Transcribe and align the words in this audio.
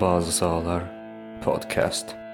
Bazı 0.00 0.32
Sahalar 0.32 0.82
Podcast. 1.44 2.25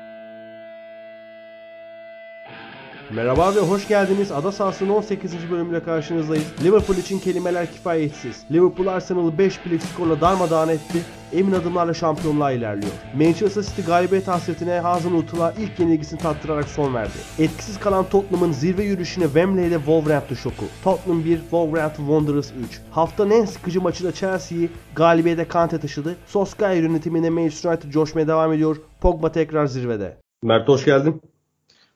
Merhaba 3.14 3.54
ve 3.54 3.60
hoş 3.60 3.88
geldiniz. 3.88 4.32
Ada 4.32 4.52
sahasının 4.52 4.90
18. 4.90 5.50
bölümüyle 5.50 5.82
karşınızdayız. 5.82 6.44
Liverpool 6.64 6.96
için 6.96 7.18
kelimeler 7.18 7.72
kifayetsiz. 7.72 8.44
Liverpool 8.50 8.86
Arsenal'ı 8.86 9.38
5 9.38 9.66
birlik 9.66 9.82
skorla 9.82 10.20
darmadağın 10.20 10.68
etti. 10.68 10.98
Emin 11.32 11.52
adımlarla 11.52 11.94
şampiyonluğa 11.94 12.52
ilerliyor. 12.52 12.92
Manchester 13.14 13.62
City 13.62 13.82
galibiyet 13.82 14.28
hasretine 14.28 14.80
Hazenhut'la 14.80 15.54
ilk 15.58 15.80
yenilgisini 15.80 16.20
tattırarak 16.20 16.64
son 16.64 16.94
verdi. 16.94 17.12
Etkisiz 17.38 17.80
kalan 17.80 18.08
Tottenham'ın 18.08 18.52
zirve 18.52 18.82
yürüyüşüne 18.82 19.24
Wembley'de 19.24 19.76
Wolverhampton 19.76 20.34
şoku. 20.34 20.64
Tottenham 20.84 21.24
1, 21.24 21.38
Wolverhampton 21.38 22.04
Wanderers 22.04 22.50
3. 22.70 22.80
Haftanın 22.90 23.30
en 23.30 23.44
sıkıcı 23.44 23.80
maçı 23.80 24.04
da 24.04 24.12
Chelsea'yi 24.12 24.70
galibiyete 24.94 25.48
Kante 25.48 25.80
taşıdı. 25.80 26.16
Solskjaer 26.26 26.82
yönetiminde 26.82 27.30
Manchester 27.30 27.70
United 27.70 27.90
coşmaya 27.90 28.28
devam 28.28 28.52
ediyor. 28.52 28.76
Pogba 29.00 29.32
tekrar 29.32 29.66
zirvede. 29.66 30.16
Mert 30.42 30.68
hoş 30.68 30.84
geldin. 30.84 31.22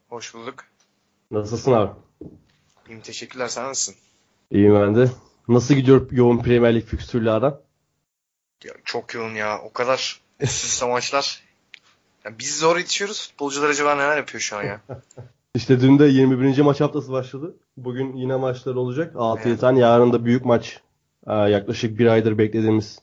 Hoş 0.09 0.35
bulduk. 0.35 0.66
Nasılsın 1.31 1.73
abi? 1.73 1.91
İyiyim 2.89 3.01
teşekkürler. 3.03 3.49
Sen 3.49 3.65
nasılsın? 3.65 3.95
İyiyim 4.51 4.75
ben 4.75 4.97
de. 4.97 5.11
Nasıl 5.49 5.75
gidiyor 5.75 6.11
yoğun 6.11 6.39
Premier 6.39 6.75
Lig 6.75 6.85
fikstürlü 6.85 7.31
aran? 7.31 7.61
Ya, 8.65 8.73
çok 8.85 9.15
yoğun 9.15 9.35
ya. 9.35 9.59
O 9.63 9.73
kadar 9.73 10.21
üst 10.41 10.83
maçlar. 10.83 11.47
Ya, 12.25 12.39
biz 12.39 12.59
zor 12.59 12.77
yetişiyoruz. 12.77 13.29
Futbolcular 13.29 13.69
acaba 13.69 13.95
neler 13.95 14.17
yapıyor 14.17 14.41
şu 14.41 14.57
an 14.57 14.63
ya? 14.63 14.81
İşte 15.55 15.81
dün 15.81 15.99
de 15.99 16.05
21. 16.05 16.59
maç 16.61 16.81
haftası 16.81 17.13
başladı. 17.13 17.57
Bugün 17.77 18.17
yine 18.17 18.37
maçlar 18.37 18.75
olacak. 18.75 19.15
6-7 19.15 19.41
Evet. 19.49 19.61
tane. 19.61 19.79
Yarın 19.81 20.13
da 20.13 20.25
büyük 20.25 20.45
maç. 20.45 20.81
Ee, 21.27 21.33
Yaklaşık 21.33 21.99
bir 21.99 22.07
aydır 22.07 22.39
beklediğimiz 22.39 22.99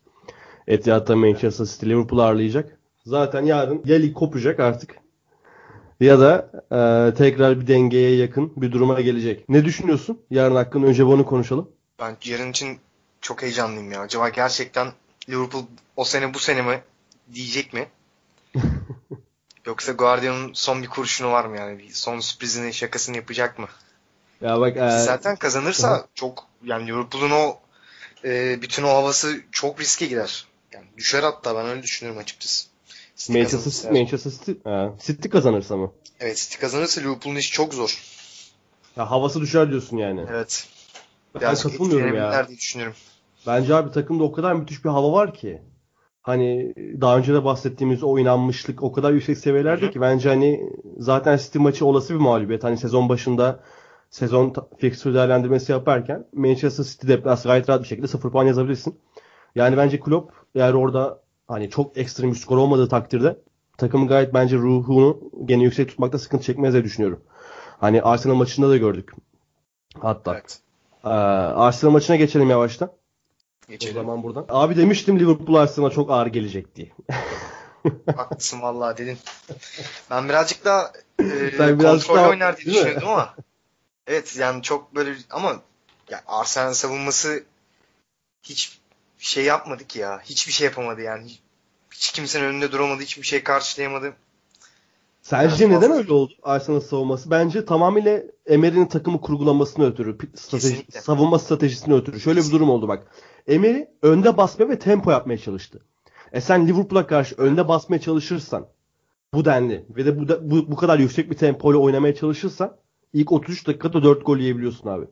Etihad'da 0.68 1.16
Manchester 1.16 1.66
City 1.66 1.86
Liverpool 1.86 2.20
ağırlayacak. 2.20 2.78
Zaten 3.06 3.46
yarın 3.46 3.82
ya 3.86 3.98
lig 3.98 4.14
kopacak 4.16 4.60
artık 4.60 4.96
ya 6.00 6.20
da 6.20 6.52
e, 6.72 7.14
tekrar 7.16 7.62
bir 7.62 7.68
dengeye 7.68 8.16
yakın 8.16 8.54
bir 8.56 8.72
duruma 8.72 9.02
gelecek. 9.02 9.50
Ne 9.50 9.66
düşünüyorsun? 9.66 10.22
Yarın 10.30 10.56
hakkında 10.56 10.88
önce 10.88 11.06
bunu 11.06 11.26
konuşalım. 11.26 11.70
Ben 12.00 12.18
yarın 12.26 12.50
için 12.52 12.80
çok 13.22 13.42
heyecanlıyım 13.42 13.92
ya. 13.92 14.02
Acaba 14.02 14.30
gerçekten 14.30 14.88
Liverpool 15.30 15.64
o 15.96 16.04
sene 16.04 16.34
bu 16.34 16.40
sene 16.40 16.62
mi 16.62 16.82
diyecek 17.34 17.74
mi? 17.74 17.88
Yoksa 19.66 19.92
Guardiola'nın 19.92 20.54
son 20.54 20.84
bir 20.84 20.88
kurşunu 20.88 21.32
var 21.32 21.46
mı 21.46 21.58
yani? 21.58 21.80
Bir 21.80 21.90
son 21.90 22.20
sürprizini, 22.20 22.74
şakasını 22.74 23.16
yapacak 23.16 23.60
mı? 23.60 23.68
Ya 24.42 24.60
bak 24.60 24.78
e, 24.78 24.90
Zaten 24.90 25.36
kazanırsa 25.36 26.08
çok 26.16 26.48
yani 26.64 26.88
Liverpool'un 26.88 27.32
o 27.32 27.60
e, 28.26 28.62
bütün 28.62 28.84
o 28.84 28.90
havası 28.90 29.42
çok 29.52 29.82
riske 29.82 30.06
girer. 30.06 30.48
Yani 30.74 30.86
düşer 30.98 31.24
hatta 31.24 31.56
ben 31.56 31.66
öyle 31.66 31.84
düşünüyorum 31.84 32.22
açıkçası. 32.22 32.68
City 33.24 33.40
Manchester 33.40 33.72
City, 33.72 34.00
Manchester 34.00 34.32
City, 34.32 34.52
ha, 34.64 34.94
City 35.00 35.30
kazanırsa 35.30 35.78
mı? 35.78 35.92
Evet 36.20 36.38
City 36.38 36.58
kazanırsa 36.62 37.02
Liverpool'un 37.02 37.36
işi 37.36 37.52
çok 37.52 37.74
zor. 37.74 38.04
Ya 38.98 39.12
havası 39.12 39.42
düşer 39.42 39.70
diyorsun 39.70 39.98
yani. 39.98 40.26
Evet. 40.32 40.68
Ben 41.36 41.42
Birazcık 41.42 41.72
katılmıyorum 41.72 42.16
ya. 42.16 42.48
diye 42.48 42.58
düşünüyorum. 42.58 42.96
Bence 43.48 43.76
abi 43.76 43.92
takımda 43.92 44.24
o 44.24 44.32
kadar 44.32 44.54
müthiş 44.54 44.86
bir 44.86 44.90
hava 44.90 45.12
var 45.12 45.34
ki. 45.34 45.62
Hani 46.22 46.74
daha 47.02 47.18
önce 47.18 47.34
de 47.34 47.46
bahsettiğimiz 47.46 48.04
o 48.04 48.20
inanmışlık 48.20 48.84
o 48.84 48.92
kadar 48.92 49.12
yüksek 49.12 49.38
seviyelerde 49.38 49.86
Hı 49.86 49.92
ki 49.92 50.02
bence 50.02 50.30
hani 50.30 50.70
zaten 50.98 51.38
City 51.38 51.58
maçı 51.58 51.86
olası 51.86 52.14
bir 52.14 52.20
mağlubiyet. 52.20 52.64
Hani 52.64 52.78
sezon 52.78 53.10
başında 53.10 53.64
sezon 54.10 54.54
fixture 54.78 55.14
değerlendirmesi 55.14 55.72
yaparken 55.72 56.28
Manchester 56.34 56.84
City 56.84 57.08
deplas 57.08 57.44
gayet 57.44 57.70
rahat 57.70 57.82
bir 57.84 57.88
şekilde 57.88 58.08
0 58.08 58.32
puan 58.32 58.46
yazabilirsin. 58.46 59.00
Yani 59.56 59.78
bence 59.78 60.00
Klopp 60.00 60.32
eğer 60.56 60.74
orada 60.74 61.23
hani 61.54 61.70
çok 61.70 61.98
ekstrem 61.98 62.32
bir 62.32 62.36
skor 62.36 62.58
olmadığı 62.58 62.90
takdirde 62.90 63.38
takımın 63.78 64.08
gayet 64.08 64.34
bence 64.34 64.56
ruhunu 64.58 65.20
gene 65.46 65.64
yüksek 65.64 65.90
tutmakta 65.90 66.20
sıkıntı 66.20 66.44
çekmez 66.44 66.74
diye 66.74 66.84
düşünüyorum. 66.84 67.24
Hani 67.80 68.02
Arsenal 68.02 68.36
maçında 68.36 68.70
da 68.70 68.78
gördük. 68.78 69.12
Hatta. 70.02 70.34
Evet. 70.34 70.60
Ee, 71.04 71.08
Arsenal 71.10 71.92
maçına 71.92 72.16
geçelim 72.16 72.50
yavaştan. 72.50 72.88
O 73.68 73.72
Geçelim. 73.72 73.94
zaman 73.96 74.24
buradan. 74.24 74.46
Abi 74.50 74.76
demiştim 74.78 75.20
Liverpool 75.20 75.56
Arsenal'a 75.56 75.90
çok 75.92 76.12
ağır 76.12 76.28
gelecek 76.28 76.76
diye. 76.76 76.92
Haklısın 78.16 78.62
vallahi 78.62 78.98
dedin. 78.98 79.18
Ben 80.10 80.30
birazcık 80.30 80.66
daha 80.66 80.92
e, 81.20 81.52
Sen 81.58 81.80
birazcık 81.80 82.08
kontrollü 82.08 82.18
daha- 82.18 82.30
oynar 82.30 82.58
diye 82.58 82.74
düşünüyordum 82.76 83.08
ama 83.10 83.36
evet 84.08 84.36
yani 84.40 84.62
çok 84.62 84.96
böyle 84.96 85.16
ama 85.30 85.56
ya 86.10 86.22
Arsenal 86.28 86.74
savunması 86.74 87.44
hiç 88.44 88.80
şey 89.18 89.44
yapmadı 89.46 89.88
ki 89.88 90.00
ya. 90.00 90.22
Hiçbir 90.24 90.54
şey 90.54 90.66
yapamadı 90.66 91.02
yani. 91.02 91.32
Hiç, 91.94 92.12
kimsenin 92.12 92.46
önünde 92.46 92.72
duramadı. 92.72 93.02
Hiçbir 93.02 93.24
şey 93.24 93.44
karşılayamadı. 93.44 94.14
Sence 95.22 95.48
Biraz 95.48 95.60
neden 95.62 95.82
fazla. 95.82 95.96
öyle 95.96 96.14
oldu 96.14 96.34
Arsenal 96.44 96.80
savunması? 96.80 97.32
Bence 97.32 97.66
tamamıyla 97.66 98.22
Emery'nin 98.46 98.86
takımı 98.86 99.22
kurgulamasını 99.22 99.86
ötürü, 99.86 100.18
strateji, 100.36 100.70
Kesinlikle. 100.70 101.02
savunma 101.02 101.40
stratejisini 101.40 101.94
ötürü. 101.94 102.20
Şöyle 102.20 102.40
bir 102.42 102.52
durum 102.52 102.70
oldu 102.70 102.88
bak. 102.88 103.08
Emery 103.48 103.84
önde 104.02 104.38
basma 104.38 104.70
ve 104.70 104.80
tempo 104.80 105.12
yapmaya 105.12 105.38
çalıştı. 105.38 105.80
E 106.32 106.42
sen 106.42 106.68
Liverpool'a 106.68 107.08
karşı 107.08 107.36
önde 107.36 107.68
basmaya 107.68 108.02
çalışırsan 108.02 108.68
bu 109.34 109.46
denli 109.46 109.86
ve 109.90 110.06
de 110.06 110.20
bu, 110.20 110.28
da- 110.28 110.52
bu, 110.52 110.72
bu 110.72 110.76
kadar 110.76 111.00
yüksek 111.00 111.32
bir 111.32 111.38
tempoyla 111.38 111.80
oynamaya 111.80 112.16
çalışırsan 112.16 112.76
ilk 113.14 113.32
33 113.32 113.68
dakikada 113.68 114.04
4 114.04 114.26
gol 114.26 114.38
yiyebiliyorsun 114.38 114.90
abi. 114.90 115.06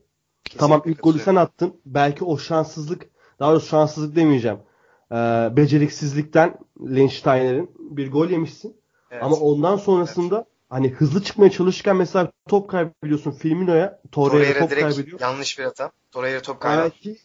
Tamam 0.57 0.79
Kesinlikle 0.79 0.91
ilk 0.99 1.03
golü 1.03 1.19
sen 1.19 1.35
attın. 1.35 1.73
Belki 1.85 2.23
o 2.23 2.37
şanssızlık, 2.37 3.09
daha 3.39 3.51
doğrusu 3.51 3.67
şanssızlık 3.67 4.15
demeyeceğim. 4.15 4.57
Ee, 5.11 5.49
beceriksizlikten 5.57 6.57
Liechtensteiner'in 6.81 7.71
bir 7.79 8.11
gol 8.11 8.29
yemişsin. 8.29 8.77
Evet. 9.11 9.23
Ama 9.23 9.35
ondan 9.35 9.77
sonrasında 9.77 10.45
hani 10.69 10.89
hızlı 10.89 11.23
çıkmaya 11.23 11.51
çalışırken 11.51 11.95
mesela 11.95 12.31
top 12.49 12.69
kaybediyorsun 12.69 13.31
Firmino'ya. 13.31 13.99
Torreira 14.11 14.53
Torreira 14.53 14.59
top 14.59 14.79
kaybediyor. 14.79 15.19
yanlış 15.19 15.59
bir 15.59 15.63
hata. 15.63 15.91
Torreira 16.11 16.41
top 16.41 16.59
kaybı. 16.59 16.81
Belki 16.81 17.17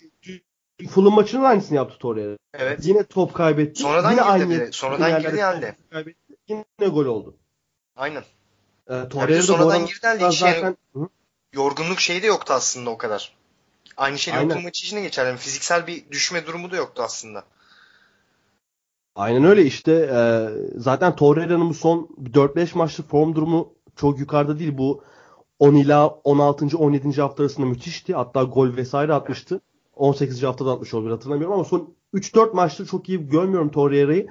Fulham 0.91 1.15
maçının 1.15 1.45
aynısını 1.45 1.77
yaptı 1.77 1.99
Torreira. 1.99 2.37
Evet. 2.55 2.81
Yine 2.83 3.05
top 3.05 3.35
kaybetti. 3.35 3.83
Sonradan 3.83 4.11
Yine 4.11 4.21
girdi 4.21 4.31
aynı 4.31 4.51
bir 4.51 4.61
de. 4.61 4.73
Sonradan 4.73 5.23
girdi 5.23 5.41
halde. 5.41 5.77
kaybetti. 5.91 6.37
Yine 6.49 6.65
gol 6.79 7.07
oldu. 7.07 7.37
Aynen. 7.97 8.25
Ee, 8.89 8.95
de 8.95 9.09
Torreira 9.09 9.43
sonradan 9.43 9.87
girdi 9.87 10.07
halde 10.07 10.23
yani 10.23 10.35
zaten 10.35 10.77
yorgunluk 11.53 12.01
şeyi 12.01 12.23
de 12.23 12.27
yoktu 12.27 12.53
aslında 12.53 12.91
o 12.91 12.99
kadar. 12.99 13.37
Aynı 13.97 14.19
şey. 14.19 14.35
Liverpool 14.35 14.63
maçı 14.63 14.87
için 14.87 14.97
de 14.97 15.01
geçerli. 15.03 15.29
Yani 15.29 15.39
fiziksel 15.39 15.87
bir 15.87 16.11
düşme 16.11 16.47
durumu 16.47 16.71
da 16.71 16.77
yoktu 16.77 17.03
aslında. 17.03 17.45
Aynen 19.17 19.45
öyle 19.45 19.65
işte 19.65 19.93
e, 19.93 20.49
zaten 20.77 21.17
Torreira'nın 21.17 21.69
bu 21.69 21.75
son 21.75 22.09
4-5 22.33 22.79
maçlık 22.79 23.11
form 23.11 23.35
durumu 23.35 23.75
çok 23.97 24.19
yukarıda 24.19 24.59
değil. 24.59 24.79
Bu 24.79 25.03
10 25.59 25.75
ila 25.75 26.09
16. 26.09 26.79
17. 26.79 27.21
hafta 27.21 27.43
arasında 27.43 27.67
müthişti. 27.67 28.15
Hatta 28.15 28.43
gol 28.43 28.77
vesaire 28.77 29.13
atmıştı. 29.15 29.61
18. 29.95 30.43
haftada 30.43 30.73
atmış 30.73 30.95
olabilir 30.95 31.11
hatırlamıyorum 31.11 31.55
ama 31.55 31.65
son 31.65 31.95
3-4 32.15 32.53
maçta 32.55 32.85
çok 32.85 33.09
iyi 33.09 33.29
görmüyorum 33.29 33.71
Torreira'yı. 33.71 34.27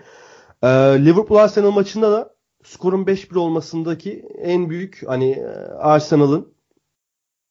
E, 0.64 0.68
Liverpool 1.06 1.40
Arsenal 1.40 1.72
maçında 1.72 2.12
da 2.12 2.36
skorun 2.64 3.06
5-1 3.06 3.38
olmasındaki 3.38 4.26
en 4.38 4.70
büyük 4.70 5.04
hani 5.08 5.32
e, 5.32 5.46
Arsenal'ın 5.80 6.54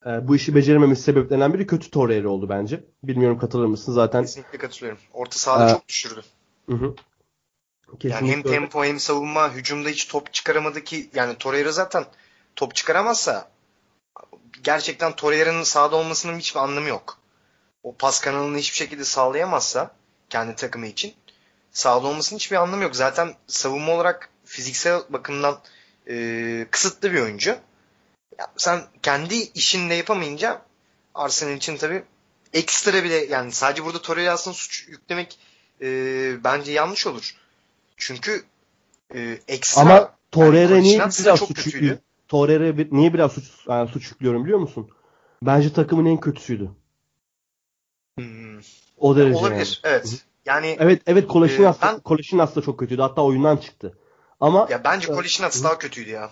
e, 0.07 0.29
bu 0.29 0.37
işi 0.37 0.55
becerememesi 0.55 1.03
sebeplerinden 1.03 1.55
biri 1.55 1.67
kötü 1.67 1.91
Torreira 1.91 2.29
oldu 2.29 2.49
bence. 2.49 2.85
Bilmiyorum 3.03 3.39
katılır 3.39 3.67
mısın 3.67 3.93
zaten. 3.93 4.23
Kesinlikle 4.23 4.59
katılıyorum. 4.59 4.99
Orta 5.13 5.39
sahada 5.39 5.71
Ee, 5.71 5.73
çok 5.73 5.89
düşürdü. 5.89 6.21
Hı 6.71 6.77
hı. 6.77 6.95
Yani 8.03 8.15
hem 8.15 8.21
Kesinlikle 8.21 8.51
öyle. 8.51 8.61
tempo 8.61 8.85
hem 8.85 9.01
savunma 9.01 9.53
hücumda 9.53 9.89
hiç 9.89 10.09
top 10.09 10.33
çıkaramadı 10.33 10.85
ki 10.85 11.11
yani 11.15 11.39
Torreira 11.39 11.73
zaten 11.73 12.05
top 12.57 12.75
çıkaramazsa 12.75 13.51
gerçekten 14.63 15.17
Torreira'nın 15.17 15.63
sahada 15.63 15.97
olmasının 15.97 16.39
hiçbir 16.39 16.61
anlamı 16.61 16.89
yok. 16.89 17.19
O 17.83 17.95
pas 17.95 18.21
kanalını 18.21 18.59
hiçbir 18.59 18.77
şekilde 18.77 19.05
sağlayamazsa 19.05 19.91
kendi 20.31 20.57
takımı 20.57 20.87
için 20.87 21.15
sahada 21.73 22.07
olmasının 22.07 22.39
hiçbir 22.39 22.57
anlamı 22.57 22.83
yok. 22.83 22.97
Zaten 22.97 23.35
savunma 23.47 23.93
olarak 23.93 24.29
fiziksel 24.45 25.03
bakımdan 25.09 25.61
e, 26.09 26.67
kısıtlı 26.71 27.13
bir 27.13 27.21
oyuncu. 27.21 27.51
Ya 28.39 28.47
sen 28.57 28.83
kendi 29.03 29.35
işini 29.35 29.91
de 29.91 29.95
yapamayınca 29.95 30.63
Arsenal 31.15 31.57
için 31.57 31.77
tabii 31.77 32.05
ekstra 32.53 33.05
bile 33.05 33.25
yani 33.25 33.53
sadece 33.53 33.85
burada 33.85 34.03
Torreira 34.03 34.33
aslında 34.33 34.55
suç 34.55 34.89
yüklemek 34.89 35.39
e, 35.81 35.87
bence 36.45 36.73
yanlış 36.73 37.07
olur. 37.07 37.35
Çünkü 37.97 38.43
e, 39.15 39.39
ekstra 39.49 39.81
Ama 39.81 40.13
Torreira 40.31 40.75
yani 40.75 40.83
niye 40.83 40.99
biraz 40.99 41.41
suç? 41.41 41.67
Torreira 42.29 42.87
niye 42.91 43.15
biraz 43.15 43.33
suç, 43.33 43.51
yani 43.69 43.89
suç 43.89 44.11
yüklüyorum 44.11 44.45
biliyor 44.45 44.59
musun? 44.59 44.89
Bence 45.43 45.73
takımın 45.73 46.07
en 46.07 46.21
kötüsüydü. 46.21 46.71
Hmm, 48.19 48.59
O 48.99 49.17
derece 49.17 49.35
yani. 49.35 49.47
olabilir. 49.47 49.81
Evet. 49.85 50.25
Yani 50.47 50.77
Evet 50.81 51.03
evet 51.07 51.27
Kolasinac 51.29 51.77
Ee, 51.79 51.83
ben- 51.83 52.01
Kolasinac 52.01 52.57
da 52.57 52.63
çok 52.63 52.79
kötüydü. 52.79 53.03
Hatta 53.03 53.23
oyundan 53.23 53.57
çıktı. 53.57 53.99
Ama 54.41 54.67
ya 54.71 54.85
bence 54.85 55.07
Evet. 55.09 55.17
Kolasinac 55.17 55.65
daha 55.65 55.79
kötüydü 55.79 56.11
ya. 56.11 56.31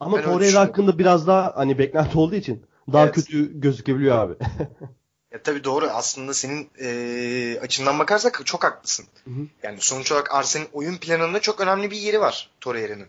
ama 0.00 0.16
ben 0.16 0.22
Torreira 0.22 0.60
hakkında 0.60 0.98
biraz 0.98 1.26
daha 1.26 1.52
hani 1.56 1.78
beklenti 1.78 2.18
olduğu 2.18 2.34
için 2.34 2.66
daha 2.92 3.04
Evet. 3.04 3.14
kötü 3.14 3.60
gözükebiliyor 3.60 4.18
abi. 4.18 4.34
Ya 5.34 5.42
tabii 5.42 5.64
doğru. 5.64 5.86
Aslında 5.86 6.34
senin 6.34 6.70
e, 6.80 7.58
açından 7.60 7.98
bakarsak 7.98 8.42
çok 8.44 8.64
haklısın. 8.64 9.06
Hı 9.24 9.30
hı. 9.30 9.46
Yani 9.62 9.80
sonuç 9.80 10.12
olarak 10.12 10.34
Arsenal'in 10.34 10.70
oyun 10.72 10.96
planında 10.96 11.40
çok 11.40 11.60
önemli 11.60 11.90
bir 11.90 11.96
yeri 11.96 12.20
var 12.20 12.50
Torreira'nın. 12.60 13.08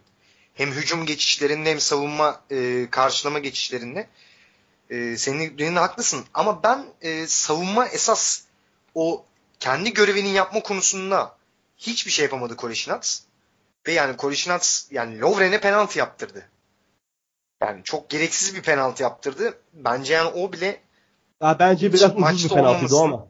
Hem 0.53 0.71
hücum 0.71 1.05
geçişlerinde 1.05 1.71
hem 1.71 1.79
savunma 1.79 2.41
e, 2.51 2.87
karşılama 2.91 3.39
geçişlerinde. 3.39 4.07
E, 4.89 5.17
senin 5.17 5.53
dediğinde 5.53 5.79
haklısın. 5.79 6.25
Ama 6.33 6.63
ben 6.63 6.85
e, 7.01 7.27
savunma 7.27 7.87
esas 7.87 8.41
o 8.95 9.25
kendi 9.59 9.93
görevini 9.93 10.29
yapma 10.29 10.59
konusunda 10.59 11.37
hiçbir 11.77 12.11
şey 12.11 12.23
yapamadı 12.23 12.55
Koleşinats. 12.55 13.21
Ve 13.87 13.91
yani 13.91 14.17
Koleşinats 14.17 14.91
yani 14.91 15.21
Lovren'e 15.21 15.59
penaltı 15.59 15.99
yaptırdı. 15.99 16.49
Yani 17.61 17.83
çok 17.83 18.09
gereksiz 18.09 18.55
bir 18.55 18.61
penaltı 18.61 19.03
yaptırdı. 19.03 19.57
Bence 19.73 20.13
yani 20.13 20.29
o 20.29 20.53
bile 20.53 20.84
Ya 21.41 21.59
bence 21.59 21.93
biraz 21.93 22.11
ucuz 22.15 22.43
bir 22.43 22.49
penaltıydı 22.49 22.95
o 22.95 23.03
ama. 23.03 23.27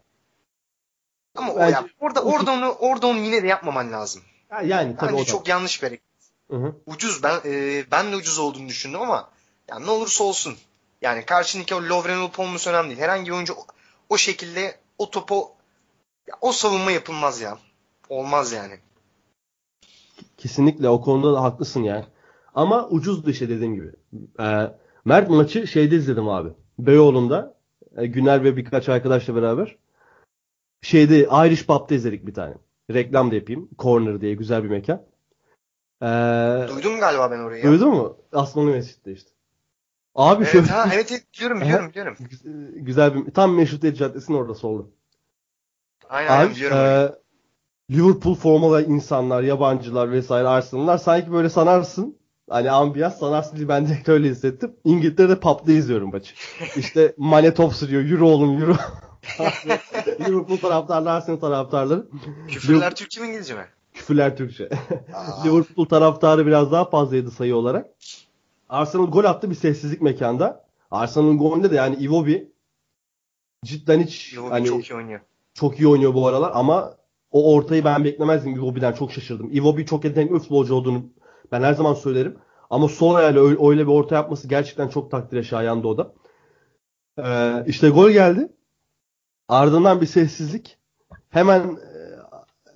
ama 1.36 1.54
o 1.54 1.60
Bence- 1.60 1.72
ya 1.72 1.86
orada 2.00 2.24
orada 2.24 2.52
onu 2.52 2.70
orada 2.70 3.08
onu 3.08 3.20
yine 3.20 3.44
de 3.44 3.48
yapmaman 3.48 3.92
lazım. 3.92 4.22
Ya 4.52 4.62
yani 4.62 4.96
tabii 4.98 5.12
Bence 5.12 5.22
o 5.22 5.26
da. 5.26 5.32
çok 5.32 5.48
yanlış 5.48 5.82
bir 5.82 5.88
hareket. 5.88 6.06
Hı 6.50 6.56
hı. 6.56 6.76
Ucuz 6.86 7.24
ben 7.24 7.40
e, 7.46 7.84
ben 7.92 8.12
de 8.12 8.16
ucuz 8.16 8.40
olduğunu 8.40 8.68
düşündüm 8.68 9.02
ama 9.02 9.30
yani 9.70 9.86
ne 9.86 9.92
olursa 9.92 10.24
olsun. 10.24 10.56
Yani 11.02 11.26
karşındaki 11.26 11.76
o 11.76 11.84
Lovren 11.84 12.18
olup 12.18 12.40
olması 12.40 12.70
önemli 12.70 12.90
değil. 12.90 13.00
Herhangi 13.00 13.26
bir 13.26 13.36
oyuncu 13.36 13.54
o, 13.54 13.66
o 14.10 14.18
şekilde 14.18 14.76
o 14.98 15.10
topu 15.10 15.52
ya, 16.28 16.36
o 16.42 16.52
savunma 16.52 16.92
yapılmaz 16.92 17.42
ya. 17.42 17.58
Olmaz 18.10 18.52
yani. 18.52 18.80
Kesinlikle 20.38 20.90
o 20.90 21.02
konuda 21.02 21.34
da 21.34 21.44
haklısın 21.44 21.84
yani. 21.84 22.06
Ama 22.56 22.88
ucuzdu 22.88 23.30
işte 23.30 23.50
dediğim 23.50 23.76
gibi. 23.76 23.92
Ee, 24.40 24.72
Mert 25.06 25.30
maçı 25.30 25.68
şeyde 25.68 25.96
izledim 25.96 26.30
abi. 26.30 26.50
Beyoğlu'nda. 26.80 27.55
E, 27.96 28.06
Güner 28.06 28.44
ve 28.44 28.58
birkaç 28.58 28.90
arkadaşla 28.90 29.36
beraber. 29.36 29.78
Şeyde 30.82 31.20
Irish 31.20 31.66
Pub'da 31.66 31.96
izledik 31.96 32.28
bir 32.28 32.34
tane. 32.34 32.54
Reklam 32.94 33.32
da 33.32 33.36
yapayım. 33.36 33.70
Corner 33.80 34.22
diye 34.22 34.34
güzel 34.34 34.64
bir 34.64 34.70
mekan. 34.70 35.02
Ee, 36.02 36.66
Duydum 36.76 37.00
galiba 37.00 37.32
ben 37.32 37.40
orayı. 37.40 37.64
duydun 37.64 37.90
mu? 37.90 38.18
Asmalı 38.34 38.70
Mescid'de 38.72 39.12
işte. 39.12 39.30
Abi 40.16 40.44
Evet, 40.44 40.52
şöyle 40.52 40.68
ha, 40.68 40.90
evet, 40.94 41.12
evet 41.12 41.26
biliyorum 41.34 41.62
biliyorum 41.62 41.90
biliyorum. 41.90 42.18
güzel 42.86 43.16
bir 43.16 43.32
tam 43.32 43.56
Meşrutiyet 43.56 43.98
Caddesi'nin 43.98 44.38
orada 44.38 44.56
solda. 44.56 44.88
Aynen 46.10 46.32
aynen 46.32 46.46
Abi, 46.46 46.56
biliyorum. 46.56 46.78
e, 46.78 47.12
Liverpool 47.92 48.36
formalı 48.36 48.86
insanlar, 48.86 49.44
yabancılar 49.44 50.12
vesaire 50.12 50.48
Arsenal'lar 50.48 50.98
sanki 50.98 51.32
böyle 51.32 51.50
sanarsın. 51.50 52.18
Hani 52.50 52.72
ambiyans 52.72 53.20
sanarsın 53.20 53.68
ben 53.70 53.88
direkt 53.88 54.10
öyle 54.10 54.30
hissettim. 54.30 54.76
İngiltere'de 54.84 55.40
pub'da 55.40 55.72
izliyorum 55.72 56.12
maçı. 56.12 56.34
İşte 56.78 57.14
Mane 57.18 57.54
top 57.54 57.74
sürüyor. 57.74 58.02
Yürü 58.02 58.24
oğlum 58.24 58.58
yürü. 58.58 58.76
Liverpool 60.20 60.58
taraftarları, 60.58 61.14
Arsenal 61.14 61.38
taraftarları. 61.38 62.06
Küfürler 62.48 62.96
Türkçe 62.96 63.22
mi 63.22 63.28
İngilizce 63.28 63.54
mi? 63.54 63.66
Küfürler 63.94 64.38
Türkçe. 64.38 64.70
Liverpool 65.46 65.86
taraftarı 65.86 66.48
biraz 66.48 66.72
daha 66.72 66.90
fazlaydı 66.90 67.32
sayı 67.32 67.56
olarak. 67.56 67.90
Arsenal 68.70 69.12
gol 69.12 69.24
attı 69.24 69.50
bir 69.50 69.56
sessizlik 69.56 70.02
mekanda. 70.02 70.66
Arsenal'ın 70.92 71.38
golünde 71.38 71.72
de 71.72 71.76
yani 71.76 71.96
Iwobi 71.96 72.52
cidden 73.66 74.00
hiç 74.02 74.34
Iwobi 74.34 74.50
hani 74.50 74.68
çok 74.68 74.90
iyi 74.90 74.96
oynuyor. 74.96 75.20
çok 75.54 75.80
iyi 75.80 75.88
oynuyor 75.88 76.14
bu 76.14 76.28
aralar 76.28 76.52
ama 76.54 76.94
o 77.32 77.54
ortayı 77.54 77.86
ben 77.86 78.04
beklemezdim 78.04 78.52
Iwobi'den 78.56 78.94
çok 78.94 79.12
şaşırdım. 79.12 79.50
Iwobi 79.52 79.86
çok 79.86 80.06
yetenekli 80.06 80.34
bir 80.34 80.40
futbolcu 80.40 80.76
olduğunu 80.76 81.06
ben 81.52 81.62
her 81.62 81.74
zaman 81.74 81.94
söylerim. 81.94 82.38
Ama 82.70 82.88
sol 82.88 83.16
ayağıyla 83.16 83.44
öyle, 83.44 83.68
öyle 83.68 83.82
bir 83.82 83.92
orta 83.92 84.16
yapması 84.16 84.48
gerçekten 84.48 84.88
çok 84.88 85.12
takdire 85.12 85.44
şayandı 85.44 85.88
o 85.88 85.98
da. 85.98 86.14
Ee, 87.24 87.64
işte 87.68 87.90
gol 87.90 88.10
geldi. 88.10 88.50
Ardından 89.48 90.02
bir 90.02 90.06
sessizlik. 90.06 90.78
Hemen 91.30 91.60
e, 91.62 91.96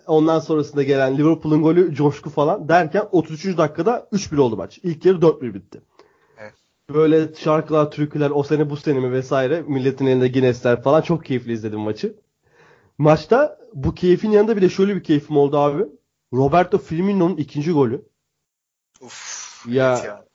ondan 0.07 0.39
sonrasında 0.39 0.83
gelen 0.83 1.17
Liverpool'un 1.17 1.63
golü 1.63 1.95
coşku 1.95 2.29
falan 2.29 2.69
derken 2.69 3.03
33. 3.11 3.57
dakikada 3.57 4.07
3-1 4.11 4.39
oldu 4.39 4.57
maç. 4.57 4.79
İlk 4.83 5.05
yarı 5.05 5.17
4-1 5.17 5.53
bitti. 5.53 5.81
Evet. 6.37 6.53
Böyle 6.89 7.35
şarkılar, 7.35 7.91
türküler, 7.91 8.29
o 8.29 8.43
sene 8.43 8.69
bu 8.69 8.77
sene 8.77 8.99
mi 8.99 9.11
vesaire 9.11 9.61
milletin 9.61 10.05
elinde 10.05 10.27
Guinness'ler 10.27 10.83
falan 10.83 11.01
çok 11.01 11.25
keyifli 11.25 11.53
izledim 11.53 11.79
maçı. 11.79 12.15
Maçta 12.97 13.59
bu 13.73 13.95
keyfin 13.95 14.31
yanında 14.31 14.57
bir 14.57 14.61
de 14.61 14.69
şöyle 14.69 14.95
bir 14.95 15.03
keyfim 15.03 15.37
oldu 15.37 15.57
abi. 15.57 15.85
Roberto 16.33 16.77
Firmino'nun 16.77 17.37
ikinci 17.37 17.71
golü. 17.71 18.08
Uf, 19.01 19.65
Ya, 19.67 19.93
evet 19.93 20.05
ya. 20.05 20.25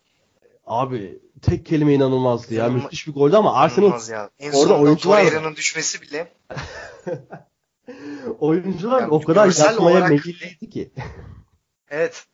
Abi 0.67 1.19
tek 1.43 1.67
kelime 1.67 1.95
inanılmazdı 1.95 2.55
ya. 2.55 2.65
İnanılmaz- 2.67 2.83
Müthiş 2.85 3.07
bir 3.07 3.13
goldü 3.13 3.37
ama 3.37 3.55
Arsenal 3.55 4.09
ya. 4.09 4.31
En 4.39 4.53
orada 4.53 4.79
oyuncular- 4.79 4.97
Torreira'nın 5.25 5.57
düşmesi 5.57 6.03
bile 6.03 6.33
oyuncular 8.39 9.01
Yani 9.01 9.11
o 9.13 9.21
kadar 9.23 9.59
yatmaya 9.59 10.07
meyilliydi 10.09 10.71
ki. 10.71 10.93
evet. 11.91 12.27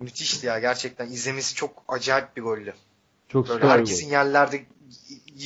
Müthişti 0.00 0.46
ya 0.46 0.58
gerçekten. 0.58 1.06
izlemesi 1.06 1.54
çok 1.54 1.84
acayip 1.88 2.36
bir 2.36 2.42
goldü. 2.42 2.74
Çok 3.28 3.48
Böyle 3.48 3.66
herkesin 3.68 4.04
gol. 4.06 4.12
yerlerde 4.12 4.56
y- 4.56 4.66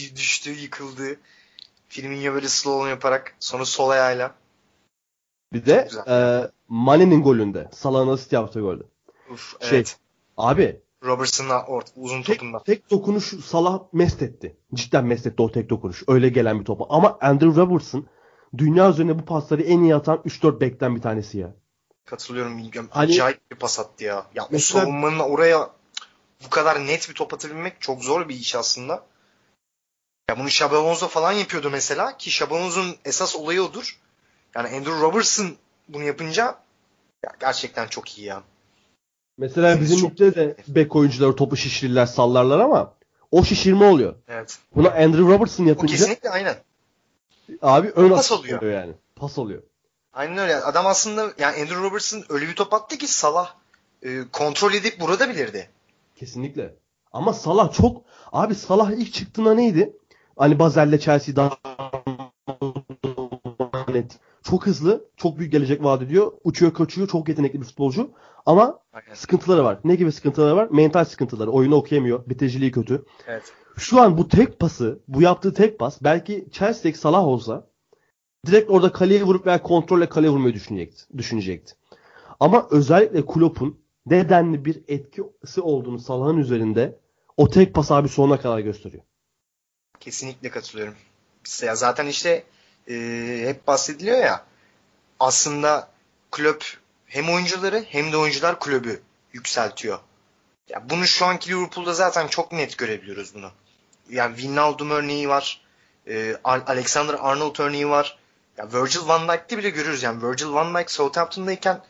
y- 0.03 0.17
düştüğü, 0.17 0.51
yıkıldığı. 0.61 1.17
Firmino 1.89 2.35
böyle 2.35 2.49
slow 2.49 2.91
yaparak 2.91 3.35
sonra 3.41 3.65
sol 3.65 3.91
ayağıyla. 3.91 4.35
Bir 5.53 5.67
de 5.67 5.89
e, 6.09 6.17
Mane'nin 6.69 7.23
golünde. 7.23 7.69
Salah'ın 7.73 8.09
asist 8.09 8.33
yaptığı 8.33 8.61
golde. 8.61 8.83
Uf, 9.33 9.63
Şey, 9.63 9.79
evet. 9.79 9.97
Abi 10.37 10.81
Robertson'la 11.05 11.65
ort 11.67 11.93
uzun 11.97 12.23
tek, 12.23 12.39
topunda. 12.39 12.63
tek 12.63 12.91
dokunuş 12.91 13.25
Salah 13.45 13.81
mest 13.93 14.23
etti. 14.23 14.57
Cidden 14.75 15.05
mest 15.07 15.27
etti 15.27 15.43
o 15.43 15.53
tek 15.53 15.71
dokunuş. 15.71 16.03
Öyle 16.09 16.29
gelen 16.29 16.61
bir 16.61 16.65
topa. 16.65 16.85
Ama 16.89 17.19
Andrew 17.21 17.61
Robertson 17.61 18.07
dünya 18.59 18.91
üzerinde 18.91 19.19
bu 19.19 19.25
pasları 19.25 19.63
en 19.63 19.81
iyi 19.81 19.95
atan 19.95 20.19
3-4 20.25 20.61
bekten 20.61 20.97
bir 20.97 21.03
tanesi 21.03 21.39
ya. 21.39 21.55
Katılıyorum. 22.05 22.59
Hani- 22.91 23.13
Acayip 23.13 23.51
bir 23.51 23.57
pas 23.57 23.81
attı 23.81 24.05
ya. 24.05 24.27
Ya 24.35 24.49
Mesela- 24.51 24.81
savunmanın 24.81 25.19
oraya 25.19 25.71
bu 26.45 26.51
kadar 26.51 26.87
net 26.87 27.09
bir 27.09 27.15
top 27.15 27.35
atabilmek 27.35 27.81
çok 27.81 28.05
zor 28.05 28.29
bir 28.29 28.35
iş 28.35 28.55
aslında. 28.55 29.07
Ya 30.31 30.39
bunu 30.39 30.47
Xabi 30.47 30.77
Alonso 30.77 31.09
falan 31.09 31.33
yapıyordu 31.33 31.71
mesela 31.71 32.17
ki 32.17 32.31
Xabi 32.31 32.55
Alonso'nun 32.55 32.97
esas 33.05 33.37
olayı 33.37 33.63
odur. 33.63 33.99
Yani 34.55 34.69
Andrew 34.69 35.01
Robertson 35.01 35.47
bunu 35.89 36.03
yapınca 36.05 36.45
ya 37.25 37.33
gerçekten 37.41 37.87
çok 37.87 38.19
iyi 38.19 38.27
ya. 38.27 38.43
Mesela 39.39 39.81
bizim 39.81 39.99
Çok- 39.99 40.11
ligde 40.11 40.35
de 40.35 40.57
bek 40.69 40.97
oyuncuları 40.97 41.37
topu 41.37 41.57
şişirirler 41.57 42.07
sallarlar 42.07 42.59
ama 42.61 42.93
o 43.31 43.45
şişirme 43.45 43.85
oluyor. 43.85 44.15
Evet. 44.29 44.59
Bunu 44.77 44.89
Andrew 44.91 45.33
Robertson 45.35 45.65
O 45.65 45.69
yapınca 45.69 45.93
kesinlikle 45.97 46.31
aynen. 46.31 46.57
abi 47.63 47.89
ön 47.97 48.09
Pas 48.09 48.19
asist 48.19 48.33
oluyor. 48.33 48.63
yani. 48.63 48.93
Pas 49.17 49.39
oluyor. 49.39 49.63
Aynen 50.13 50.39
öyle. 50.39 50.57
Adam 50.57 50.87
aslında 50.87 51.33
yani 51.39 51.63
Andrew 51.63 51.77
Robertson 51.83 52.25
öyle 52.29 52.49
bir 52.49 52.55
top 52.55 52.75
attı 52.75 52.99
ki 52.99 53.07
Salah 53.07 53.55
e, 54.03 54.23
kontrol 54.33 54.75
edip 54.75 55.01
burada 55.01 55.29
bilirdi. 55.29 55.71
Kesinlikle. 56.17 56.75
Ama 57.13 57.33
Salah 57.33 57.73
çok 57.73 58.03
abi 58.33 58.55
Salah 58.55 58.91
ilk 58.91 59.13
çıktığında 59.15 59.55
neydi? 59.55 59.93
Hani 60.39 60.59
Bazel'le 60.59 60.99
Chelsea 60.99 61.37
daha 61.37 61.57
net. 63.89 64.19
Çok 64.51 64.67
hızlı, 64.67 65.09
çok 65.17 65.39
büyük 65.39 65.53
gelecek 65.53 65.85
vaat 65.85 66.03
ediyor. 66.03 66.33
Uçuyor, 66.45 66.75
kaçıyor, 66.75 67.09
çok 67.09 67.29
yetenekli 67.29 67.61
bir 67.61 67.67
futbolcu. 67.67 68.11
Ama 68.47 68.81
Aynen. 68.93 69.15
sıkıntıları 69.15 69.65
var. 69.65 69.79
Ne 69.85 69.95
gibi 69.95 70.13
sıkıntıları 70.13 70.57
var? 70.57 70.69
Mental 70.71 71.05
sıkıntıları. 71.05 71.51
Oyunu 71.51 71.75
okuyamıyor. 71.75 72.29
Bitiriciliği 72.29 72.73
kötü. 72.73 73.05
Evet. 73.27 73.53
Şu 73.77 74.01
an 74.01 74.19
bu 74.19 74.29
tek 74.29 74.59
pası, 74.59 75.01
bu 75.09 75.23
yaptığı 75.23 75.55
tek 75.55 75.79
pas 75.79 76.03
belki 76.03 76.49
Chelsea'deki 76.53 76.99
Salah 76.99 77.25
olsa 77.25 77.67
direkt 78.47 78.71
orada 78.71 78.93
kaleye 78.93 79.23
vurup 79.23 79.47
veya 79.47 79.63
kontrolle 79.63 80.09
kaleye 80.09 80.31
vurmayı 80.31 80.55
düşünecekti. 80.55 81.03
düşünecekti. 81.19 81.75
Ama 82.41 82.67
özellikle 82.71 83.27
Klopp'un 83.27 83.81
nedenli 84.07 84.65
bir 84.65 84.83
etkisi 84.89 85.61
olduğunu 85.61 85.99
Salah'ın 85.99 86.39
üzerinde 86.39 86.99
o 87.37 87.51
tek 87.51 87.75
pas 87.75 87.91
abi 87.91 88.09
sonuna 88.09 88.41
kadar 88.41 88.59
gösteriyor. 88.59 89.03
Kesinlikle 90.01 90.51
katılıyorum. 90.51 90.95
Ya 91.63 91.75
zaten 91.77 92.07
işte 92.07 92.45
e, 92.91 92.95
hep 93.47 93.67
bahsediliyor 93.67 94.19
ya 94.19 94.45
aslında 95.21 95.89
kulüp 96.31 96.77
hem 97.07 97.31
oyuncuları 97.31 97.85
hem 97.89 98.13
de 98.13 98.17
oyuncular 98.17 98.59
kulübü 98.59 99.03
yükseltiyor. 99.33 99.99
Ya 100.69 100.91
bunu 100.91 101.07
şu 101.07 101.27
anki 101.27 101.51
Liverpool'da 101.51 101.95
zaten 101.95 102.27
çok 102.29 102.53
net 102.53 102.79
görebiliyoruz 102.79 103.35
bunu. 103.35 103.51
Yani 104.11 104.37
Wijnaldum 104.37 104.91
örneği 104.91 105.29
var. 105.29 105.61
E, 106.09 106.37
Al- 106.45 106.65
Alexander 106.67 107.15
Arnold 107.15 107.59
örneği 107.59 107.89
var. 107.89 108.19
Ya 108.57 108.73
Virgil 108.73 109.09
van 109.09 109.29
Dijk'te 109.29 109.59
bile 109.59 109.71
görüyoruz 109.71 110.03
yani 110.03 110.23
Virgil 110.23 110.47
van 110.47 110.75
Dijk 110.75 110.91
Southampton'dayken 110.91 111.81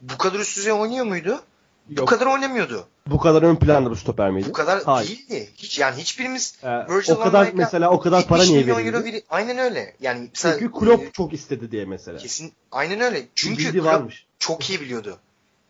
bu 0.00 0.18
kadar 0.18 0.38
üst 0.38 0.56
düzey 0.56 0.72
oynuyor 0.72 1.04
muydu? 1.04 1.44
Bu 1.88 2.00
Yok. 2.00 2.08
kadar 2.08 2.26
oynamıyordu. 2.26 2.88
Bu 3.06 3.18
kadar 3.18 3.42
ön 3.42 3.56
planda 3.56 3.90
bir 3.90 3.96
stoper 3.96 4.30
miydi? 4.30 4.48
Bu 4.48 4.52
kadar 4.52 4.82
Hayır. 4.84 5.08
değildi. 5.08 5.50
Hiç 5.56 5.78
yani 5.78 5.96
hiçbirimiz 6.00 6.54
Ee, 6.62 6.68
Virgil 6.88 7.12
o 7.12 7.16
van 7.18 7.24
kadar 7.24 7.46
Dijk'a 7.46 7.56
mesela 7.58 7.90
o 7.90 8.00
kadar 8.00 8.26
para 8.26 8.42
70 8.42 8.50
niye 8.66 8.76
verildi? 8.76 9.04
veri- 9.04 9.22
Aynen 9.30 9.58
öyle. 9.58 9.96
Yani 10.00 10.28
mesela, 10.34 10.58
Çünkü 10.58 10.72
Klopp 10.72 11.02
e, 11.04 11.10
çok 11.12 11.32
istedi 11.32 11.70
diye 11.70 11.84
mesela. 11.84 12.18
kesin 12.18 12.52
aynen 12.72 13.00
öyle. 13.00 13.22
Çünkü 13.34 13.72
Klopp 13.72 13.86
varmış. 13.86 14.26
çok 14.38 14.70
iyi 14.70 14.80
biliyordu. 14.80 15.18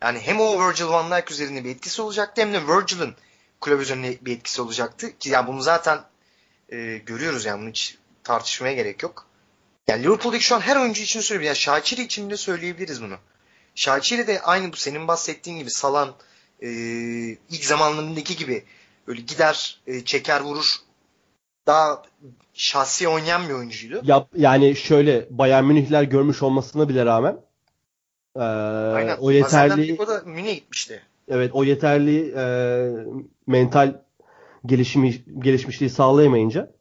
Yani 0.01 0.19
hem 0.19 0.39
o 0.39 0.67
Virgil 0.67 0.85
van 0.85 1.11
Dijk 1.11 1.31
üzerinde 1.31 1.63
bir 1.63 1.69
etkisi 1.69 2.01
olacaktı 2.01 2.41
hem 2.41 2.53
de 2.53 2.67
Virgil'ın 2.67 3.15
kulüp 3.61 3.81
üzerinde 3.81 4.17
bir 4.21 4.35
etkisi 4.35 4.61
olacaktı. 4.61 5.17
Ki 5.19 5.29
yani 5.29 5.47
bunu 5.47 5.61
zaten 5.61 5.99
e, 6.69 6.97
görüyoruz 6.97 7.45
yani 7.45 7.61
bunu 7.61 7.69
hiç 7.69 7.97
tartışmaya 8.23 8.73
gerek 8.73 9.03
yok. 9.03 9.25
Yani 9.87 10.03
Liverpool'daki 10.03 10.43
şu 10.43 10.55
an 10.55 10.59
her 10.61 10.75
oyuncu 10.75 11.01
için 11.01 11.21
söylüyorum. 11.21 11.47
Yani 11.47 11.57
Şakiri 11.57 12.01
için 12.01 12.29
de 12.29 12.37
söyleyebiliriz 12.37 13.01
bunu. 13.01 13.15
Şakiri 13.75 14.27
de 14.27 14.41
aynı 14.41 14.71
bu 14.71 14.75
senin 14.75 15.07
bahsettiğin 15.07 15.57
gibi 15.57 15.69
salan 15.69 16.13
e, 16.61 16.69
ilk 17.49 17.65
zamanlarındaki 17.65 18.35
gibi 18.35 18.63
böyle 19.07 19.21
gider 19.21 19.79
e, 19.87 20.05
çeker 20.05 20.41
vurur 20.41 20.75
daha 21.67 22.03
şahsi 22.53 23.07
oynayan 23.07 23.49
bir 23.49 23.53
oyuncuydu. 23.53 24.01
Yap, 24.03 24.29
yani 24.35 24.75
şöyle 24.75 25.27
Bayern 25.29 25.63
Münihler 25.65 26.03
görmüş 26.03 26.43
olmasına 26.43 26.89
bile 26.89 27.05
rağmen 27.05 27.37
e, 28.35 28.39
Aynen. 28.39 29.17
o 29.17 29.31
yeterli 29.31 29.95
O 29.99 30.07
da 30.07 30.21
Münih'e 30.25 30.53
gitmişti. 30.53 31.01
evet 31.27 31.51
o 31.53 31.63
yeterli 31.63 32.33
e, 32.37 32.45
mental 33.47 34.01
gelişimi 34.65 35.23
gelişmişliği 35.39 35.89
sağlayamayınca 35.89 36.71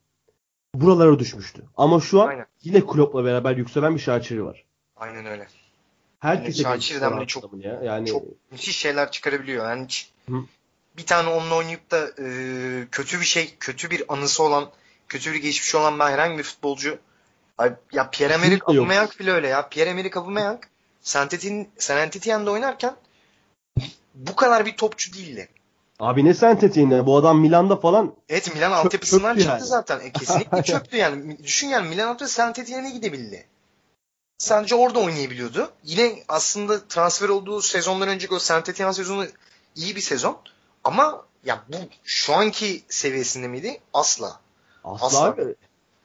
buralara 0.74 1.18
düşmüştü. 1.18 1.62
Ama 1.76 2.00
şu 2.00 2.22
an 2.22 2.28
Aynen. 2.28 2.46
yine 2.62 2.80
Klopp'la 2.86 3.24
beraber 3.24 3.56
yükselen 3.56 3.94
bir 3.94 4.00
Şakiri 4.00 4.44
var. 4.44 4.64
Aynen 4.96 5.26
öyle. 5.26 5.46
Herkese 6.24 6.62
geçişler 6.74 7.10
bile 7.12 7.20
var 7.20 7.26
çok- 7.26 7.64
ya. 7.64 7.80
Yani 7.84 8.08
Çok 8.08 8.22
müthiş 8.50 8.76
şeyler 8.76 9.10
çıkarabiliyor. 9.10 9.68
Yani 9.70 9.84
hiç 9.84 10.10
Hı. 10.28 10.34
bir 10.96 11.06
tane 11.06 11.28
onunla 11.30 11.54
oynayıp 11.54 11.90
da 11.90 12.08
e, 12.18 12.26
kötü 12.90 13.20
bir 13.20 13.24
şey, 13.24 13.54
kötü 13.60 13.90
bir 13.90 14.04
anısı 14.12 14.42
olan, 14.42 14.70
kötü 15.08 15.32
bir 15.32 15.38
geçmişi 15.38 15.76
olan 15.76 15.98
ben 15.98 16.10
herhangi 16.10 16.38
bir 16.38 16.42
futbolcu 16.42 16.98
Ay, 17.58 17.72
ya 17.92 18.10
Pierre-Emerick. 18.12 18.64
Aubameyang 18.66 19.10
bile 19.20 19.32
öyle 19.32 19.48
ya. 19.48 19.68
Pierre-Emerick 19.68 20.18
Aubameyang 20.18 20.58
Saint-Étienne 21.02 21.66
Saint-Étienne'de 21.78 22.50
oynarken 22.50 22.96
bu 24.14 24.36
kadar 24.36 24.66
bir 24.66 24.76
topçu 24.76 25.12
değildi. 25.14 25.48
abi 26.00 26.24
ne 26.24 26.34
sentetiğinde 26.34 27.06
bu 27.06 27.16
adam 27.16 27.40
Milan'da 27.40 27.76
falan 27.76 28.14
Evet 28.28 28.54
Milan 28.54 28.72
altyapısından 28.72 29.34
çıktı 29.36 29.50
yani. 29.50 29.62
zaten. 29.64 30.00
E, 30.00 30.12
kesinlikle 30.12 30.62
çöktü 30.72 30.96
yani. 30.96 31.38
Düşün 31.44 31.68
yani 31.68 31.88
Milan 31.88 32.08
altyapısı 32.08 32.40
Saint-Étienne'e 32.42 32.90
gidebildi. 32.92 33.46
Sadece 34.38 34.74
orada 34.74 34.98
oynayabiliyordu. 34.98 35.68
Yine 35.84 36.12
aslında 36.28 36.88
transfer 36.88 37.28
olduğu 37.28 37.62
sezondan 37.62 38.08
önceki 38.08 38.34
o 38.34 38.36
Saint-Étienne 38.36 38.94
sezonu 38.94 39.26
iyi 39.76 39.96
bir 39.96 40.00
sezon. 40.00 40.36
Ama 40.84 41.24
ya 41.44 41.64
bu 41.68 41.76
şu 42.04 42.34
anki 42.34 42.82
seviyesinde 42.88 43.48
miydi? 43.48 43.80
Asla. 43.92 44.40
asla, 44.84 45.06
Asla. 45.06 45.24
abi. 45.24 45.54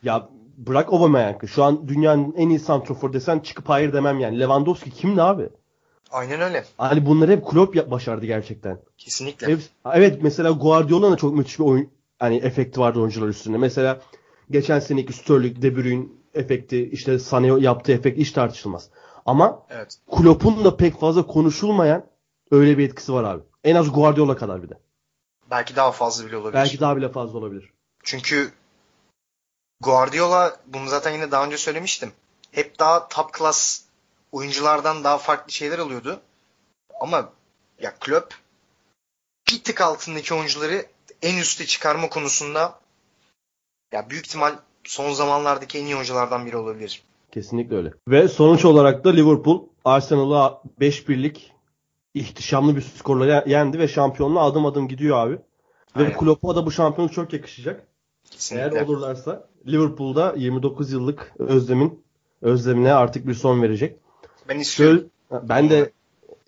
Ya 0.03 0.29
bırak 0.57 0.93
Aubameyang'ı. 0.93 1.47
Şu 1.47 1.63
an 1.63 1.87
dünyanın 1.87 2.33
en 2.37 2.49
iyi 2.49 2.59
santrofor 2.59 3.13
desen 3.13 3.39
çıkıp 3.39 3.69
hayır 3.69 3.93
demem 3.93 4.19
yani. 4.19 4.39
Lewandowski 4.39 4.91
kimdi 4.91 5.21
abi? 5.21 5.49
Aynen 6.11 6.41
öyle. 6.41 6.65
Hani 6.77 7.05
bunları 7.05 7.31
hep 7.31 7.47
Klopp 7.47 7.91
başardı 7.91 8.25
gerçekten. 8.25 8.79
Kesinlikle. 8.97 9.47
Hep- 9.47 9.69
evet 9.93 10.19
mesela 10.21 10.51
Guardiola'nın 10.51 11.11
da 11.13 11.17
çok 11.17 11.35
müthiş 11.35 11.59
bir 11.59 11.63
oyun 11.63 11.89
hani 12.19 12.37
efekti 12.37 12.79
vardı 12.79 12.99
oyuncular 12.99 13.27
üstünde. 13.27 13.57
Mesela 13.57 14.01
geçen 14.51 14.79
seneki 14.79 15.13
Sterling, 15.13 15.61
De 15.61 15.75
Bruyne 15.75 16.05
efekti, 16.33 16.89
işte 16.91 17.11
Sané 17.11 17.61
yaptığı 17.61 17.91
efekt 17.91 18.17
hiç 18.19 18.31
tartışılmaz. 18.31 18.89
Ama 19.25 19.65
Evet. 19.69 19.99
Klopp'un 20.17 20.65
da 20.65 20.77
pek 20.77 20.99
fazla 20.99 21.27
konuşulmayan 21.27 22.05
öyle 22.51 22.77
bir 22.77 22.89
etkisi 22.89 23.13
var 23.13 23.23
abi. 23.23 23.43
En 23.63 23.75
az 23.75 23.91
Guardiola 23.91 24.37
kadar 24.37 24.63
bir 24.63 24.69
de. 24.69 24.79
Belki 25.51 25.75
daha 25.75 25.91
fazla 25.91 26.25
bile 26.25 26.37
olabilir. 26.37 26.53
Belki 26.53 26.79
daha 26.79 26.97
bile 26.97 27.09
fazla 27.09 27.37
olabilir. 27.37 27.73
Çünkü 28.03 28.51
Guardiola 29.81 30.57
bunu 30.67 30.87
zaten 30.87 31.11
yine 31.11 31.31
daha 31.31 31.45
önce 31.45 31.57
söylemiştim. 31.57 32.11
Hep 32.51 32.79
daha 32.79 33.07
top 33.07 33.37
class 33.37 33.83
oyunculardan 34.31 35.03
daha 35.03 35.17
farklı 35.17 35.51
şeyler 35.51 35.79
alıyordu. 35.79 36.19
Ama 37.01 37.29
ya 37.79 37.95
Klopp 37.99 38.33
bir 39.51 39.63
tık 39.63 39.81
altındaki 39.81 40.33
oyuncuları 40.33 40.85
en 41.21 41.37
üste 41.37 41.65
çıkarma 41.65 42.09
konusunda 42.09 42.79
ya 43.91 44.09
büyük 44.09 44.25
ihtimal 44.25 44.55
son 44.89 45.13
zamanlardaki 45.13 45.77
en 45.79 45.85
iyi 45.85 45.95
oyunculardan 45.95 46.45
biri 46.45 46.57
olabilir. 46.57 47.03
Kesinlikle 47.31 47.75
öyle. 47.75 47.93
Ve 48.07 48.27
sonuç 48.27 48.65
olarak 48.65 49.03
da 49.05 49.09
Liverpool 49.09 49.63
Arsenal'ı 49.85 50.57
5-1'lik 50.81 51.51
ihtişamlı 52.13 52.75
bir 52.75 52.81
skorla 52.81 53.25
ye- 53.25 53.43
yendi 53.47 53.79
ve 53.79 53.87
şampiyonluğa 53.87 54.45
adım 54.45 54.65
adım 54.65 54.87
gidiyor 54.87 55.17
abi. 55.17 55.33
Ve 55.33 55.39
Aynen. 56.03 56.17
Klopp'a 56.17 56.55
da 56.55 56.65
bu 56.65 56.71
şampiyonluk 56.71 57.13
çok 57.13 57.33
yakışacak. 57.33 57.87
Kesinlikle. 58.31 58.77
Eğer 58.77 58.81
olurlarsa 58.85 59.47
Liverpool'da 59.67 60.33
29 60.37 60.91
yıllık 60.91 61.33
özlemin 61.39 62.03
özlemine 62.41 62.93
artık 62.93 63.27
bir 63.27 63.33
son 63.33 63.61
verecek. 63.61 63.95
Ben 64.49 64.59
istiyorum. 64.59 65.09
Şöyle, 65.29 65.49
ben 65.49 65.69
de 65.69 65.91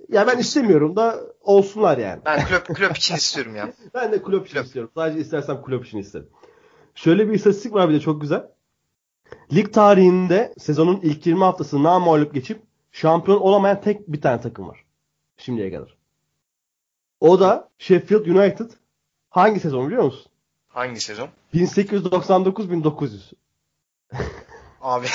ya 0.09 0.27
ben 0.27 0.37
istemiyorum 0.37 0.95
da 0.95 1.19
olsunlar 1.41 1.97
yani. 1.97 2.21
Ben 2.25 2.45
Klopp, 2.45 2.75
Klopp 2.75 2.97
için 2.97 3.15
istiyorum 3.15 3.55
ya. 3.55 3.73
Ben 3.93 4.11
de 4.11 4.21
kulüp 4.21 4.45
için 4.45 4.53
Klopp. 4.53 4.65
istiyorum. 4.67 4.91
Sadece 4.95 5.19
istersem 5.19 5.61
kulüp 5.61 5.85
için 5.85 5.97
isterim. 5.97 6.27
Şöyle 6.95 7.27
bir 7.29 7.33
istatistik 7.33 7.73
var 7.73 7.89
bir 7.89 7.93
de 7.93 7.99
çok 7.99 8.21
güzel. 8.21 8.47
Lig 9.53 9.73
tarihinde 9.73 10.53
sezonun 10.57 10.99
ilk 11.01 11.25
20 11.25 11.43
haftasını 11.43 11.83
namağlup 11.83 12.33
geçip 12.33 12.61
şampiyon 12.91 13.39
olamayan 13.39 13.81
tek 13.81 14.07
bir 14.07 14.21
tane 14.21 14.41
takım 14.41 14.67
var. 14.67 14.85
Şimdiye 15.37 15.71
kadar. 15.71 15.97
O 17.19 17.39
da 17.39 17.69
Sheffield 17.77 18.25
United. 18.25 18.71
Hangi 19.29 19.59
sezon 19.59 19.87
biliyor 19.87 20.03
musun? 20.03 20.31
Hangi 20.67 20.99
sezon? 20.99 21.29
1899-1900. 21.53 23.33
Abi 24.81 25.07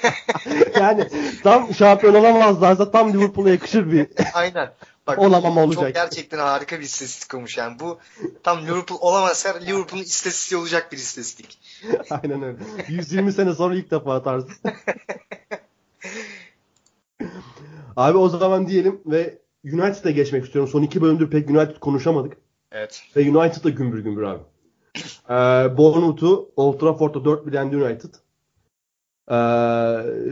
yani 0.80 1.08
tam 1.42 1.74
şampiyon 1.74 2.14
olamazlarsa 2.14 2.90
tam 2.90 3.12
Liverpool'a 3.12 3.50
yakışır 3.50 3.92
bir 3.92 4.06
aynen. 4.34 4.72
Bak, 5.08 5.18
Olamama 5.18 5.62
olacak. 5.62 5.84
Çok 5.84 5.94
gerçekten 5.94 6.38
harika 6.38 6.78
bir 6.78 6.84
istatistik 6.84 7.34
olmuş 7.34 7.56
yani. 7.58 7.80
Bu 7.80 7.98
tam 8.42 8.66
Liverpool 8.66 8.98
olamazsa 9.00 9.58
Liverpool'un 9.58 10.02
istatistiği 10.02 10.60
olacak 10.60 10.92
bir 10.92 10.96
istatistik. 10.96 11.58
Aynen 12.10 12.42
öyle. 12.42 12.58
120 12.88 13.32
sene 13.32 13.54
sonra 13.54 13.74
ilk 13.74 13.90
defa 13.90 14.14
atarsın. 14.14 14.54
Abi 17.96 18.18
o 18.18 18.28
zaman 18.28 18.68
diyelim 18.68 19.00
ve 19.06 19.38
United'a 19.64 20.10
geçmek 20.10 20.44
istiyorum. 20.44 20.70
Son 20.72 20.82
iki 20.82 21.02
bölümdür 21.02 21.30
pek 21.30 21.50
United 21.50 21.78
konuşamadık. 21.78 22.36
Evet. 22.72 23.02
Ve 23.16 23.30
United 23.30 23.64
da 23.64 23.70
gümbür 23.70 23.98
gümbür 23.98 24.22
abi. 24.22 24.42
Ee, 25.30 25.34
Bournemouth'u 25.76 26.52
Old 26.56 26.80
Trafford'da 26.80 27.24
4 27.24 27.54
yendi 27.54 27.76
United. 27.76 28.14
Ee, 29.30 29.34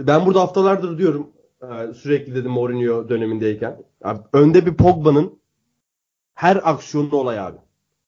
ben 0.06 0.26
burada 0.26 0.40
haftalardır 0.40 0.98
diyorum 0.98 1.30
e, 1.62 1.94
sürekli 1.94 2.34
dedim 2.34 2.50
Mourinho 2.50 3.08
dönemindeyken. 3.08 3.76
Abi, 4.04 4.20
önde 4.32 4.66
bir 4.66 4.74
Pogba'nın 4.74 5.38
her 6.34 6.60
aksiyonu 6.70 7.16
olay 7.16 7.40
abi. 7.40 7.56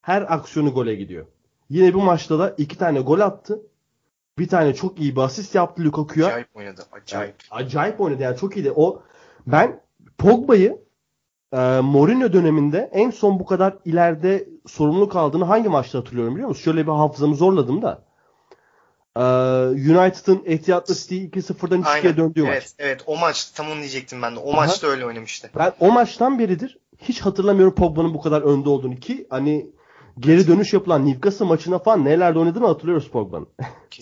Her 0.00 0.35
aksiyonu 0.35 0.75
gole 0.75 0.95
gidiyor. 0.95 1.26
Yine 1.71 1.95
bu 1.95 2.00
maçta 2.00 2.38
da 2.38 2.54
iki 2.59 2.78
tane 2.78 3.00
gol 3.00 3.21
attı. 3.21 3.62
Bir 4.38 4.49
tane 4.49 4.75
çok 4.75 5.00
iyi 5.00 5.16
bir 5.16 5.21
asist 5.21 5.54
yaptı 5.54 5.85
Lukaku'ya. 5.85 6.26
Acayip 6.26 6.57
oynadı. 6.57 6.83
Acayip. 6.92 7.35
Acayip 7.50 8.00
oynadı 8.00 8.23
yani 8.23 8.37
çok 8.37 8.57
iyiydi. 8.57 8.73
O 8.76 9.02
ben 9.47 9.80
Pogba'yı 10.18 10.78
e, 11.52 11.80
Mourinho 11.80 12.33
döneminde 12.33 12.90
en 12.92 13.11
son 13.11 13.38
bu 13.38 13.47
kadar 13.47 13.76
ileride 13.85 14.49
sorumluluk 14.66 15.16
aldığını 15.16 15.45
hangi 15.45 15.68
maçta 15.68 15.99
hatırlıyorum 15.99 16.35
biliyor 16.35 16.49
musun? 16.49 16.62
Şöyle 16.62 16.87
bir 16.87 16.92
hafızamı 16.92 17.35
zorladım 17.35 17.83
da. 17.83 18.08
E, 19.17 19.21
United'ın 19.71 20.43
Etihad'la 20.45 20.95
City'yi 20.95 21.31
2-0'dan 21.31 21.83
2-2'ye 21.83 22.17
döndüğü 22.17 22.41
evet, 22.47 22.62
maç. 22.62 22.73
Evet 22.79 23.03
o 23.07 23.17
maç 23.17 23.45
tam 23.50 23.71
onu 23.71 23.79
diyecektim 23.79 24.23
ben 24.23 24.37
de. 24.37 24.41
O 24.41 24.50
Aha. 24.50 24.57
maçta 24.57 24.87
öyle 24.87 25.07
oynamıştı. 25.07 25.50
Ben 25.59 25.73
o 25.81 25.93
maçtan 25.93 26.38
beridir 26.38 26.79
hiç 26.99 27.21
hatırlamıyorum 27.21 27.75
Pogba'nın 27.75 28.15
bu 28.15 28.21
kadar 28.21 28.43
önde 28.43 28.69
olduğunu 28.69 28.97
ki 28.97 29.27
hani 29.31 29.71
geri 30.19 30.47
dönüş 30.47 30.73
yapılan 30.73 31.07
Newcastle 31.07 31.45
maçına 31.45 31.79
falan 31.79 32.05
nelerde 32.05 32.38
oynadığını 32.38 32.67
hatırlıyoruz 32.67 33.11
Pogba'nın. 33.11 33.49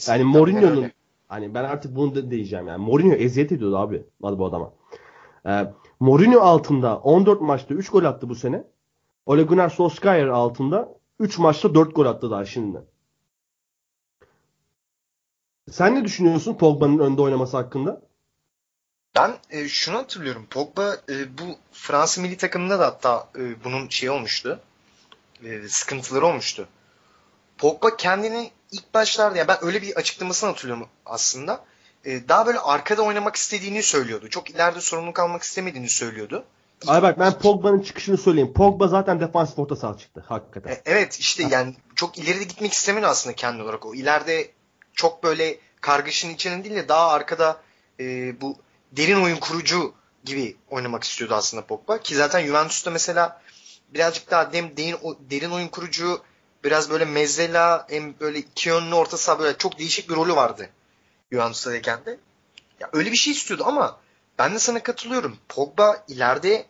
Yani 0.08 0.24
Mourinho'nun 0.24 0.92
hani 1.28 1.54
ben 1.54 1.64
artık 1.64 1.96
bunu 1.96 2.14
da 2.14 2.30
diyeceğim 2.30 2.68
yani 2.68 2.84
Mourinho 2.84 3.14
eziyet 3.14 3.52
ediyordu 3.52 3.76
abi 3.76 4.04
bu 4.20 4.46
adama. 4.46 4.72
Ee, 5.46 5.72
Mourinho 6.00 6.40
altında 6.40 6.98
14 6.98 7.40
maçta 7.40 7.74
3 7.74 7.90
gol 7.90 8.04
attı 8.04 8.28
bu 8.28 8.34
sene. 8.34 8.64
Ole 9.26 9.42
Gunnar 9.42 9.68
Solskjaer 9.68 10.26
altında 10.26 10.88
3 11.20 11.38
maçta 11.38 11.74
4 11.74 11.94
gol 11.94 12.06
attı 12.06 12.30
daha 12.30 12.44
şimdi. 12.44 12.78
Sen 15.70 15.94
ne 15.94 16.04
düşünüyorsun 16.04 16.54
Pogba'nın 16.54 16.98
önde 16.98 17.22
oynaması 17.22 17.56
hakkında? 17.56 18.00
Ben 19.16 19.34
e, 19.50 19.68
şunu 19.68 19.96
hatırlıyorum. 19.96 20.46
Pogba 20.50 20.96
e, 21.08 21.38
bu 21.38 21.42
Fransa 21.72 22.22
milli 22.22 22.36
takımında 22.36 22.78
da 22.78 22.86
hatta 22.86 23.28
e, 23.38 23.64
bunun 23.64 23.88
şey 23.88 24.10
olmuştu. 24.10 24.60
E, 25.44 25.68
sıkıntıları 25.68 26.26
olmuştu. 26.26 26.68
Pogba 27.58 27.96
kendini 27.96 28.50
ilk 28.72 28.94
başlarda 28.94 29.38
ya 29.38 29.48
ben 29.48 29.56
öyle 29.60 29.82
bir 29.82 29.96
açıklamasını 29.96 30.50
hatırlıyorum 30.50 30.88
aslında. 31.06 31.64
E, 32.04 32.28
daha 32.28 32.46
böyle 32.46 32.58
arkada 32.58 33.02
oynamak 33.02 33.36
istediğini 33.36 33.82
söylüyordu. 33.82 34.28
Çok 34.30 34.50
ileride 34.50 34.80
sorumluluk 34.80 35.18
almak 35.18 35.42
istemediğini 35.42 35.88
söylüyordu. 35.90 36.44
Ay 36.86 37.02
bak 37.02 37.18
ben 37.18 37.38
Pogba'nın 37.38 37.80
çıkışını 37.80 38.16
söyleyeyim. 38.16 38.52
Pogba 38.52 38.88
zaten 38.88 39.20
defansif 39.20 39.58
orta 39.58 39.76
saha 39.76 39.98
çıktı 39.98 40.24
hakikaten. 40.28 40.70
E, 40.70 40.82
Evet 40.86 41.18
işte 41.18 41.42
yani 41.50 41.74
çok 41.94 42.18
ileride 42.18 42.44
gitmek 42.44 42.72
istemiyor 42.72 43.08
aslında 43.08 43.36
kendi 43.36 43.62
olarak 43.62 43.86
o. 43.86 43.94
İleride 43.94 44.50
çok 44.96 45.22
böyle 45.22 45.58
kargaşın 45.80 46.34
içinin 46.34 46.64
değil 46.64 46.76
de 46.76 46.88
daha 46.88 47.08
arkada 47.08 47.60
e, 48.00 48.04
bu 48.40 48.56
derin 48.92 49.22
oyun 49.22 49.36
kurucu 49.36 49.94
gibi 50.24 50.56
oynamak 50.70 51.04
istiyordu 51.04 51.34
aslında 51.34 51.66
Pogba. 51.66 51.98
Ki 51.98 52.14
zaten 52.16 52.46
Juventus'ta 52.46 52.90
mesela 52.90 53.42
birazcık 53.94 54.30
daha 54.30 54.52
dem, 54.52 54.76
derin, 54.76 54.98
derin 55.30 55.50
oyun 55.50 55.68
kurucu 55.68 56.22
Biraz 56.66 56.90
böyle 56.90 57.04
mezzela 57.04 57.86
hem 57.90 58.20
böyle 58.20 58.38
iki 58.38 58.68
yönlü 58.68 58.94
orta 58.94 59.16
saha 59.16 59.38
böyle 59.38 59.58
çok 59.58 59.78
değişik 59.78 60.10
bir 60.10 60.14
rolü 60.14 60.36
vardı. 60.36 60.70
Juventus'tayken 61.32 62.04
de. 62.04 62.18
Ya 62.80 62.90
öyle 62.92 63.12
bir 63.12 63.16
şey 63.16 63.32
istiyordu 63.32 63.62
ama 63.66 63.98
ben 64.38 64.54
de 64.54 64.58
sana 64.58 64.82
katılıyorum. 64.82 65.38
Pogba 65.48 66.04
ileride 66.08 66.66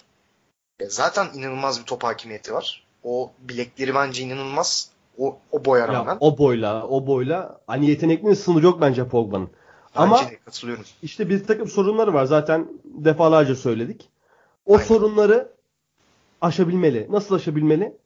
zaten 0.89 1.31
inanılmaz 1.35 1.81
bir 1.81 1.85
top 1.85 2.05
hakimiyeti 2.05 2.55
var. 2.55 2.87
O 3.05 3.33
bilekleri 3.39 3.95
bence 3.95 4.23
inanılmaz. 4.23 4.91
O, 5.19 5.39
o 5.53 5.65
boya 5.65 5.89
rağmen. 5.89 6.13
Ya, 6.13 6.17
o 6.21 6.39
boyla, 6.39 6.87
o 6.89 7.07
boyla 7.07 7.61
hani 7.67 7.87
yeteneklerin 7.91 8.35
sınırı 8.35 8.65
yok 8.65 8.81
bence 8.81 9.09
Pogba'nın. 9.09 9.51
Ama 9.95 10.19
de 10.19 10.39
katılıyorum. 10.45 10.85
işte 11.03 11.29
bir 11.29 11.45
takım 11.45 11.69
sorunları 11.69 12.15
var. 12.15 12.25
Zaten 12.25 12.69
defalarca 12.85 13.55
söyledik. 13.55 14.09
O 14.67 14.73
Aynen. 14.75 14.85
sorunları 14.85 15.49
aşabilmeli. 16.41 17.07
Nasıl 17.11 17.35
aşabilmeli? 17.35 17.97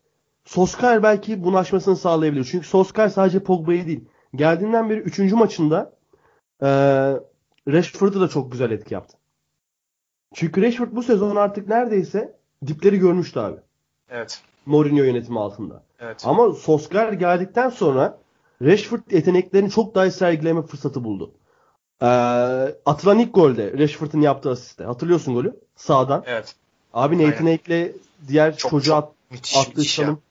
Soskar 0.44 1.02
belki 1.02 1.44
bunu 1.44 1.58
aşmasını 1.58 1.96
sağlayabilir. 1.96 2.44
Çünkü 2.44 2.66
Soskar 2.66 3.08
sadece 3.08 3.40
Pogba'yı 3.42 3.86
değil. 3.86 4.04
Geldiğinden 4.34 4.90
beri 4.90 4.98
3. 5.00 5.18
maçında 5.32 5.92
eee 6.62 7.20
Rashford'a 7.68 8.20
da 8.20 8.28
çok 8.28 8.52
güzel 8.52 8.70
etki 8.70 8.94
yaptı. 8.94 9.16
Çünkü 10.34 10.62
Rashford 10.62 10.88
bu 10.92 11.02
sezon 11.02 11.36
artık 11.36 11.68
neredeyse 11.68 12.36
dipleri 12.66 12.98
görmüştü 12.98 13.40
abi. 13.40 13.56
Evet. 14.10 14.42
Mourinho 14.66 15.02
yönetimi 15.02 15.40
altında. 15.40 15.82
Evet. 16.00 16.22
Ama 16.24 16.52
Solskjaer 16.52 17.12
geldikten 17.12 17.70
sonra 17.70 18.18
Rashford 18.62 19.00
yeteneklerini 19.10 19.70
çok 19.70 19.94
daha 19.94 20.06
iyi 20.06 20.12
sergileme 20.12 20.62
fırsatı 20.62 21.04
buldu. 21.04 21.32
Ee, 22.02 22.06
atılan 22.86 23.18
ilk 23.18 23.34
golde 23.34 23.78
Rashford'un 23.78 24.20
yaptığı 24.20 24.50
asiste. 24.50 24.84
Hatırlıyorsun 24.84 25.34
golü? 25.34 25.60
Sağdan. 25.76 26.24
Evet. 26.26 26.54
Abi. 26.92 27.18
Nathan 27.18 27.46
Ake'le 27.46 27.92
diğer 28.28 28.56
Çok, 28.56 28.70
çocuğa 28.70 29.00
çok 29.00 29.14
müthiş, 29.30 29.56
attığı 29.56 29.70
müthiş 29.70 29.96
çalım. 29.96 30.22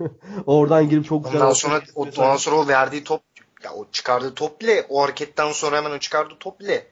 Oradan 0.46 0.88
girip 0.88 1.04
çok 1.04 1.24
güzel 1.24 1.40
Ondan 1.40 1.52
sonra 1.52 1.82
o, 1.94 2.02
ondan 2.02 2.36
sonra 2.36 2.56
o 2.56 2.68
verdiği 2.68 3.04
top 3.04 3.22
ya 3.64 3.72
o 3.72 3.86
çıkardığı 3.92 4.34
top 4.34 4.60
bile 4.60 4.86
o 4.88 5.02
hareketten 5.02 5.52
sonra 5.52 5.76
hemen 5.76 5.90
o 5.90 5.98
çıkardığı 5.98 6.38
top 6.40 6.60
bile 6.60 6.86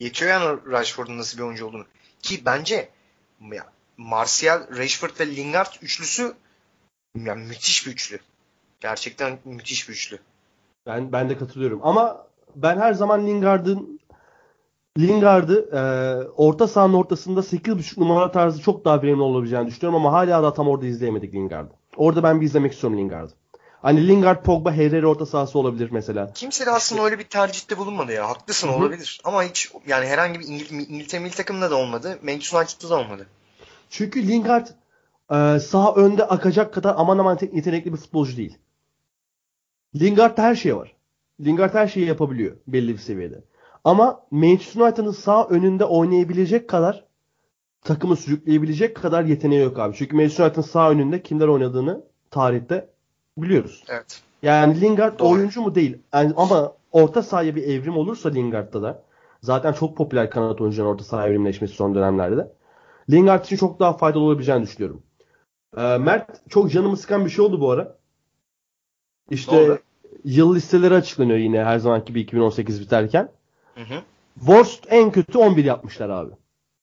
yetiyor 0.00 0.30
yani 0.30 0.58
Rashford'un 0.70 1.18
nasıl 1.18 1.38
bir 1.38 1.42
oyuncu 1.42 1.66
olduğunu. 1.66 1.84
Ki 2.22 2.42
bence 2.44 2.88
ya, 3.52 3.66
Martial, 3.96 4.76
Rashford 4.76 5.10
ve 5.20 5.36
Lingard 5.36 5.72
üçlüsü 5.82 6.34
ya, 7.18 7.34
müthiş 7.34 7.86
bir 7.86 7.92
üçlü. 7.92 8.18
Gerçekten 8.80 9.38
müthiş 9.44 9.88
bir 9.88 9.94
üçlü. 9.94 10.18
Ben 10.86 11.12
ben 11.12 11.30
de 11.30 11.38
katılıyorum. 11.38 11.80
Ama 11.82 12.26
ben 12.56 12.78
her 12.78 12.92
zaman 12.92 13.26
Lingard'ın 13.26 14.00
Lingard'ı 14.98 15.68
e, 15.72 15.80
orta 16.36 16.68
sahanın 16.68 16.94
ortasında 16.94 17.40
8.5 17.40 18.00
numara 18.00 18.30
tarzı 18.32 18.62
çok 18.62 18.84
daha 18.84 19.02
verimli 19.02 19.22
olabileceğini 19.22 19.66
düşünüyorum 19.66 20.06
ama 20.06 20.12
hala 20.18 20.42
da 20.42 20.54
tam 20.54 20.68
orada 20.68 20.86
izleyemedik 20.86 21.34
Lingard'ı. 21.34 21.72
Orada 21.96 22.22
ben 22.22 22.40
bir 22.40 22.46
izlemek 22.46 22.72
istiyorum 22.72 22.98
Lingard'ı. 22.98 23.32
Hani 23.82 24.08
Lingard, 24.08 24.44
Pogba, 24.44 24.72
Herrera 24.72 25.06
orta 25.06 25.26
sahası 25.26 25.58
olabilir 25.58 25.88
mesela. 25.92 26.32
Kimse 26.32 26.66
de 26.66 26.70
aslında 26.70 27.02
öyle 27.02 27.18
bir 27.18 27.24
tercihte 27.24 27.78
bulunmadı 27.78 28.12
ya. 28.12 28.28
Haklısın 28.28 28.68
Hı 28.68 28.72
hı. 28.72 28.76
olabilir. 28.76 29.20
Ama 29.24 29.42
hiç 29.44 29.72
yani 29.86 30.06
herhangi 30.06 30.40
bir 30.40 30.44
İngil- 30.44 30.88
İngiltere 30.88 31.20
milli 31.20 31.34
takımında 31.34 31.70
da 31.70 31.74
olmadı. 31.76 32.18
Manchester 32.22 32.58
United'da 32.60 32.90
da 32.90 32.98
olmadı. 32.98 33.26
Çünkü 33.90 34.28
Lingard 34.28 34.66
e, 35.30 35.58
sağ 35.60 35.94
önde 35.94 36.24
akacak 36.24 36.74
kadar 36.74 36.94
aman 36.98 37.18
aman 37.18 37.36
te- 37.36 37.50
yetenekli 37.52 37.92
bir 37.92 37.98
futbolcu 37.98 38.36
değil. 38.36 38.58
Lingard'da 39.94 40.42
her 40.42 40.54
şey 40.54 40.76
var. 40.76 40.96
Lingard 41.40 41.74
her 41.74 41.88
şeyi 41.88 42.06
yapabiliyor 42.06 42.56
belli 42.66 42.92
bir 42.92 42.98
seviyede. 42.98 43.44
Ama 43.84 44.20
Manchester 44.30 44.80
United'ın 44.80 45.10
sağ 45.10 45.46
önünde 45.48 45.84
oynayabilecek 45.84 46.68
kadar 46.68 47.04
takımı 47.82 48.16
sürükleyebilecek 48.16 48.96
kadar 48.96 49.24
yeteneği 49.24 49.62
yok 49.62 49.78
abi. 49.78 49.96
Çünkü 49.96 50.16
Manchester 50.16 50.44
United'ın 50.44 50.62
sağ 50.62 50.90
önünde 50.90 51.22
kimler 51.22 51.48
oynadığını 51.48 52.04
tarihte 52.30 52.88
biliyoruz. 53.36 53.84
Evet. 53.88 54.22
Yani 54.42 54.80
Lingard 54.80 55.18
Doğru. 55.18 55.28
oyuncu 55.28 55.62
mu 55.62 55.74
değil. 55.74 55.98
Yani 56.14 56.32
ama 56.36 56.72
orta 56.92 57.22
sahaya 57.22 57.56
bir 57.56 57.62
evrim 57.62 57.96
olursa 57.96 58.28
Lingard'da 58.28 58.82
da 58.82 59.02
zaten 59.42 59.72
çok 59.72 59.96
popüler 59.96 60.30
kanat 60.30 60.60
oyuncuların 60.60 60.90
orta 60.90 61.04
saha 61.04 61.28
evrimleşmesi 61.28 61.74
son 61.74 61.94
dönemlerde. 61.94 62.52
Lingard 63.10 63.44
için 63.44 63.56
çok 63.56 63.80
daha 63.80 63.92
faydalı 63.92 64.22
olabileceğini 64.22 64.62
düşünüyorum. 64.62 65.02
Ee, 65.76 65.98
Mert 65.98 66.50
çok 66.50 66.70
canımı 66.70 66.96
sıkan 66.96 67.24
bir 67.24 67.30
şey 67.30 67.44
oldu 67.44 67.60
bu 67.60 67.70
ara. 67.70 67.96
İşte 69.30 69.56
oldu? 69.56 69.78
yıl 70.24 70.54
listeleri 70.54 70.94
açıklanıyor 70.94 71.38
yine 71.38 71.64
her 71.64 71.78
zamanki 71.78 72.14
bir 72.14 72.20
2018 72.20 72.80
biterken. 72.80 73.32
Hı 73.74 73.80
hı. 73.80 74.02
Worst 74.38 74.86
en 74.88 75.12
kötü 75.12 75.38
11 75.38 75.64
yapmışlar 75.64 76.08
abi. 76.08 76.32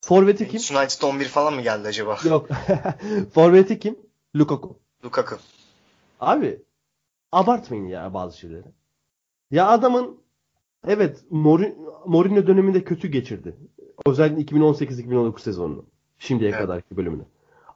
Forveti 0.02 0.48
kim? 0.48 0.78
United 0.78 1.02
11 1.02 1.26
falan 1.26 1.54
mı 1.54 1.62
geldi 1.62 1.88
acaba? 1.88 2.18
Yok. 2.30 2.48
Forveti 3.34 3.80
kim? 3.80 4.00
Lukaku. 4.36 4.80
Lukaku. 5.06 5.36
Abi 6.20 6.60
abartmayın 7.32 7.88
ya 7.88 8.14
bazı 8.14 8.38
şeyleri. 8.38 8.66
Ya 9.52 9.68
adamın 9.68 10.18
evet 10.88 11.24
Mourinho 11.30 12.48
döneminde 12.48 12.84
kötü 12.84 13.08
geçirdi. 13.08 13.56
Özellikle 14.06 14.58
2018-2019 14.58 15.40
sezonunu. 15.40 15.86
Şimdiye 16.20 16.50
Evet. 16.50 16.60
kadarki 16.60 16.98
bölümünü. 16.98 17.26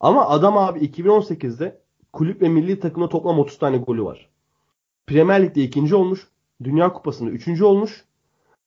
Ama 0.01 0.29
adam 0.29 0.57
abi 0.57 0.79
2018'de 0.79 1.81
kulüp 2.13 2.41
ve 2.41 2.49
milli 2.49 2.79
takımda 2.79 3.09
toplam 3.09 3.39
30 3.39 3.59
tane 3.59 3.77
golü 3.77 4.03
var. 4.03 4.29
Premier 5.07 5.43
Lig'de 5.43 5.61
ikinci 5.63 5.95
olmuş. 5.95 6.27
Dünya 6.63 6.93
Kupası'nda 6.93 7.29
üçüncü 7.29 7.63
olmuş. 7.63 8.05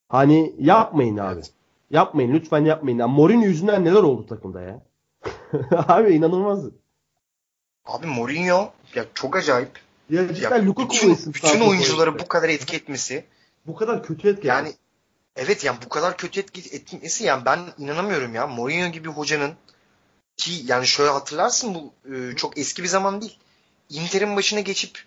Hani 0.08 0.54
yapmayın 0.58 1.16
abi. 1.16 1.34
Evet. 1.34 1.52
Yapmayın 1.90 2.32
lütfen 2.32 2.64
yapmayın. 2.64 2.98
Ya 2.98 3.08
Mourinho 3.08 3.44
yüzünden 3.44 3.84
neler 3.84 4.02
oldu 4.02 4.26
takımda 4.26 4.62
ya. 4.62 4.82
abi 5.88 6.14
inanılmaz. 6.14 6.64
Abi 7.86 8.06
Mourinho 8.06 8.72
ya 8.94 9.04
çok 9.14 9.36
acayip. 9.36 9.70
Ya 10.10 10.34
cidden 10.34 10.56
Ya 10.56 10.66
bütün, 10.66 11.32
bütün 11.34 11.60
oyuncuları 11.60 11.70
oyuncusu. 12.10 12.18
bu 12.18 12.28
kadar 12.28 12.48
etki 12.48 12.76
etmesi 12.76 13.24
Bu 13.66 13.74
kadar 13.74 14.02
kötü 14.02 14.28
etki. 14.28 14.46
yani 14.46 14.72
evet 15.36 15.64
yani 15.64 15.78
bu 15.84 15.88
kadar 15.88 16.16
kötü 16.16 16.40
etki 16.40 16.76
etmesi 16.76 17.24
yani 17.24 17.44
ben 17.44 17.60
inanamıyorum 17.78 18.34
ya. 18.34 18.46
Mourinho 18.46 18.88
gibi 18.88 19.08
hocanın 19.08 19.50
ki 20.36 20.52
yani 20.66 20.86
şöyle 20.86 21.10
hatırlarsın 21.10 21.74
bu 21.74 21.92
e, 22.14 22.36
çok 22.36 22.58
eski 22.58 22.82
bir 22.82 22.88
zaman 22.88 23.20
değil. 23.20 23.38
Inter'in 23.90 24.36
başına 24.36 24.60
geçip 24.60 25.04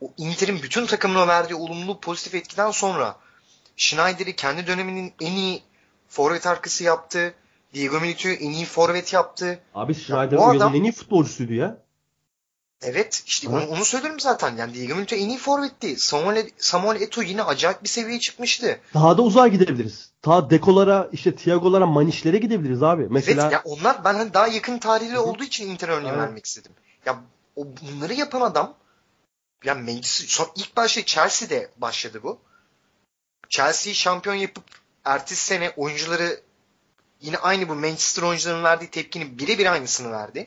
o 0.00 0.10
Inter'in 0.16 0.62
bütün 0.62 0.86
takımına 0.86 1.28
verdiği 1.28 1.54
olumlu 1.54 2.00
pozitif 2.00 2.34
etkiden 2.34 2.70
sonra 2.70 3.16
Schneider'i 3.76 4.36
kendi 4.36 4.66
döneminin 4.66 5.12
en 5.20 5.32
iyi 5.32 5.62
forvet 6.08 6.46
arkası 6.46 6.84
yaptı. 6.84 7.34
Diego 7.74 8.00
Milito'yu 8.00 8.34
en 8.34 8.50
iyi 8.50 8.64
forvet 8.64 9.12
yaptı. 9.12 9.58
Abi 9.74 9.94
Schneider 9.94 10.36
yılın 10.36 10.56
adam- 10.56 10.74
en 10.74 10.82
iyi 10.82 10.92
futbolcusuydu 10.92 11.52
ya. 11.52 11.78
Evet 12.84 13.22
işte 13.26 13.48
onu, 13.48 13.66
onu 13.66 13.84
söylüyorum 13.84 14.20
zaten. 14.20 14.56
Yani 14.56 14.74
Diego 14.74 14.94
Milito 14.94 15.16
en 15.16 15.28
iyi 15.28 15.38
forvetti. 15.38 15.96
Samuel, 15.96 16.50
Samuel 16.58 17.00
Eto'o 17.00 17.24
yine 17.24 17.42
acayip 17.42 17.82
bir 17.82 17.88
seviyeye 17.88 18.20
çıkmıştı. 18.20 18.80
Daha 18.94 19.18
da 19.18 19.22
uzağa 19.22 19.48
gidebiliriz. 19.48 20.10
Ta 20.22 20.50
Dekolara, 20.50 21.08
işte 21.12 21.36
Thiago'lara, 21.36 21.86
Manişlere 21.86 22.38
gidebiliriz 22.38 22.82
abi. 22.82 23.06
Mesela 23.10 23.42
Evet 23.42 23.52
ya 23.52 23.62
onlar 23.64 24.04
ben 24.04 24.14
hani 24.14 24.34
daha 24.34 24.46
yakın 24.46 24.78
tarihli 24.78 25.18
olduğu 25.18 25.44
için 25.44 25.70
Inter 25.70 25.88
örneği 25.88 26.12
Aynen. 26.12 26.24
vermek 26.24 26.46
istedim. 26.46 26.72
Ya 27.06 27.20
o 27.56 27.66
bunları 27.82 28.14
yapan 28.14 28.40
adam 28.40 28.74
ya 29.64 29.74
Manchester 29.74 30.26
son 30.28 30.46
ilk 30.56 30.76
başta 30.76 31.04
Chelsea'de 31.04 31.70
başladı 31.76 32.20
bu. 32.22 32.38
Chelsea'yi 33.48 33.94
şampiyon 33.94 34.36
yapıp 34.36 34.64
ertesi 35.04 35.46
sene 35.46 35.70
oyuncuları 35.76 36.40
yine 37.20 37.38
aynı 37.38 37.68
bu 37.68 37.74
Manchester 37.74 38.22
oyuncularının 38.22 38.64
verdiği 38.64 38.90
tepkinin 38.90 39.38
birebir 39.38 39.72
aynısını 39.72 40.12
verdi. 40.12 40.46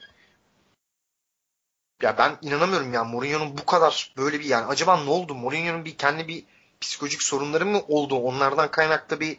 Ya 2.02 2.18
ben 2.18 2.32
inanamıyorum 2.42 2.94
ya 2.94 3.04
Mourinho'nun 3.04 3.58
bu 3.58 3.66
kadar 3.66 4.14
böyle 4.18 4.40
bir 4.40 4.46
yani 4.46 4.66
acaba 4.66 5.04
ne 5.04 5.10
oldu? 5.10 5.36
Mourinho'nun 5.36 5.86
bir 5.86 5.98
kendi 5.98 6.28
bir 6.28 6.44
psikolojik 6.82 7.24
sorunları 7.24 7.66
mı 7.66 7.82
oldu? 7.88 8.16
Onlardan 8.16 8.72
kaynaklı 8.72 9.20
bir 9.20 9.38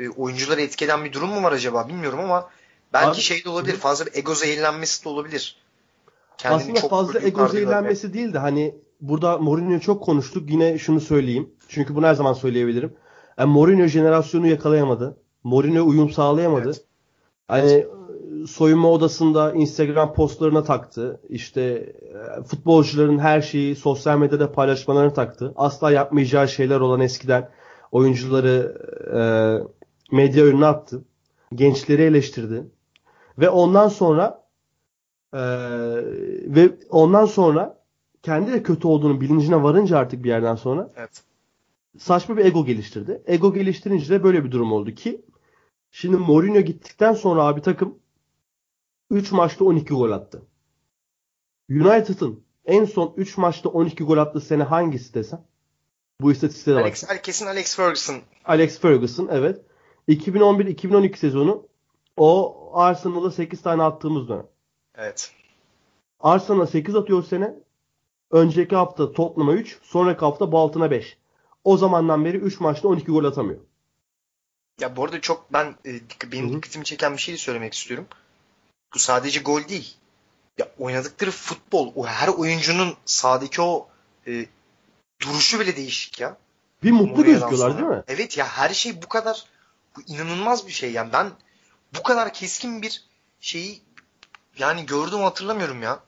e, 0.00 0.08
oyuncuları 0.08 0.60
etkeden 0.60 1.04
bir 1.04 1.12
durum 1.12 1.30
mu 1.30 1.42
var 1.42 1.52
acaba 1.52 1.88
bilmiyorum 1.88 2.20
ama 2.20 2.48
belki 2.92 3.08
Abi- 3.08 3.20
şey 3.20 3.44
de 3.44 3.48
olabilir. 3.48 3.74
Hı. 3.74 3.78
Fazla 3.78 4.06
bir 4.06 4.14
ego 4.14 4.34
zehirlenmesi 4.34 5.04
de 5.04 5.08
olabilir. 5.08 5.56
Kendini 6.38 6.62
aslında 6.62 6.80
çok 6.80 6.90
fazla 6.90 7.20
ego 7.20 7.48
zehirlenmesi 7.48 8.14
değil 8.14 8.32
de 8.32 8.38
hani 8.38 8.74
burada 9.00 9.38
Mourinho'yu 9.38 9.80
çok 9.80 10.02
konuştuk. 10.02 10.50
Yine 10.50 10.78
şunu 10.78 11.00
söyleyeyim. 11.00 11.50
Çünkü 11.68 11.94
bunu 11.94 12.06
her 12.06 12.14
zaman 12.14 12.32
söyleyebilirim. 12.32 12.96
Yani 13.38 13.52
Mourinho 13.52 13.86
jenerasyonu 13.86 14.46
yakalayamadı. 14.46 15.16
Mourinho 15.44 15.84
uyum 15.84 16.10
sağlayamadı. 16.10 16.66
Evet. 16.66 16.84
Hani 17.48 17.86
soyunma 18.46 18.90
odasında 18.90 19.52
Instagram 19.52 20.14
postlarına 20.14 20.64
taktı. 20.64 21.20
İşte 21.28 21.92
futbolcuların 22.46 23.18
her 23.18 23.40
şeyi 23.40 23.76
sosyal 23.76 24.18
medyada 24.18 24.52
paylaşmalarını 24.52 25.14
taktı. 25.14 25.52
Asla 25.56 25.90
yapmayacağı 25.90 26.48
şeyler 26.48 26.80
olan 26.80 27.00
eskiden 27.00 27.48
oyuncuları 27.92 28.78
e, 29.14 29.20
medya 30.16 30.44
önüne 30.44 30.66
attı. 30.66 31.04
Gençleri 31.54 32.02
eleştirdi. 32.02 32.64
Ve 33.38 33.50
ondan 33.50 33.88
sonra 33.88 34.42
e, 35.32 35.40
ve 36.46 36.70
ondan 36.90 37.26
sonra 37.26 37.78
kendi 38.22 38.52
de 38.52 38.62
kötü 38.62 38.86
olduğunu 38.86 39.20
bilincine 39.20 39.62
varınca 39.62 39.98
artık 39.98 40.24
bir 40.24 40.28
yerden 40.28 40.54
sonra 40.54 40.90
Evet. 40.96 41.22
saçma 41.98 42.36
bir 42.36 42.44
ego 42.44 42.64
geliştirdi. 42.64 43.22
Ego 43.26 43.54
geliştirince 43.54 44.10
de 44.10 44.24
böyle 44.24 44.44
bir 44.44 44.50
durum 44.50 44.72
oldu 44.72 44.90
ki 44.90 45.20
şimdi 45.90 46.16
Mourinho 46.16 46.60
gittikten 46.60 47.12
sonra 47.12 47.44
abi 47.44 47.62
takım 47.62 47.98
3 49.10 49.32
maçta 49.32 49.64
12 49.64 49.94
gol 49.94 50.10
attı. 50.10 50.42
United'ın 51.70 52.44
en 52.64 52.84
son 52.84 53.14
3 53.16 53.36
maçta 53.36 53.68
12 53.68 54.04
gol 54.04 54.16
attığı 54.16 54.40
sene 54.40 54.62
hangisi 54.62 55.14
desem? 55.14 55.44
Bu 56.20 56.32
istatistiğe 56.32 56.76
de 56.76 56.80
Alex, 56.80 57.08
bak. 57.08 57.24
kesin 57.24 57.46
Alex 57.46 57.76
Ferguson. 57.76 58.16
Alex 58.44 58.80
Ferguson 58.80 59.28
evet. 59.32 59.60
2011-2012 60.08 61.16
sezonu 61.16 61.66
o 62.16 62.56
Arsenal'a 62.74 63.30
8 63.30 63.62
tane 63.62 63.82
attığımız 63.82 64.28
dönem. 64.28 64.46
Evet. 64.94 65.32
Arsenal'a 66.20 66.66
8 66.66 66.94
atıyor 66.96 67.22
sene. 67.22 67.54
Önceki 68.30 68.76
hafta 68.76 69.12
Tottenham'a 69.12 69.52
3, 69.52 69.78
sonraki 69.82 70.20
hafta 70.20 70.52
Bolton'a 70.52 70.90
5. 70.90 71.18
O 71.64 71.76
zamandan 71.76 72.24
beri 72.24 72.36
3 72.36 72.60
maçta 72.60 72.88
12 72.88 73.06
gol 73.06 73.24
atamıyor. 73.24 73.60
Ya 74.80 74.96
bu 74.96 75.04
arada 75.04 75.20
çok 75.20 75.52
ben 75.52 75.74
e, 75.86 76.00
benim 76.32 76.44
Hı 76.46 76.52
hı. 76.52 76.56
dikkatimi 76.56 76.84
çeken 76.84 77.12
bir 77.12 77.18
şey 77.18 77.34
de 77.34 77.38
söylemek 77.38 77.74
istiyorum. 77.74 78.06
Bu 78.94 78.98
sadece 78.98 79.40
gol 79.40 79.68
değil. 79.68 79.96
Ya 80.58 80.68
oynadıkları 80.78 81.30
futbol, 81.30 81.92
o 81.96 82.06
her 82.06 82.28
oyuncunun 82.28 82.96
sahadaki 83.04 83.62
o 83.62 83.88
e, 84.26 84.46
duruşu 85.22 85.60
bile 85.60 85.76
değişik 85.76 86.20
ya. 86.20 86.36
Bir 86.82 86.90
mutlu 86.90 87.06
Mourinho'dan 87.06 87.50
gözüküyorlar 87.50 87.70
sonra. 87.70 87.78
değil 87.90 87.98
mi? 87.98 88.04
Evet 88.08 88.38
ya 88.38 88.46
her 88.48 88.74
şey 88.74 89.02
bu 89.02 89.08
kadar 89.08 89.44
bu 89.96 90.00
inanılmaz 90.06 90.66
bir 90.66 90.72
şey. 90.72 90.92
Yani 90.92 91.12
ben 91.12 91.30
bu 91.98 92.02
kadar 92.02 92.32
keskin 92.32 92.82
bir 92.82 93.02
şeyi 93.40 93.82
yani 94.58 94.86
gördüm 94.86 95.20
hatırlamıyorum 95.20 95.82
ya. 95.82 96.00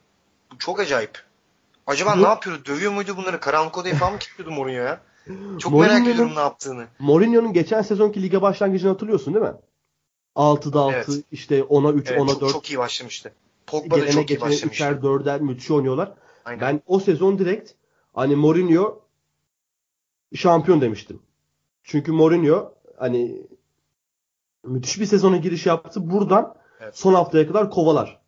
Bu 0.52 0.58
çok 0.58 0.80
acayip. 0.80 1.24
Acaba 1.86 2.16
Bu- 2.16 2.22
ne 2.22 2.28
yapıyordu? 2.28 2.64
Dövüyor 2.64 2.92
muydu 2.92 3.16
bunları? 3.16 3.40
Karanlık 3.40 3.78
odaya 3.78 3.94
falan 3.94 4.12
mı 4.12 4.18
kilitliyordu 4.18 4.54
Mourinho 4.54 4.82
ya? 4.82 5.00
Çok 5.58 5.72
merak 5.72 6.06
ediyorum 6.06 6.34
ne 6.34 6.40
yaptığını. 6.40 6.86
Mourinho'nun 6.98 7.52
geçen 7.52 7.82
sezonki 7.82 8.22
lige 8.22 8.42
başlangıcını 8.42 8.90
hatırlıyorsun 8.90 9.34
değil 9.34 9.46
mi? 9.46 9.54
6'da 10.36 10.80
6 10.80 10.94
Evet. 10.96 11.24
işte 11.32 11.60
10'a 11.60 11.92
3, 11.92 12.10
Evet, 12.10 12.20
10'a 12.20 12.32
çok, 12.32 12.40
4. 12.40 12.52
çok 12.52 12.70
iyi 12.70 12.78
başlamıştı. 12.78 13.32
Pogba 13.66 14.00
da 14.00 14.10
çok 14.10 14.30
iyi 14.30 14.40
başlamıştı. 14.40 14.84
3'er 14.84 15.00
4'er 15.00 15.40
müthiş 15.40 15.70
oynuyorlar. 15.70 16.12
Aynen. 16.44 16.60
Ben 16.60 16.82
o 16.86 17.00
sezon 17.00 17.38
direkt 17.38 17.72
hani 18.14 18.36
Mourinho 18.36 19.00
şampiyon 20.34 20.80
demiştim. 20.80 21.22
Çünkü 21.82 22.12
Mourinho 22.12 22.72
hani 22.98 23.42
müthiş 24.64 25.00
bir 25.00 25.06
sezona 25.06 25.36
giriş 25.36 25.66
yaptı. 25.66 26.10
Buradan 26.10 26.54
Evet. 26.80 26.98
son 26.98 27.14
haftaya 27.14 27.46
kadar 27.46 27.70
kovalar. 27.70 28.20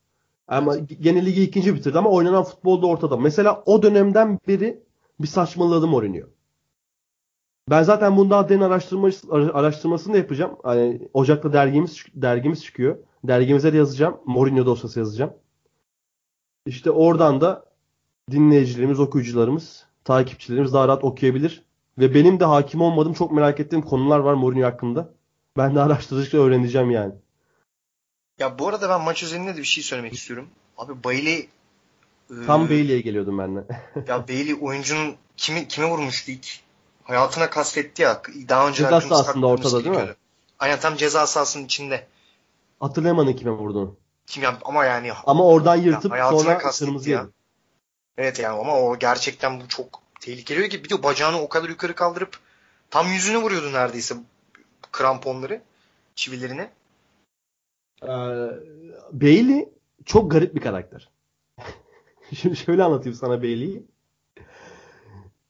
Ama 0.48 0.76
gene 0.76 1.26
ligi 1.26 1.42
ikinci 1.42 1.74
bitirdi 1.74 1.98
ama 1.98 2.10
oynanan 2.10 2.44
futbolda 2.44 2.86
ortada. 2.86 3.16
Mesela 3.16 3.62
o 3.66 3.82
dönemden 3.82 4.38
beri 4.48 4.82
bir 5.20 5.26
saçmaladı 5.26 5.86
Mourinho. 5.86 6.26
Ben 7.70 7.82
zaten 7.82 8.16
bundan 8.16 8.48
derin 8.48 8.60
araştırma, 8.60 9.10
araştırmasını 9.30 10.14
da 10.14 10.18
yapacağım. 10.18 10.56
Hani 10.62 11.08
Ocak'ta 11.14 11.52
dergimiz 11.52 12.04
dergimiz 12.14 12.64
çıkıyor. 12.64 12.98
Dergimize 13.24 13.72
de 13.72 13.76
yazacağım. 13.76 14.20
Mourinho 14.26 14.66
dosyası 14.66 14.98
yazacağım. 14.98 15.34
İşte 16.66 16.90
oradan 16.90 17.40
da 17.40 17.64
dinleyicilerimiz, 18.30 19.00
okuyucularımız, 19.00 19.86
takipçilerimiz 20.04 20.72
daha 20.72 20.88
rahat 20.88 21.04
okuyabilir. 21.04 21.62
Ve 21.98 22.14
benim 22.14 22.40
de 22.40 22.44
hakim 22.44 22.80
olmadığım 22.80 23.12
çok 23.12 23.32
merak 23.32 23.60
ettiğim 23.60 23.82
konular 23.82 24.18
var 24.18 24.34
Mourinho 24.34 24.66
hakkında. 24.66 25.14
Ben 25.56 25.74
de 25.74 25.80
araştırdıkça 25.80 26.38
öğreneceğim 26.38 26.90
yani. 26.90 27.14
Ya 28.38 28.58
bu 28.58 28.68
arada 28.68 28.88
ben 28.88 29.00
maç 29.00 29.22
üzerinde 29.22 29.54
de 29.56 29.58
bir 29.58 29.64
şey 29.64 29.84
söylemek 29.84 30.12
istiyorum. 30.14 30.48
Abi 30.78 31.04
Bailey 31.04 31.48
e, 32.30 32.46
Tam 32.46 32.68
Bailey'e 32.68 33.00
geliyordum 33.00 33.38
ben 33.38 33.56
de. 33.56 33.64
ya 34.08 34.28
Bailey 34.28 34.54
oyuncunun 34.60 35.14
kimi 35.36 35.68
kime 35.68 35.90
vurmuştu 35.90 36.30
ilk? 36.30 36.46
Hayatına 37.04 37.50
kasvetti 37.50 38.02
ya. 38.02 38.22
Daha 38.48 38.68
önce 38.68 38.82
Ceza 38.82 39.00
sahasında 39.00 39.46
ortada 39.46 39.84
değil 39.84 39.96
mi? 39.96 40.14
Aynen 40.58 40.80
tam 40.80 40.96
ceza 40.96 41.26
sahasının 41.26 41.64
içinde. 41.64 42.06
Hatırlayamadım 42.80 43.36
kime 43.36 43.50
vurduğunu. 43.50 43.96
Kim 44.26 44.42
ya 44.42 44.58
ama 44.64 44.84
yani 44.84 45.12
Ama 45.26 45.46
oradan 45.46 45.76
yırtıp 45.76 46.12
hayatına 46.12 46.40
sonra 46.40 46.58
kırmızı 46.58 47.10
ya. 47.10 47.18
yedi. 47.20 47.30
Evet 48.18 48.38
yani 48.38 48.60
ama 48.60 48.80
o 48.80 48.98
gerçekten 48.98 49.60
bu 49.60 49.68
çok 49.68 50.02
tehlikeli 50.20 50.68
ki 50.68 50.84
bir 50.84 50.90
de 50.90 51.02
bacağını 51.02 51.40
o 51.40 51.48
kadar 51.48 51.68
yukarı 51.68 51.94
kaldırıp 51.94 52.38
tam 52.90 53.12
yüzüne 53.12 53.36
vuruyordu 53.36 53.72
neredeyse 53.72 54.14
kramponları 54.92 55.62
çivilerini. 56.14 56.68
Ee, 58.02 58.08
Bailey 59.12 59.68
çok 60.04 60.30
garip 60.30 60.54
bir 60.54 60.60
karakter. 60.60 61.08
Şimdi 62.34 62.56
şöyle 62.56 62.82
anlatayım 62.82 63.18
sana 63.18 63.42
Bailey'i. 63.42 63.82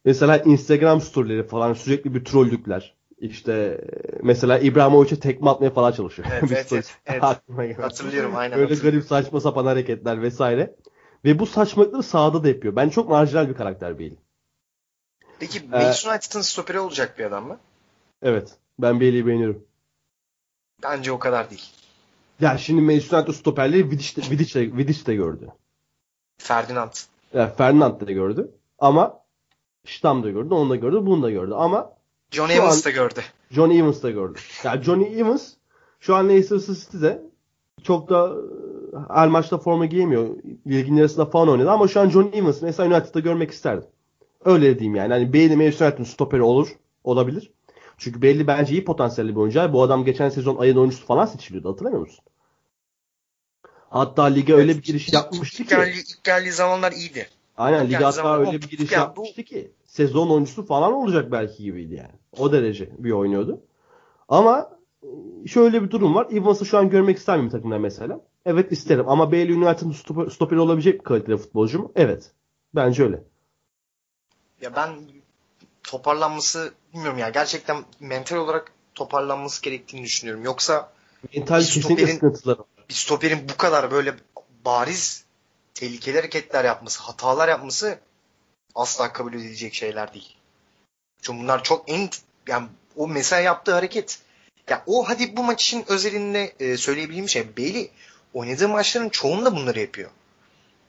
Mesela 0.04 0.38
Instagram 0.38 1.00
storyleri 1.00 1.46
falan 1.46 1.74
sürekli 1.74 2.14
bir 2.14 2.24
trollükler. 2.24 2.94
İşte 3.18 3.84
mesela 4.22 4.58
İbrahimovic'e 4.58 5.20
tekme 5.20 5.50
atmaya 5.50 5.70
falan 5.70 5.92
çalışıyor. 5.92 6.28
Evet, 6.32 6.42
evet, 6.72 6.96
evet, 7.06 7.22
evet. 7.58 7.78
Hatırlıyorum 7.78 8.36
aynen. 8.36 8.58
Böyle 8.58 8.74
garip 8.74 9.04
saçma 9.04 9.40
sapan 9.40 9.66
hareketler 9.66 10.22
vesaire. 10.22 10.76
Ve 11.24 11.38
bu 11.38 11.46
saçmalıkları 11.46 12.02
sahada 12.02 12.44
da 12.44 12.48
yapıyor. 12.48 12.76
Ben 12.76 12.88
çok 12.88 13.08
marjinal 13.08 13.48
bir 13.48 13.54
karakter 13.54 13.98
Bailey. 13.98 14.18
Peki 15.38 15.58
Ee, 15.58 15.68
Manchester 15.70 16.12
United'ın 16.12 16.40
stoperi 16.40 16.78
olacak 16.80 17.18
bir 17.18 17.24
adam 17.24 17.46
mı? 17.46 17.58
Evet. 18.22 18.50
Ben 18.78 19.00
Bailey'i 19.00 19.26
beğeniyorum. 19.26 19.64
Bence 20.82 21.12
o 21.12 21.18
kadar 21.18 21.50
değil. 21.50 21.70
Ya 22.40 22.58
şimdi 22.58 22.80
Manchester 22.80 23.18
United 23.18 23.32
stoperleri 23.32 23.90
Vidic 23.90 24.22
de, 24.22 24.30
Vidic 24.30 24.60
de, 24.60 24.76
Vidic 24.76 25.06
de 25.06 25.14
gördü. 25.14 25.48
Ferdinand. 26.38 26.92
Yani 27.34 27.54
Ferdinand 27.54 28.00
da 28.00 28.12
gördü. 28.12 28.50
Ama 28.78 29.21
Stam 29.86 30.22
da 30.22 30.30
gördü, 30.30 30.54
onu 30.54 30.70
da 30.70 30.76
gördü, 30.76 30.96
bunu 31.06 31.22
da 31.22 31.30
gördü. 31.30 31.54
Ama 31.54 31.92
John 32.30 32.48
Evans 32.50 32.76
an- 32.78 32.84
da 32.84 32.90
gördü. 32.90 33.20
Johnny 33.50 33.78
Evans 33.78 34.02
da 34.02 34.10
gördü. 34.10 34.38
Yani 34.64 34.82
Johnny 34.82 35.20
Evans 35.20 35.52
şu 36.00 36.14
an 36.16 36.28
Leicester 36.28 36.58
City'de 36.58 37.22
çok 37.82 38.08
da 38.10 38.28
e, 38.28 39.14
her 39.14 39.28
maçta 39.28 39.58
forma 39.58 39.86
giyemiyor. 39.86 40.28
Ligin 40.66 40.98
arasında 40.98 41.26
falan 41.26 41.48
oynadı 41.48 41.70
ama 41.70 41.88
şu 41.88 42.00
an 42.00 42.08
Johnny 42.10 42.38
Evans 42.38 42.62
mesela 42.62 42.96
United'da 42.96 43.20
görmek 43.20 43.50
isterdim. 43.50 43.88
Öyle 44.44 44.78
diyeyim 44.78 44.94
yani. 44.96 45.12
Hani 45.12 45.32
Bailey 45.32 45.56
Manchester 45.56 45.86
United'ın 45.86 46.04
stoperi 46.04 46.42
olur. 46.42 46.68
Olabilir. 47.04 47.52
Çünkü 47.98 48.22
Bailey 48.22 48.46
bence 48.46 48.72
iyi 48.72 48.84
potansiyelli 48.84 49.30
bir 49.30 49.40
oyuncu. 49.40 49.72
Bu 49.72 49.82
adam 49.82 50.04
geçen 50.04 50.28
sezon 50.28 50.56
ayın 50.56 50.76
oyuncusu 50.76 51.06
falan 51.06 51.26
seçiliyordu. 51.26 51.70
Hatırlamıyor 51.72 52.00
musun? 52.02 52.24
Hatta 53.90 54.24
lige 54.24 54.54
öyle 54.54 54.76
bir 54.76 54.82
giriş 54.82 55.12
yapmıştı 55.12 55.64
ki. 55.64 55.74
ilk 55.74 56.24
geldiği 56.24 56.52
zamanlar 56.52 56.92
iyiydi. 56.92 57.28
Aynen 57.56 57.84
Yani 57.84 58.04
hatta 58.04 58.38
öyle 58.38 58.52
bir 58.52 58.68
giriş 58.68 58.92
yani 58.92 59.02
bu- 59.16 59.20
yapmıştı 59.20 59.42
ki 59.42 59.72
sezon 59.86 60.30
oyuncusu 60.30 60.66
falan 60.66 60.92
olacak 60.92 61.32
belki 61.32 61.62
gibiydi 61.62 61.94
yani. 61.94 62.12
O 62.38 62.52
derece 62.52 62.90
bir 62.98 63.10
oynuyordu. 63.10 63.60
Ama 64.28 64.70
e, 65.02 65.48
şöyle 65.48 65.82
bir 65.82 65.90
durum 65.90 66.14
var. 66.14 66.26
Evans'ı 66.32 66.66
şu 66.66 66.78
an 66.78 66.90
görmek 66.90 67.18
ister 67.18 67.36
miyim 67.38 67.50
takımda 67.50 67.78
mesela? 67.78 68.20
Evet 68.46 68.72
isterim. 68.72 69.08
Ama 69.08 69.32
Bailey 69.32 69.54
United'ın 69.56 69.92
stoper, 69.92 70.30
stoperi 70.30 70.60
olabilecek 70.60 70.98
bir 71.00 71.04
kalitede 71.04 71.36
futbolcu 71.36 71.78
mu? 71.78 71.92
Evet. 71.96 72.30
Bence 72.74 73.02
öyle. 73.04 73.22
Ya 74.60 74.76
ben 74.76 74.90
toparlanması 75.84 76.72
bilmiyorum 76.94 77.18
ya. 77.18 77.28
Gerçekten 77.28 77.76
mental 78.00 78.36
olarak 78.36 78.72
toparlanması 78.94 79.62
gerektiğini 79.62 80.04
düşünüyorum. 80.04 80.44
Yoksa 80.44 80.92
Mental 81.36 81.60
Bir 81.60 81.64
stoperin- 81.64 82.56
bir 82.88 82.94
stoperin 82.94 83.38
bu 83.52 83.56
kadar 83.56 83.90
böyle 83.90 84.14
bariz 84.64 85.24
tehlikeli 85.74 86.16
hareketler 86.16 86.64
yapması, 86.64 87.02
hatalar 87.02 87.48
yapması 87.48 87.98
asla 88.74 89.12
kabul 89.12 89.34
edilecek 89.34 89.74
şeyler 89.74 90.14
değil. 90.14 90.36
Çünkü 91.22 91.38
bunlar 91.38 91.64
çok 91.64 91.90
en 91.90 92.08
yani 92.48 92.68
o 92.96 93.08
mesela 93.08 93.42
yaptığı 93.42 93.74
hareket 93.74 94.18
ya 94.68 94.82
o 94.86 95.08
hadi 95.08 95.36
bu 95.36 95.42
maç 95.42 95.64
için 95.64 95.84
özelinde 95.88 96.54
e, 96.60 96.76
söyleyebildiğim 96.76 97.28
şey 97.28 97.56
Bailey 97.56 97.90
oynadığı 98.34 98.68
maçların 98.68 99.08
çoğunda 99.08 99.56
bunları 99.56 99.80
yapıyor. 99.80 100.10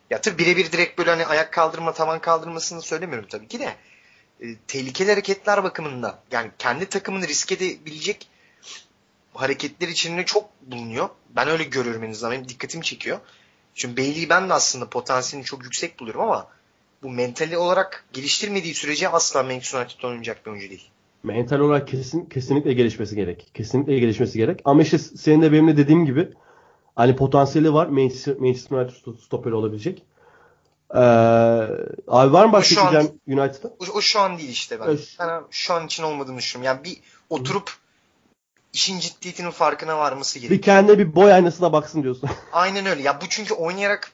Ya 0.10 0.22
tabii 0.22 0.38
birebir 0.38 0.72
direkt 0.72 0.98
böyle 0.98 1.10
hani 1.10 1.26
ayak 1.26 1.54
kaldırma, 1.54 1.93
tavan 1.93 2.22
kaldırmasını 2.22 2.82
söylemiyorum 2.82 3.30
tabii 3.30 3.48
ki 3.48 3.60
de. 3.60 3.76
E, 4.41 4.56
tehlikeli 4.67 5.12
hareketler 5.12 5.63
bakımında 5.63 6.19
yani 6.32 6.52
kendi 6.60 6.86
takımını 6.86 7.28
risk 7.28 7.52
edebilecek 7.52 8.30
hareketler 9.34 9.88
içinde 9.88 10.26
çok 10.26 10.50
bulunuyor. 10.62 11.10
Ben 11.30 11.48
öyle 11.48 11.63
görüyorum 11.63 12.04
en 12.04 12.12
azından. 12.12 12.32
Benim 12.32 12.50
dikkatimi 12.50 12.84
çekiyor. 12.84 13.19
Çünkü 13.76 13.98
Bailey'i 13.98 14.30
ben 14.30 14.50
de 14.50 14.54
aslında 14.54 14.90
potansiyelini 14.90 15.46
çok 15.46 15.64
yüksek 15.64 16.00
buluyorum 16.00 16.22
ama 16.22 16.48
bu 17.04 17.10
mentali 17.10 17.58
olarak 17.58 18.06
geliştirmediği 18.14 18.74
sürece 18.74 19.10
asla 19.10 19.44
Manchester 19.44 19.80
United'da 19.80 20.08
oynayacak 20.08 20.46
bir 20.46 20.52
oyuncu 20.52 20.70
değil. 20.70 20.90
Mental 21.24 21.60
olarak 21.60 21.88
kesin 21.88 22.26
kesinlikle 22.26 22.74
gelişmesi 22.74 23.16
gerek. 23.16 23.52
Kesinlikle 23.54 24.00
gelişmesi 24.00 24.38
gerek. 24.38 24.62
Ama 24.66 24.82
işte 24.82 24.98
senin 24.98 25.42
de 25.42 25.52
benim 25.52 25.68
de 25.68 25.78
dediğim 25.78 26.06
gibi 26.06 26.30
hani 26.96 27.16
potansiyeli 27.16 27.74
var. 27.74 27.88
Manchester, 27.88 28.36
Manchester 28.38 28.78
United 28.78 29.20
stoperi 29.26 29.54
olabilecek. 29.54 30.04
Ee, 30.96 31.00
abi 32.08 32.34
var 32.34 32.46
mı 32.46 32.54
başka 32.54 32.82
diyeceğim 32.82 33.20
United'a? 33.28 33.68
O, 33.68 33.98
o 33.98 34.02
şu 34.02 34.20
an 34.20 34.38
değil 34.38 34.50
işte 34.50 34.80
ben. 34.80 34.86
Evet. 34.86 35.16
Ben 35.20 35.44
şu 35.52 35.74
an 35.74 35.86
için 35.86 36.04
olmadığını 36.04 36.38
düşünüyorum. 36.38 36.76
Yani 36.76 36.84
bir 36.84 36.98
oturup 37.30 37.72
işin 38.74 39.00
ciddiyetinin 39.00 39.52
farkına 39.52 39.98
varması 39.98 40.40
gerekiyor. 40.40 40.60
Bir 40.60 40.66
kendine 40.66 41.00
bir 41.00 41.16
boy 41.16 41.34
aynasına 41.34 41.74
baksın 41.74 42.04
diyorsun. 42.04 42.30
Aynen 42.52 42.86
öyle. 42.86 43.02
Ya 43.02 43.22
bu 43.22 43.26
çünkü 43.30 43.54
oynayarak 43.54 44.12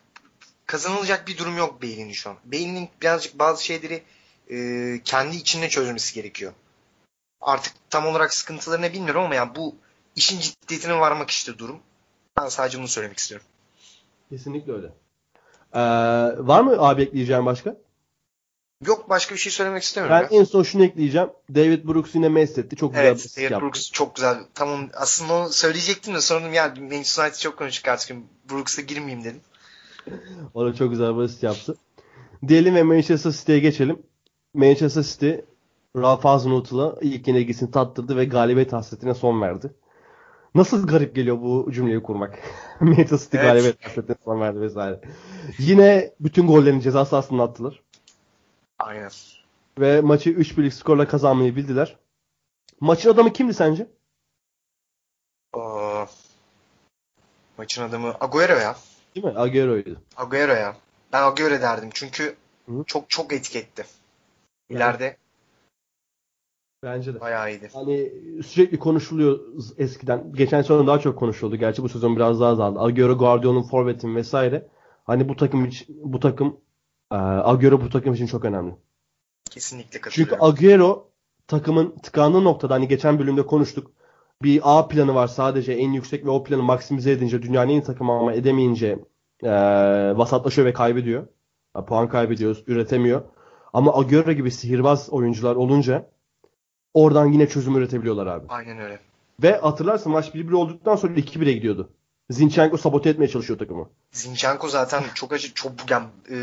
kazanılacak 0.65 1.27
bir 1.27 1.37
durum 1.37 1.57
yok 1.57 1.81
Bale'in 1.83 2.11
şu 2.11 2.29
an. 2.29 2.35
Bale'in 2.45 2.89
birazcık 3.01 3.39
bazı 3.39 3.65
şeyleri 3.65 4.03
e, 4.49 5.01
kendi 5.03 5.35
içinde 5.35 5.69
çözmesi 5.69 6.13
gerekiyor. 6.15 6.53
Artık 7.41 7.73
tam 7.89 8.05
olarak 8.05 8.33
sıkıntılarını 8.33 8.93
bilmiyorum 8.93 9.23
ama 9.23 9.35
yani 9.35 9.55
bu 9.55 9.75
işin 10.15 10.39
ciddiyetine 10.39 10.99
varmak 10.99 11.29
işte 11.29 11.57
durum. 11.57 11.79
Ben 12.37 12.47
sadece 12.47 12.77
bunu 12.77 12.87
söylemek 12.87 13.17
istiyorum. 13.17 13.47
Kesinlikle 14.29 14.73
öyle. 14.73 14.87
Ee, 15.73 15.79
var 16.47 16.61
mı 16.61 16.75
abi 16.79 17.01
ekleyeceğim 17.01 17.45
başka? 17.45 17.75
Yok 18.87 19.09
başka 19.09 19.35
bir 19.35 19.39
şey 19.39 19.51
söylemek 19.51 19.83
istemiyorum. 19.83 20.17
Ben 20.31 20.35
ya. 20.35 20.39
en 20.41 20.43
son 20.43 20.63
şunu 20.63 20.83
ekleyeceğim. 20.83 21.29
David 21.55 21.87
Brooks 21.87 22.15
yine 22.15 22.29
mest 22.29 22.57
etti. 22.57 22.75
Çok 22.75 22.91
güzel 22.91 23.05
bir 23.05 23.09
Evet, 23.09 23.37
David 23.37 23.51
yaptı. 23.51 23.65
Brooks 23.65 23.91
çok 23.91 24.15
güzel. 24.15 24.37
Tamam 24.53 24.89
aslında 24.93 25.33
onu 25.33 25.49
söyleyecektim 25.49 26.15
de 26.15 26.21
sonra 26.21 26.47
ya 26.47 26.73
Manchester 26.79 27.23
United 27.23 27.39
çok 27.39 27.57
konuştuk 27.57 27.87
artık. 27.87 28.17
Brooks'a 28.51 28.81
girmeyeyim 28.81 29.23
dedim. 29.23 29.41
O 30.53 30.65
da 30.65 30.73
çok 30.73 30.89
güzel 30.89 31.17
bir 31.17 31.21
asist 31.21 31.43
yaptı. 31.43 31.77
Diyelim 32.47 32.75
ve 32.75 32.83
Manchester 32.83 33.31
City'ye 33.31 33.59
geçelim. 33.59 33.99
Manchester 34.53 35.03
City 35.03 35.31
Ralph 35.97 36.25
Hasenhutl'a 36.25 36.95
ilk 37.01 37.27
yenilgisini 37.27 37.71
tattırdı 37.71 38.17
ve 38.17 38.25
galibiyet 38.25 38.73
hasretine 38.73 39.13
son 39.13 39.41
verdi. 39.41 39.73
Nasıl 40.55 40.87
garip 40.87 41.15
geliyor 41.15 41.41
bu 41.41 41.71
cümleyi 41.71 42.03
kurmak. 42.03 42.39
Manchester 42.79 43.17
City 43.17 43.37
Evet. 43.37 43.47
galibiyet 43.47 43.85
hasretine 43.85 44.15
son 44.25 44.41
verdi 44.41 44.61
vesaire. 44.61 45.01
Yine 45.59 46.11
bütün 46.19 46.47
gollerin 46.47 46.79
ceza 46.79 47.05
sahasına 47.05 47.43
attılar. 47.43 47.81
Aynen. 48.79 49.09
Ve 49.79 50.01
maçı 50.01 50.29
3-1'lik 50.29 50.73
skorla 50.73 51.07
kazanmayı 51.07 51.55
bildiler. 51.55 51.97
Maçın 52.79 53.09
adamı 53.09 53.33
kimdi 53.33 53.53
sence? 53.53 53.87
Aa, 55.53 56.05
maçın 57.57 57.83
adamı 57.83 58.13
Agüero 58.19 58.53
ya. 58.59 58.75
Değil 59.15 59.25
mi? 59.25 59.33
Agüero'ydu. 59.35 60.01
Agüero 60.17 60.51
ya. 60.53 60.77
Ben 61.13 61.23
Agüero 61.23 61.61
derdim 61.61 61.89
çünkü 61.93 62.35
Hı. 62.65 62.83
çok 62.87 63.09
çok 63.09 63.33
etiketti. 63.33 63.85
İleride 64.69 65.17
Bence 66.83 67.13
de. 67.13 67.19
bayağı 67.19 67.51
iyiydi. 67.51 67.69
Hani 67.73 68.11
sürekli 68.45 68.79
konuşuluyor 68.79 69.39
eskiden. 69.77 70.33
Geçen 70.33 70.61
sezon 70.61 70.87
daha 70.87 70.99
çok 70.99 71.19
konuşuldu. 71.19 71.55
Gerçi 71.55 71.83
bu 71.83 71.89
sezon 71.89 72.15
biraz 72.15 72.39
daha 72.39 72.49
azaldı. 72.49 72.79
Agüero, 72.79 73.17
Guardiola'nın 73.17 73.63
forvetin 73.63 74.15
vesaire. 74.15 74.67
Hani 75.03 75.29
bu 75.29 75.35
takım 75.35 75.69
bu 75.89 76.19
takım 76.19 76.59
Agüero 77.09 77.81
bu 77.81 77.89
takım 77.89 78.13
için 78.13 78.27
çok 78.27 78.45
önemli. 78.45 78.75
Kesinlikle 79.49 79.99
Çünkü 80.11 80.29
katılıyorum. 80.29 80.45
Agüero 80.45 81.09
takımın 81.47 81.95
tıkandığı 82.03 82.43
noktada 82.43 82.73
hani 82.73 82.87
geçen 82.87 83.19
bölümde 83.19 83.45
konuştuk. 83.45 83.91
Bir 84.43 84.61
A 84.63 84.87
planı 84.87 85.15
var 85.15 85.27
sadece 85.27 85.73
en 85.73 85.91
yüksek 85.91 86.25
ve 86.25 86.29
o 86.29 86.43
planı 86.43 86.63
maksimize 86.63 87.11
edince 87.11 87.41
dünyanın 87.41 87.69
en 87.69 87.73
iyi 87.73 87.83
takımı 87.83 88.11
ama 88.11 88.33
edemeyince 88.33 88.99
e, 89.43 89.51
vasatlaşıyor 90.17 90.67
ve 90.67 90.73
kaybediyor. 90.73 91.27
Ya, 91.75 91.85
puan 91.85 92.09
kaybediyor, 92.09 92.57
üretemiyor. 92.67 93.21
Ama 93.73 93.99
Agüero 93.99 94.31
gibi 94.31 94.51
sihirbaz 94.51 95.09
oyuncular 95.09 95.55
olunca 95.55 96.09
oradan 96.93 97.25
yine 97.25 97.49
çözüm 97.49 97.75
üretebiliyorlar 97.75 98.27
abi. 98.27 98.45
Aynen 98.49 98.79
öyle. 98.79 98.99
Ve 99.43 99.57
hatırlarsın 99.57 100.11
maç 100.11 100.27
1-1 100.27 100.53
olduktan 100.53 100.95
sonra 100.95 101.13
2-1'e 101.13 101.53
gidiyordu. 101.53 101.89
Zinchenko 102.29 102.77
sabote 102.77 103.09
etmeye 103.09 103.27
çalışıyor 103.27 103.59
takımı. 103.59 103.89
Zinchenko 104.11 104.67
zaten 104.67 105.03
çok 105.13 105.33
acı 105.33 105.53
çok 105.53 105.71
yani 105.89 106.05
e, 106.31 106.37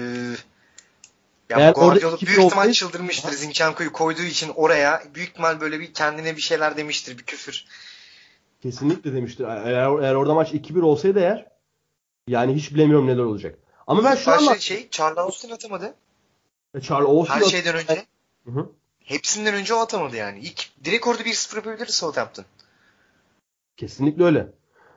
ya 1.48 1.58
Eğer 1.58 1.72
orada 1.72 1.80
Guardiola 1.80 2.16
büyük 2.20 2.30
ihtimal 2.30 2.44
olsaydı- 2.44 2.72
çıldırmıştır 2.72 3.32
Zinchenko'yu 3.32 3.92
koyduğu 3.92 4.22
için 4.22 4.52
oraya 4.54 5.02
büyük 5.14 5.28
ihtimal 5.30 5.60
böyle 5.60 5.80
bir 5.80 5.94
kendine 5.94 6.36
bir 6.36 6.40
şeyler 6.40 6.76
demiştir 6.76 7.18
bir 7.18 7.22
küfür. 7.22 7.64
Kesinlikle 8.62 9.12
demiştir. 9.12 9.44
Eğer, 9.44 10.02
eğer 10.02 10.14
orada 10.14 10.34
maç 10.34 10.52
2-1 10.52 10.82
olsaydı 10.82 11.20
eğer 11.20 11.46
yani 12.28 12.54
hiç 12.54 12.74
bilemiyorum 12.74 13.06
neler 13.06 13.22
olacak. 13.22 13.58
Ama 13.86 14.04
ben 14.04 14.14
şu 14.14 14.30
an 14.30 14.54
şey 14.54 14.88
Charles 14.90 15.18
Austin 15.18 15.50
atamadı. 15.50 15.94
Charles 16.82 17.08
Austin 17.08 17.34
Her 17.34 17.42
şeyden 17.42 17.74
önce. 17.74 18.06
Hı 18.44 18.50
hı. 18.50 18.70
Hepsinden 19.04 19.54
önce 19.54 19.74
o 19.74 19.78
atamadı 19.78 20.16
yani. 20.16 20.38
İlk 20.38 20.84
direkt 20.84 21.06
orada 21.06 21.22
1-0 21.22 21.56
yapabilir 21.56 21.86
Southampton. 21.86 22.44
Kesinlikle 23.76 24.24
öyle. 24.24 24.46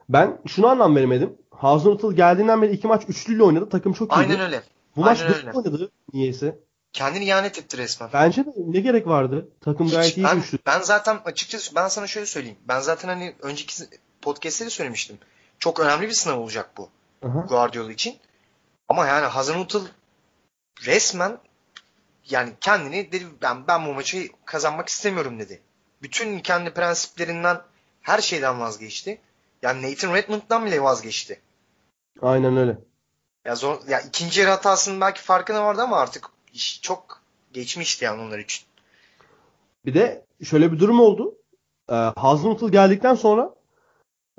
Ben 0.10 0.42
şunu 0.48 0.68
anlam 0.68 0.96
veremedim. 0.96 1.38
Hasenhuttl 1.52 2.16
geldiğinden 2.16 2.62
beri 2.62 2.72
iki 2.72 2.88
maç 2.88 3.04
üçlüyle 3.08 3.44
oynadı. 3.44 3.70
Takım 3.70 3.94
çok 3.94 4.12
iyiydi. 4.12 4.20
Aynen 4.20 4.40
öyle. 4.40 4.64
Bu 5.00 5.04
maç 5.04 5.20
aynen 5.22 5.34
dört 5.34 5.38
öyle. 5.48 5.52
oynadı 5.58 5.92
niyeyse. 6.14 6.60
Kendini 6.94 7.26
ihanet 7.26 7.58
etti 7.60 7.78
resmen. 7.78 8.10
Bence 8.14 8.46
de 8.46 8.50
ne 8.58 8.80
gerek 8.80 9.08
vardı? 9.08 9.50
Takım 9.62 9.86
Hiç. 9.88 9.94
gayet 9.94 10.18
iyi 10.18 10.24
ben, 10.24 10.36
güçlü. 10.36 10.58
ben 10.66 10.82
zaten 10.82 11.20
açıkçası 11.26 11.76
ben 11.76 11.88
sana 11.88 12.08
şöyle 12.08 12.26
söyleyeyim. 12.26 12.58
Ben 12.68 12.80
zaten 12.80 13.08
hani 13.10 13.36
önceki 13.42 13.84
podcast'te 14.22 14.66
de 14.66 14.70
söylemiştim. 14.70 15.18
Çok 15.60 15.80
önemli 15.80 16.08
bir 16.08 16.14
sınav 16.14 16.40
olacak 16.40 16.70
bu. 16.78 16.90
Aha. 17.26 17.40
Guardiola 17.40 17.92
için. 17.92 18.18
Ama 18.90 19.08
yani 19.08 19.26
Hazenhuttl 19.26 19.78
resmen 20.86 21.38
yani 22.30 22.54
kendini 22.62 23.12
dedi 23.12 23.26
ben 23.42 23.68
ben 23.68 23.86
bu 23.86 23.94
maçı 23.94 24.28
kazanmak 24.46 24.90
istemiyorum 24.90 25.40
dedi. 25.40 25.62
Bütün 26.02 26.40
kendi 26.40 26.74
prensiplerinden 26.74 27.62
her 28.02 28.22
şeyden 28.22 28.60
vazgeçti. 28.60 29.22
Yani 29.62 29.92
Nathan 29.92 30.14
Redmond'dan 30.14 30.66
bile 30.66 30.84
vazgeçti. 30.84 31.42
Aynen 32.22 32.58
öyle. 32.58 32.78
Ya 33.46 33.56
zor 33.56 33.78
ya 33.88 34.00
ikinci 34.02 34.40
yarı 34.40 34.50
hatasının 34.50 35.02
belki 35.02 35.22
farkına 35.22 35.64
vardı 35.66 35.82
ama 35.82 35.98
artık 35.98 36.30
iş 36.54 36.82
çok 36.82 37.22
geçmişti 37.54 38.06
yani 38.06 38.22
onlar 38.22 38.40
için. 38.40 38.66
Bir 39.86 39.94
de 39.94 40.26
şöyle 40.44 40.72
bir 40.72 40.80
durum 40.80 41.00
oldu. 41.00 41.36
Ee, 41.90 41.94
Hasenhuttl 41.96 42.70
geldikten 42.70 43.16
sonra 43.16 43.56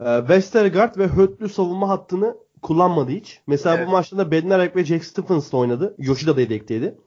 e, 0.03 0.19
Westergaard 0.19 0.97
ve 0.97 1.07
Hötlü 1.07 1.49
savunma 1.49 1.89
hattını 1.89 2.37
kullanmadı 2.63 3.11
hiç. 3.11 3.41
Mesela 3.47 3.77
Evet. 3.77 3.87
bu 3.87 3.91
maçta 3.91 4.19
da 4.19 4.31
Bednarek 4.31 4.77
ve 4.77 4.85
Jack 4.85 5.05
Stephens'la 5.05 5.59
oynadı. 5.59 5.95
Yoshida 5.99 6.37
da 6.37 6.41
yedekteydi. 6.41 6.99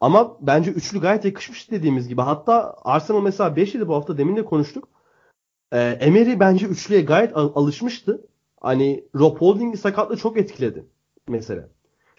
Ama 0.00 0.36
bence 0.40 0.70
üçlü 0.70 1.00
gayet 1.00 1.24
yakışmış 1.24 1.70
dediğimiz 1.70 2.08
gibi. 2.08 2.22
Hatta 2.22 2.76
Arsenal 2.84 3.22
mesela 3.22 3.56
5 3.56 3.74
yedi 3.74 3.88
bu 3.88 3.94
hafta 3.94 4.18
demin 4.18 4.36
de 4.36 4.44
konuştuk. 4.44 4.88
Ee, 5.72 5.78
Emery 6.00 6.40
bence 6.40 6.66
üçlüye 6.66 7.00
gayet 7.02 7.36
al- 7.36 7.52
alışmıştı. 7.54 8.24
Hani 8.60 9.04
Rob 9.14 9.36
Holding'i 9.36 9.76
sakatlığı 9.76 10.16
çok 10.16 10.36
etkiledi 10.38 10.84
mesela. 11.28 11.68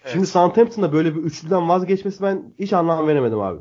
Evet. 0.02 0.12
Şimdi 0.12 0.26
Southampton'da 0.26 0.92
böyle 0.92 1.14
bir 1.14 1.20
üçlüden 1.20 1.68
vazgeçmesi 1.68 2.22
ben 2.22 2.54
hiç 2.58 2.72
anlam 2.72 3.08
veremedim 3.08 3.40
abi. 3.40 3.60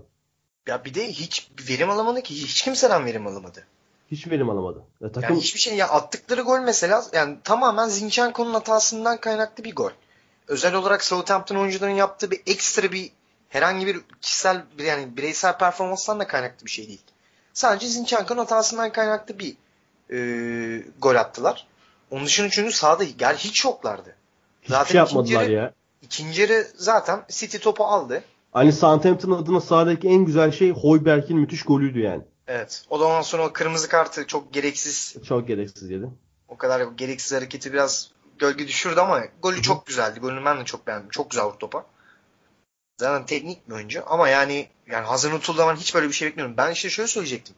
Ya 0.67 0.86
bir 0.86 0.93
de 0.93 1.08
hiç 1.08 1.51
verim 1.69 1.89
alamadı 1.89 2.21
ki. 2.21 2.36
Hiç 2.36 2.62
kimseden 2.62 3.06
verim 3.06 3.27
alamadı. 3.27 3.67
Hiç 4.12 4.27
verim 4.27 4.49
alamadı. 4.49 4.84
Ya 5.01 5.12
takım 5.12 5.29
Yani 5.29 5.41
hiçbir 5.41 5.60
şey 5.60 5.75
ya 5.75 5.88
attıkları 5.88 6.41
gol 6.41 6.60
mesela 6.60 7.03
yani 7.13 7.38
tamamen 7.43 7.88
Zinchenko'nun 7.88 8.53
hatasından 8.53 9.17
kaynaklı 9.17 9.63
bir 9.63 9.75
gol. 9.75 9.91
Özel 10.47 10.73
olarak 10.73 11.03
Southampton 11.03 11.56
oyuncularının 11.56 11.95
yaptığı 11.95 12.32
bir 12.32 12.41
ekstra 12.47 12.91
bir 12.91 13.12
herhangi 13.49 13.88
bir 13.88 14.01
kişisel 14.21 14.63
bir 14.77 14.84
yani 14.84 15.17
bireysel 15.17 15.58
performanstan 15.58 16.19
da 16.19 16.27
kaynaklı 16.27 16.65
bir 16.65 16.71
şey 16.71 16.88
değil. 16.88 17.01
Sadece 17.53 17.88
Zinchenko'nun 17.88 18.39
hatasından 18.39 18.91
kaynaklı 18.91 19.39
bir 19.39 19.56
e, 20.12 20.19
gol 21.01 21.15
attılar. 21.15 21.67
Onun 22.12 22.25
dışında 22.25 22.49
çünkü 22.49 22.71
sahada 22.71 23.03
gel 23.03 23.38
hiç 23.38 23.65
yoklardı. 23.65 24.15
Hiçbir 24.63 24.73
zaten 24.73 24.91
şey 24.91 24.97
yapmadılar 24.97 25.41
ikinci 25.41 25.54
ya. 25.54 25.73
İkinci 26.02 26.41
yarı 26.41 26.67
zaten 26.76 27.26
City 27.30 27.58
topu 27.58 27.84
aldı. 27.84 28.23
Hani 28.52 28.71
Southampton 28.73 29.32
adına 29.32 29.62
sahadaki 29.62 30.08
en 30.08 30.26
güzel 30.26 30.52
şey 30.52 30.71
Hoiberg'in 30.71 31.38
müthiş 31.38 31.63
golüydü 31.63 31.99
yani. 31.99 32.23
Evet. 32.47 32.86
O 32.89 32.99
da 32.99 33.06
ondan 33.06 33.21
sonra 33.21 33.47
o 33.47 33.54
kırmızı 33.54 33.89
kartı 33.89 34.28
çok 34.28 34.54
gereksiz 34.54 35.15
Çok 35.28 35.47
gereksiz 35.47 35.89
yedi. 35.89 36.06
O 36.47 36.58
kadar 36.58 36.82
gereksiz 36.82 37.38
hareketi 37.38 37.73
biraz 37.73 38.12
gölge 38.39 38.67
düşürdü 38.67 38.99
ama 38.99 39.23
golü 39.41 39.62
çok 39.62 39.86
güzeldi. 39.86 40.19
Golünü 40.19 40.45
ben 40.45 40.60
de 40.60 40.65
çok 40.65 40.88
beğendim. 40.88 41.10
Çok 41.10 41.32
güzel 41.32 41.45
vurdu 41.45 41.58
topa. 41.60 41.86
Zaten 42.99 43.26
teknik 43.26 43.69
bir 43.69 43.73
oyuncu 43.73 44.04
ama 44.08 44.30
yani 44.30 44.67
yani 44.88 45.06
Hazenhutl'da 45.06 45.67
ben 45.67 45.76
hiç 45.76 45.95
böyle 45.95 46.08
bir 46.08 46.13
şey 46.13 46.28
bekliyorum. 46.28 46.58
Ben 46.58 46.71
işte 46.71 46.89
şöyle 46.89 47.08
söyleyecektim. 47.08 47.56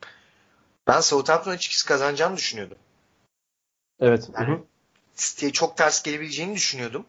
Ben 0.88 1.00
Southampton 1.00 1.52
açıkçası 1.52 1.88
kazanacağını 1.88 2.38
düşünüyordum. 2.38 2.78
Evet. 4.00 4.30
Yani- 4.40 4.48
hı. 4.54 4.60
City'ye 5.16 5.52
çok 5.52 5.78
ters 5.78 6.04
gelebileceğini 6.04 6.56
düşünüyordum. 6.56 7.06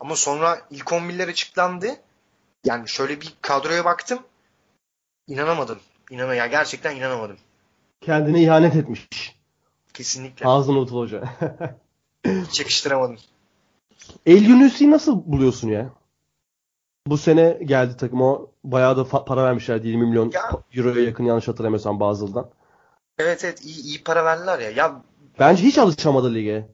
Ama 0.00 0.16
sonra 0.16 0.62
ilk 0.70 0.86
11'ler 0.86 1.30
açıklandı. 1.30 1.86
Yani 2.64 2.88
şöyle 2.88 3.20
bir 3.20 3.34
kadroya 3.42 3.84
baktım. 3.84 4.18
İnanamadım. 5.28 5.78
İnana 6.10 6.34
ya 6.34 6.46
gerçekten 6.46 6.96
inanamadım. 6.96 7.36
Kendine 8.00 8.42
ihanet 8.42 8.76
etmiş. 8.76 9.08
Kesinlikle. 9.94 10.46
Ağzını 10.46 10.78
Utlu 10.78 10.98
Hoca. 10.98 11.24
Hiç 12.26 12.60
yakıştıramadım. 12.60 13.18
El 14.26 14.42
Yunusi'yi 14.48 14.90
nasıl 14.90 15.22
buluyorsun 15.26 15.68
ya? 15.68 15.90
Bu 17.06 17.18
sene 17.18 17.58
geldi 17.64 17.96
takım 17.96 18.22
o 18.22 18.50
bayağı 18.64 18.96
da 18.96 19.24
para 19.24 19.44
vermişler 19.44 19.82
20 19.82 20.06
milyon 20.06 20.30
Ya. 20.30 20.50
euroya 20.74 21.04
yakın 21.04 21.24
yanlış 21.24 21.48
hatırlamıyorsam 21.48 22.00
Basel'dan. 22.00 22.50
Evet 23.18 23.44
evet 23.44 23.64
iyi, 23.64 23.82
iyi 23.82 24.04
para 24.04 24.24
verdiler 24.24 24.58
ya. 24.58 24.70
Ya 24.70 25.02
Bence 25.38 25.62
hiç 25.62 25.78
alışamadı 25.78 26.34
lige. 26.34 26.68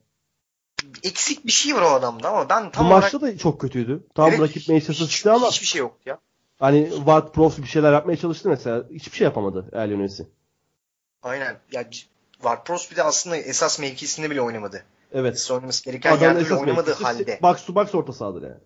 Eksik 1.03 1.47
bir 1.47 1.53
şey 1.53 1.75
var 1.75 1.83
o 1.83 1.87
adamda 1.87 2.29
ama 2.29 2.49
ben 2.49 2.67
Bu 2.67 2.71
tam 2.71 2.87
olarak 2.87 3.03
maçta 3.03 3.21
da 3.21 3.39
çok 3.39 3.61
kötüydü. 3.61 4.07
Tam 4.15 4.29
Evet, 4.29 4.41
rakip 4.41 4.69
Manchester 4.69 5.07
City 5.07 5.31
ama 5.31 5.49
hiçbir 5.51 5.67
şey 5.67 5.79
yoktu 5.79 6.03
ya. 6.07 6.19
hani 6.61 6.91
Ward 6.91 7.29
Prowse 7.33 7.63
bir 7.63 7.69
şeyler 7.69 7.93
yapmaya 7.93 8.17
çalıştı 8.17 8.49
mesela. 8.49 8.85
Hiçbir 8.91 9.17
şey 9.17 9.25
yapamadı 9.25 9.71
El 9.73 9.91
Yunus'i. 9.91 10.27
Aynen. 11.23 11.57
Ya 11.73 11.91
bir- 11.91 12.09
Ward-Prowse 12.43 12.91
bir 12.91 12.97
de 12.97 13.03
aslında 13.03 13.37
esas 13.37 13.79
mevkisinde 13.79 14.31
bile 14.31 14.41
oynamadı. 14.41 14.85
Evet. 15.13 15.35
Esas 15.35 15.51
oynaması 15.51 15.85
gereken 15.85 16.11
Adamın 16.11 16.25
yerde 16.25 16.39
bile 16.41 16.47
esas 16.47 16.61
oynamadığı 16.61 16.93
halde. 16.95 17.39
Box 17.43 17.65
to 17.65 17.75
box 17.75 17.95
orta 17.95 18.13
sahadır 18.13 18.43
yani. 18.43 18.61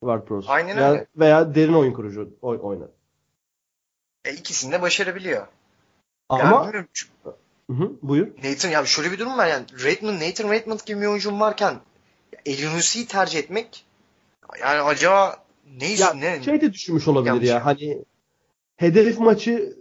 Ward 0.00 0.24
Prowse. 0.26 0.52
Aynen 0.52 0.76
veya, 0.76 0.90
öyle. 0.90 1.06
Veya 1.16 1.54
derin 1.54 1.72
oyun 1.74 1.92
kurucu 1.92 2.30
oy- 2.42 2.58
oynar. 2.62 2.88
E, 4.24 4.32
ikisini 4.32 4.72
de 4.72 4.82
başarabiliyor. 4.82 5.46
Ama 6.28 6.70
Yani 6.74 6.86
Hı 7.70 7.72
hı, 7.76 7.92
buyur. 8.02 8.28
Nathan 8.44 8.68
ya 8.70 8.84
şöyle 8.86 9.12
bir 9.12 9.18
durum 9.18 9.38
var 9.38 9.46
yani 9.46 9.64
Redmond, 9.84 10.20
Nathan 10.20 10.50
Redmond 10.50 10.80
gibi 10.86 11.00
bir 11.00 11.06
oyuncum 11.06 11.40
varken 11.40 11.74
El 12.46 12.58
Yunusi'yi 12.58 13.06
tercih 13.06 13.38
etmek 13.38 13.84
Yani 14.60 14.80
acaba 14.82 15.36
ne 15.80 15.92
Ya 15.92 16.14
ne 16.14 16.42
şey 16.42 16.60
de 16.60 16.72
düşünmüş 16.72 17.08
olabilir 17.08 17.30
Yanlış. 17.32 17.48
ya. 17.48 17.66
Hani 17.66 18.04
hedef 18.76 19.18
maçı 19.18 19.76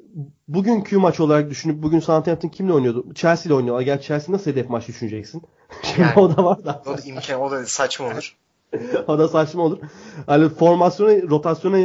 bugünkü 0.48 0.98
maç 0.98 1.19
olarak 1.19 1.50
düşünüp 1.50 1.84
bugün 1.84 2.00
Southampton 2.00 2.50
kimle 2.50 2.74
oynuyordu? 2.74 3.13
Chelsea 3.13 3.45
ile 3.50 3.54
oynuyorlar. 3.54 3.82
Gerçi 3.82 4.08
Chelsea 4.08 4.36
nasıl 4.36 4.52
hedef 4.52 4.69
maç 4.69 4.88
düşüneceksin? 4.88 5.41
Yani- 6.00 6.19
o 6.19 6.38
da 6.38 6.43
var 6.45 6.65
da. 6.65 6.82
o 6.86 6.98
da 6.98 7.02
imkan 7.06 7.41
o 7.41 7.52
da 7.52 7.65
saçma 7.65 8.08
olur. 8.08 8.36
o 9.08 9.19
da 9.19 9.28
saçma 9.28 9.63
olur. 9.63 9.80
Hani 10.26 10.50
formasyona, 10.50 11.21
rotasyona 11.21 11.80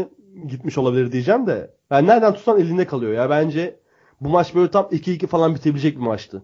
gitmiş 0.46 0.78
olabilir 0.78 1.12
diyeceğim 1.12 1.46
de. 1.46 1.70
Yani 1.90 2.06
nereden 2.06 2.34
tutsan 2.34 2.60
elinde 2.60 2.86
kalıyor 2.86 3.12
ya. 3.12 3.30
Bence 3.30 3.79
bu 4.20 4.28
maç 4.28 4.54
böyle 4.54 4.70
tam 4.70 4.84
2-2 4.86 5.26
falan 5.26 5.54
bitebilecek 5.54 5.96
bir 5.96 6.02
maçtı. 6.02 6.42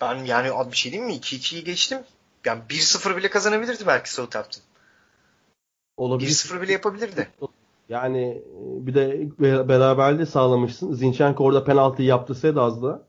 Ben 0.00 0.24
yani 0.24 0.52
abi 0.52 0.72
bir 0.72 0.76
şey 0.76 0.92
diyeyim 0.92 1.10
mi? 1.12 1.16
2-2'yi 1.16 1.64
geçtim. 1.64 1.98
Yani 2.44 2.62
1-0 2.68 3.16
bile 3.16 3.30
kazanabilirdi 3.30 3.86
belki 3.86 4.12
Southampton. 4.12 4.62
Olabilir. 5.96 6.28
1-0 6.28 6.62
bile 6.62 6.72
yapabilirdi. 6.72 7.28
Yani 7.88 8.22
e, 8.22 8.86
bir 8.86 8.94
de 8.94 9.30
be- 9.40 9.68
beraberliği 9.68 10.26
sağlamışsın. 10.26 10.92
Zinchenko 10.92 11.44
orada 11.44 11.64
penaltıyı 11.64 12.08
yaptırsaydı 12.08 12.60
az 12.60 12.82
da 12.82 13.06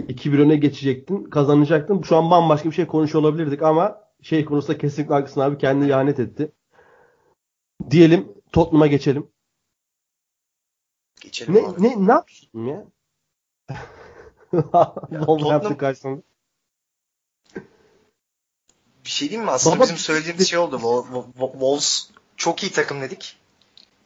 2-1 0.00 0.40
öne 0.42 0.56
geçecektin. 0.56 1.24
Kazanacaktın. 1.24 2.02
Şu 2.02 2.16
an 2.16 2.30
bambaşka 2.30 2.70
bir 2.70 2.74
şey 2.74 2.86
konuşuyor 2.86 3.24
olabilirdik 3.24 3.62
ama 3.62 4.00
şey 4.22 4.44
konusunda 4.44 4.78
kesinlikle 4.78 5.14
haklısın 5.14 5.40
abi. 5.40 5.58
Kendini 5.58 5.88
ihanet 5.88 6.20
etti. 6.20 6.52
Diyelim 7.90 8.28
Tottenham'a 8.52 8.86
geçelim. 8.86 9.33
Geçelim 11.24 11.54
Ne 11.54 11.68
abi. 11.68 11.82
ne 11.82 12.06
ne 12.06 12.12
yapıyorsun 12.12 12.66
ya? 12.66 12.84
Wolverhampton 14.50 15.38
Tottenham- 15.60 15.76
karşısında. 15.76 16.22
Bir 19.04 19.10
şey 19.10 19.28
diyeyim 19.30 19.44
mi? 19.44 19.50
Aslında 19.50 19.76
Baba- 19.76 19.82
bizim 19.84 19.96
söylediğimiz 19.98 20.48
şey 20.48 20.58
oldu. 20.58 20.76
Wo- 20.76 21.06
Wo- 21.12 21.32
Wo- 21.38 21.52
Wolves 21.52 22.10
çok 22.36 22.62
iyi 22.62 22.72
takım 22.72 23.00
dedik. 23.00 23.36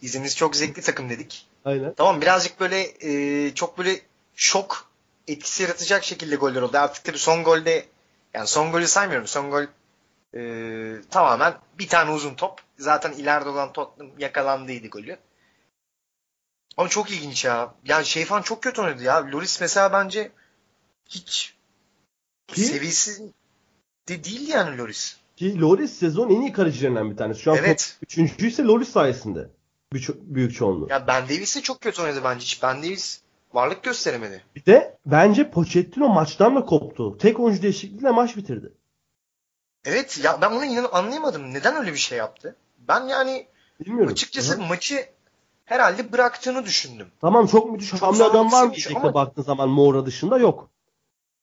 İzimiz 0.03 0.37
çok 0.37 0.57
zevkli 0.57 0.83
takım 0.83 1.11
dedik. 1.11 1.47
Aynen. 1.65 1.95
Tamam 1.95 2.21
birazcık 2.21 2.61
böyle 2.61 2.81
e, 3.01 3.55
çok 3.55 3.79
böyle 3.79 4.01
şok 4.35 4.91
etkisi 5.29 5.63
yaratacak 5.63 6.05
şekilde 6.05 6.37
goller 6.37 6.63
oldu. 6.63 6.79
Artık 6.79 7.05
tabii 7.05 7.19
son 7.19 7.45
golde 7.45 7.87
yani 8.35 8.47
son 8.47 8.73
golü 8.73 8.87
saymıyorum. 8.89 9.27
Son 9.27 9.51
gol 9.51 9.65
e, 10.35 11.03
tamamen 11.11 11.55
bir 11.79 11.89
tane 11.89 12.11
uzun 12.11 12.35
top. 12.35 12.61
Zaten 12.79 13.13
ileride 13.13 13.49
olan 13.49 13.73
Tottenham 13.73 14.19
yakalandıydı 14.19 14.89
golü. 14.89 15.17
Ama 16.79 16.89
çok 16.89 17.11
ilginç 17.11 17.45
ya. 17.45 17.75
Yani 17.85 18.07
şey 18.07 18.25
falan 18.25 18.43
çok 18.43 18.63
kötü 18.63 18.83
oynadı 18.83 19.03
ya. 19.03 19.27
Loris 19.33 19.61
mesela 19.61 19.93
bence 19.93 20.31
hiç 21.09 21.55
Ki- 22.49 22.61
seviyesi 22.61 23.23
de 24.09 24.25
değildi 24.25 24.51
yani 24.51 24.79
Loris. 24.79 25.17
Ki 25.37 25.61
Loris 25.61 25.93
sezon 25.99 26.31
en 26.31 26.41
iyi 26.41 26.53
kalecilerinden 26.53 27.11
bir 27.11 27.17
tanesi. 27.17 27.43
Şu 27.43 27.53
an 27.53 27.57
Evet. 27.57 27.99
üçüncü 28.03 28.47
ise 28.49 28.63
Loris 28.63 28.89
sayesinde. 28.89 29.49
Büyük, 29.93 30.09
büyük 30.21 30.55
çoğunluğu. 30.55 30.87
Ya 30.91 31.07
Ben 31.07 31.25
Davis 31.25 31.57
de 31.57 31.61
çok 31.61 31.81
kötü 31.81 32.03
oynadı 32.03 32.21
bence. 32.25 32.45
Hiç 32.45 32.63
Ben 32.63 32.77
Davis 32.83 33.21
varlık 33.53 33.83
gösteremedi. 33.83 34.45
Bir 34.57 34.65
de 34.65 34.99
bence 35.07 35.51
Pochettino 35.51 36.09
maçtan 36.09 36.57
da 36.57 36.65
koptu. 36.65 37.19
Tek 37.19 37.41
oyuncu 37.41 37.63
değişikliğiyle 37.63 38.11
maç 38.11 38.37
bitirdi. 38.37 38.73
Evet 39.85 40.21
ya 40.25 40.41
ben 40.43 40.51
onu 40.51 40.65
inan 40.65 40.89
anlayamadım. 40.93 41.55
Neden 41.55 41.77
öyle 41.77 41.93
bir 41.93 41.99
şey 41.99 42.19
yaptı? 42.19 42.57
Ben 42.89 43.01
yani 43.07 43.47
Bilmiyorum. 43.81 44.13
açıkçası 44.13 44.55
Hı. 44.57 44.63
maçı 44.63 45.09
herhalde 45.69 46.13
bıraktığını 46.13 46.65
düşündüm. 46.65 47.07
Tamam 47.21 47.47
çok 47.47 47.73
müthiş 47.73 47.91
Çok 47.91 48.03
hamle 48.03 48.25
adam 48.25 48.53
var 48.53 48.67
mı 48.67 48.73
ama- 48.97 49.15
baktığın 49.15 49.43
zaman 49.43 49.69
Moura 49.69 50.07
dışında 50.07 50.39
yok. 50.39 50.71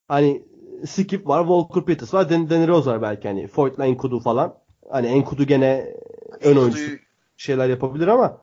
Hani 0.08 0.46
Skip 0.88 1.28
var, 1.28 1.42
Walker 1.42 1.86
Peters 1.86 2.14
var, 2.14 2.30
Den 2.30 2.50
Danny 2.50 2.68
Rose 2.68 2.90
var 2.90 3.02
belki 3.02 3.28
hani. 3.28 3.48
Foyt'la 3.48 3.86
Enkudu 3.86 4.20
falan. 4.20 4.58
Hani 4.92 5.08
Enkudu 5.08 5.44
gene 5.44 5.96
ön 6.42 6.56
oyuncu 6.56 6.98
şeyler 7.38 7.70
yapabilir 7.70 8.08
ama 8.08 8.42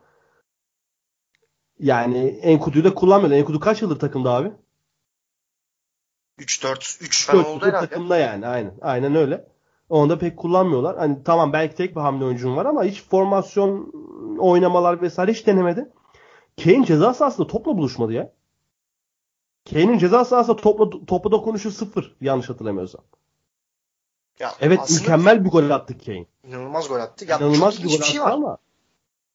yani 1.78 2.18
Enkudu'yu 2.26 2.84
da 2.84 2.94
kullanmıyorlar. 2.94 3.36
Enkudu 3.38 3.60
kaç 3.60 3.82
yıldır 3.82 3.98
takımda 3.98 4.30
abi? 4.30 4.52
3-4 6.38 6.98
3 7.00 7.26
falan 7.26 7.44
oldu 7.44 7.66
herhalde. 7.66 7.86
takımda 7.88 8.16
yani 8.18 8.46
aynen. 8.46 8.74
Aynen 8.80 9.14
öyle. 9.14 9.51
Onu 9.92 10.10
da 10.10 10.18
pek 10.18 10.36
kullanmıyorlar. 10.36 10.98
Hani 10.98 11.24
tamam 11.24 11.52
belki 11.52 11.74
tek 11.74 11.96
bir 11.96 12.00
hamle 12.00 12.24
oyuncun 12.24 12.56
var 12.56 12.66
ama 12.66 12.84
hiç 12.84 13.02
formasyon 13.02 13.92
oynamalar 14.38 15.02
vesaire 15.02 15.32
hiç 15.32 15.46
denemedi. 15.46 15.90
Kane 16.64 16.86
ceza 16.86 17.14
sahasında 17.14 17.46
topla 17.46 17.76
buluşmadı 17.78 18.12
ya. 18.12 18.32
Kane'in 19.70 19.98
ceza 19.98 20.24
sahasında 20.24 20.56
topla, 20.56 21.06
topa 21.06 21.30
dokunuşu 21.30 21.70
sıfır 21.70 22.16
yanlış 22.20 22.48
hatırlamıyorsam. 22.50 23.04
Ya 24.38 24.52
Evet 24.60 24.90
mükemmel 24.90 25.44
bir 25.44 25.50
gol 25.50 25.70
attı 25.70 25.98
Kane. 26.06 26.26
inanılmaz 26.44 26.88
gol 26.88 26.96
attı. 27.00 27.24
Ya 27.28 27.36
İnanılmaz 27.36 27.78
bir 27.84 27.88
gol 27.88 28.02
şey 28.02 28.20
attı 28.20 28.28
var. 28.28 28.32
ama. 28.32 28.58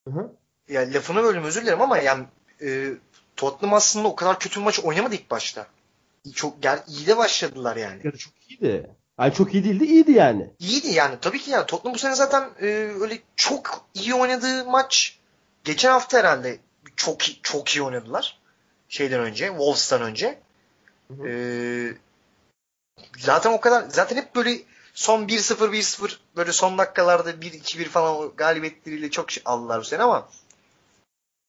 Hı-hı. 0.07 0.31
Ya 0.69 0.81
lafını 0.81 1.23
bölüm 1.23 1.43
özür 1.43 1.61
dilerim 1.61 1.81
ama 1.81 1.97
yani 1.97 2.25
e, 2.61 2.93
Tottenham 3.35 3.73
aslında 3.73 4.07
o 4.07 4.15
kadar 4.15 4.39
kötü 4.39 4.59
bir 4.59 4.65
maç 4.65 4.79
oynamadı 4.79 5.15
ilk 5.15 5.31
başta. 5.31 5.67
Çok 6.33 6.61
gel 6.63 6.83
iyi 6.87 7.07
de 7.07 7.17
başladılar 7.17 7.75
yani. 7.75 8.01
Yani 8.03 8.17
çok 8.17 8.33
iyiydi. 8.49 8.89
Yani 9.19 9.33
çok 9.33 9.53
iyi 9.53 9.63
değildi, 9.63 9.85
iyiydi 9.85 10.11
yani. 10.11 10.49
İyiydi 10.59 10.87
yani. 10.87 11.17
Tabii 11.21 11.39
ki 11.39 11.51
yani 11.51 11.65
Tottenham 11.65 11.93
bu 11.93 11.99
sene 11.99 12.15
zaten 12.15 12.49
e, 12.61 12.65
öyle 13.01 13.19
çok 13.35 13.85
iyi 13.93 14.13
oynadığı 14.13 14.65
maç 14.65 15.17
geçen 15.63 15.91
hafta 15.91 16.17
herhalde 16.17 16.59
çok 16.95 17.19
çok 17.43 17.75
iyi 17.75 17.81
oynadılar. 17.81 18.39
Şeyden 18.89 19.19
önce, 19.19 19.47
Wolves'tan 19.47 20.01
önce. 20.01 20.39
Hı 21.07 21.13
hı. 21.13 21.27
E, 21.29 21.33
zaten 23.17 23.51
o 23.51 23.59
kadar 23.59 23.85
zaten 23.89 24.17
hep 24.17 24.35
böyle 24.35 24.61
son 24.93 25.27
1-0 25.27 25.71
1-0 25.71 26.17
böyle 26.35 26.51
son 26.51 26.77
dakikalarda 26.77 27.31
1-2-1 27.31 27.85
falan 27.85 28.31
galibiyetleriyle 28.37 29.11
çok 29.11 29.31
şey 29.31 29.43
aldılar 29.45 29.79
bu 29.79 29.85
sene 29.85 30.03
ama 30.03 30.29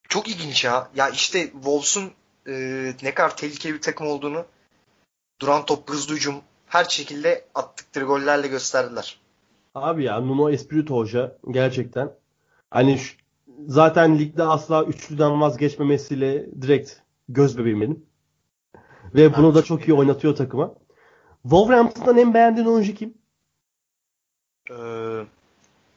çok 0.09 0.29
ilginç 0.29 0.65
ya. 0.65 0.91
Ya 0.95 1.09
işte 1.09 1.51
Wolves'un 1.51 2.13
e, 2.47 2.53
ne 3.03 3.15
kadar 3.15 3.37
tehlikeli 3.37 3.75
bir 3.75 3.81
takım 3.81 4.07
olduğunu 4.07 4.47
duran 5.41 5.65
top, 5.65 5.91
hızlı 5.91 6.15
hücum 6.15 6.43
her 6.69 6.85
şekilde 6.85 7.45
attıkları 7.55 8.05
gollerle 8.05 8.49
gösterdiler. 8.49 9.21
Abi 9.75 10.05
ya 10.05 10.21
Nuno 10.21 10.51
Espirito 10.51 10.97
Hoca 10.97 11.37
gerçekten 11.51 12.11
hani 12.71 12.99
şu- 12.99 13.17
zaten 13.67 14.19
ligde 14.19 14.43
asla 14.43 14.85
üçlüden 14.85 15.41
vazgeçmemesiyle 15.41 16.47
direkt 16.63 16.93
göz 17.29 17.59
bebeğim 17.59 17.81
benim. 17.81 18.07
Ve 19.15 19.37
bunu 19.37 19.55
da 19.55 19.63
çok 19.63 19.89
iyi 19.89 19.95
oynatıyor 19.95 20.37
takıma. 20.37 20.75
Wolverhampton'dan 21.43 22.19
en 22.19 22.35
beğendiğin 22.35 22.67
oyuncu 22.67 22.95
kim? 22.95 23.15
Ee, 24.71 24.75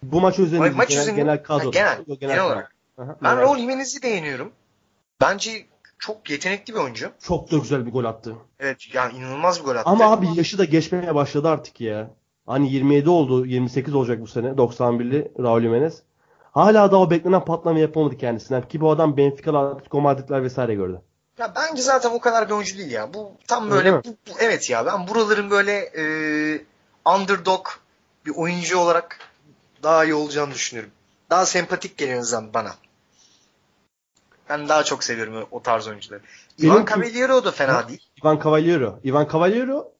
Bu 0.04 0.22
maç 0.22 0.40
özelinde 0.40 0.70
maç 0.70 0.90
genel, 0.90 1.02
özelinde- 1.02 1.22
genel 1.22 1.44
kadro. 1.44 1.72
genel, 1.72 1.98
Yok, 2.08 2.20
genel 2.22 2.36
kadro. 2.38 2.48
olarak. 2.48 2.76
Aha, 2.98 3.16
Ben 3.24 3.32
genel. 3.32 3.44
Raul 3.44 3.58
Jimenez'i 3.58 4.04
beğeniyorum. 4.04 4.52
Bence 5.22 5.66
çok 6.02 6.30
yetenekli 6.30 6.74
bir 6.74 6.80
oyuncu. 6.80 7.12
Çok 7.24 7.52
da 7.52 7.58
güzel 7.58 7.86
bir 7.86 7.92
gol 7.92 8.04
attı. 8.06 8.36
Evet 8.60 8.96
yani 8.96 9.18
inanılmaz 9.18 9.60
bir 9.60 9.66
gol 9.66 9.76
attı. 9.76 9.90
Ama 9.90 10.12
abi 10.12 10.28
yaşı 10.36 10.58
da 10.58 10.66
geçmeye 10.66 11.16
başladı 11.16 11.50
artık 11.50 11.82
ya. 11.82 12.10
Hani 12.48 12.74
27 12.74 13.10
oldu, 13.10 13.46
28 13.46 13.96
olacak 13.96 14.22
bu 14.22 14.28
sene. 14.28 14.48
91'li 14.48 15.32
Raul 15.40 15.62
Jimenez. 15.62 16.02
Hala 16.52 16.92
da 16.92 16.98
o 16.98 17.10
beklenen 17.12 17.46
patlamayı 17.46 17.82
yapamadı 17.82 18.18
kendisinden. 18.18 18.68
Ki 18.68 18.82
bu 18.82 18.92
adam 18.92 19.18
Benfica'lar, 19.18 19.64
Atletico 19.72 20.02
Madrid'ler 20.02 20.44
vesaire 20.44 20.76
gördü. 20.76 21.02
Ya 21.38 21.54
bence 21.56 21.82
zaten 21.82 22.10
o 22.10 22.20
kadar 22.20 22.48
bir 22.50 22.54
oyuncu 22.54 22.78
değil 22.78 22.92
ya. 22.92 23.14
Bu 23.14 23.32
tam 23.48 23.72
Öyle 23.72 23.92
böyle 23.92 24.04
bu- 24.04 24.10
bu- 24.30 24.40
evet 24.40 24.70
ya 24.70 24.86
ben 24.86 25.08
buraların 25.08 25.50
böyle 25.50 25.74
e, 25.98 26.04
underdog 27.16 27.68
bir 28.26 28.32
oyuncu 28.36 28.80
olarak 28.80 29.20
daha 29.84 30.06
iyi 30.06 30.14
olacağını 30.14 30.54
düşünüyorum. 30.54 30.92
Daha 31.30 31.46
sempatik 31.46 31.98
geliyor 31.98 32.44
bana. 32.54 32.72
Ben 34.52 34.70
daha 34.70 34.84
çok 34.84 35.04
seviyorum 35.04 35.48
o 35.52 35.64
tarz 35.64 35.88
oyuncuları. 35.88 36.22
Benim 36.62 36.74
Ivan 36.74 36.86
Cavaliero 36.86 37.46
da 37.46 37.52
fena 37.52 37.74
Ha? 37.74 37.88
değil. 37.88 38.02
Ivan 38.24 38.40
Cavaliero. 38.44 39.00
Ivan 39.04 39.28
Cavaliero 39.32 39.92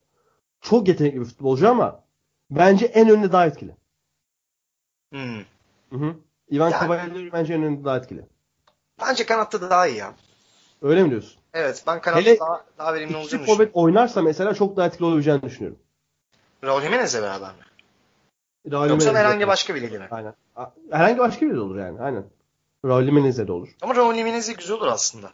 çok 0.60 0.88
yetenekli 0.88 1.20
bir 1.20 1.24
futbolcu 1.24 1.68
ama 1.68 2.00
bence 2.50 2.86
en 2.86 3.08
önde 3.08 3.32
daha 3.32 3.46
etkili. 3.46 3.76
Hmm. 5.12 5.38
Hı 5.90 5.96
hı. 5.96 6.14
Ivan 6.50 6.70
Yani- 6.70 6.80
Cavaliero 6.80 7.32
bence 7.32 7.54
en 7.54 7.62
önde 7.62 7.84
daha 7.84 7.96
etkili. 7.96 8.24
Bence 9.00 9.26
kanatta 9.26 9.60
da 9.60 9.70
daha 9.70 9.86
iyi 9.86 9.96
ya. 9.96 10.14
Öyle 10.82 11.02
mi 11.02 11.10
diyorsun? 11.10 11.40
Evet 11.54 11.84
ben 11.86 12.00
kanatta 12.00 12.20
Hele 12.20 12.38
daha, 12.38 12.64
daha 12.78 12.94
verimli 12.94 13.16
olacağını 13.16 13.44
forvet 13.44 13.48
düşünüyorum. 13.48 13.72
oynarsa 13.74 14.22
mesela 14.22 14.54
çok 14.54 14.76
daha 14.76 14.86
etkili 14.86 15.04
olabileceğini 15.04 15.42
düşünüyorum. 15.42 15.78
Raul 16.64 16.80
Jimenez'le 16.82 17.14
beraber 17.22 17.48
mi? 17.48 17.62
Raul 18.72 18.88
Yoksa 18.88 19.14
herhangi 19.14 19.46
başka 19.46 19.74
biriyle 19.74 19.98
mi? 19.98 20.08
Aynen. 20.10 20.34
Herhangi 20.90 21.18
başka 21.18 21.46
biri 21.46 21.60
olur 21.60 21.78
yani. 21.78 22.00
Aynen. 22.00 22.24
Raul 22.84 23.04
Jimenez'e 23.04 23.46
de 23.48 23.52
olur. 23.52 23.68
Ama 23.82 23.94
Raul 23.96 24.14
Jimenez'e 24.14 24.52
güzel 24.52 24.76
olur 24.76 24.86
aslında. 24.86 25.30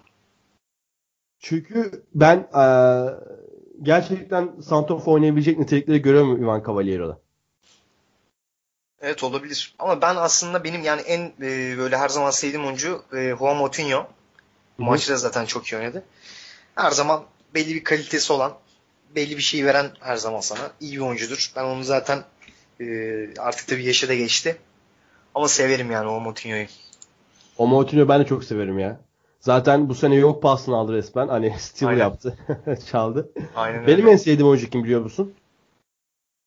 Çünkü 1.41 2.05
ben 2.15 2.49
eee, 2.55 3.15
gerçekten 3.83 4.61
Santof 4.61 5.09
oynayabilecek 5.09 5.59
nitelikleri 5.59 6.03
görüyorum 6.03 6.43
Ivan 6.43 6.63
Cavaliero'da. 6.67 7.19
Evet 9.01 9.25
olabilir. 9.25 9.75
Ama 9.79 10.03
ben 10.03 10.17
aslında 10.17 10.65
benim 10.65 10.83
yani 10.85 11.01
en 11.01 11.21
e, 11.43 11.79
böyle 11.79 11.97
her 11.97 12.09
zaman 12.09 12.31
sevdiğim 12.31 12.67
oyuncu 12.67 13.03
e, 13.13 13.35
Juan 13.39 13.57
Moutinho. 13.57 14.07
Bu 14.79 14.85
maçta 14.85 15.17
zaten 15.17 15.45
çok 15.45 15.67
iyi 15.67 15.77
oynadı. 15.77 16.05
Her 16.75 16.91
zaman 16.91 17.25
belli 17.55 17.75
bir 17.75 17.85
kalitesi 17.85 18.33
olan, 18.33 18.55
belli 19.15 19.37
bir 19.37 19.43
şey 19.43 19.65
veren 19.65 19.91
her 20.01 20.17
zaman 20.17 20.41
sana 20.41 20.71
iyi 20.81 20.93
bir 20.97 21.01
oyuncudur. 21.01 21.53
Ben 21.57 21.65
onu 21.65 21.85
zaten 21.85 22.25
Ee, 22.81 23.35
artık 23.39 23.69
tabii 23.69 23.85
yaşı 23.85 24.09
da 24.09 24.15
geçti. 24.15 24.57
Ama 25.35 25.49
severim 25.49 25.91
yani 25.91 26.09
o 26.09 26.21
Moutinho'yu. 26.21 26.67
O 27.59 27.67
Moutinho 27.67 28.09
ben 28.09 28.21
de 28.21 28.27
çok 28.27 28.45
severim 28.45 28.79
ya. 28.79 29.01
Zaten 29.41 29.89
bu 29.89 29.95
sene 29.95 30.15
yok 30.15 30.43
pasını 30.43 30.77
aldı 30.77 30.93
resmen. 30.93 31.29
Hani 31.29 31.55
steal 31.59 31.89
Aynen. 31.89 32.01
yaptı. 32.01 32.39
Çaldı. 32.91 33.33
Aynen 33.57 33.87
Benim 33.87 34.01
öyle. 34.01 34.11
en 34.11 34.17
sevdiğim 34.17 34.49
oyuncu 34.49 34.71
kim 34.71 34.85
biliyor 34.85 35.01
musun? 35.01 35.35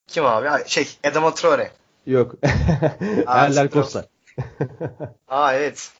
Kim 0.07 0.25
abi? 0.25 0.47
Şey 0.65 0.87
Adama 1.03 1.33
Traore. 1.33 1.71
Yok. 2.05 2.35
Erler. 3.27 3.69
Costa. 3.69 4.05
Aa 5.27 5.53
evet. 5.53 5.91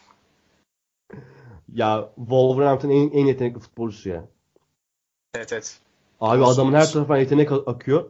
Ya 1.74 2.10
Wolverhampton 2.16 2.90
en, 2.90 3.10
en 3.12 3.26
yetenekli 3.26 3.60
futbolcusu 3.60 4.10
ya. 4.10 4.26
Evet 5.36 5.54
evet. 5.54 5.80
Abi 6.22 6.40
Doğru 6.40 6.48
adamın 6.48 6.74
her 6.74 6.92
tarafından 6.92 7.18
yetenek 7.18 7.52
akıyor. 7.52 8.10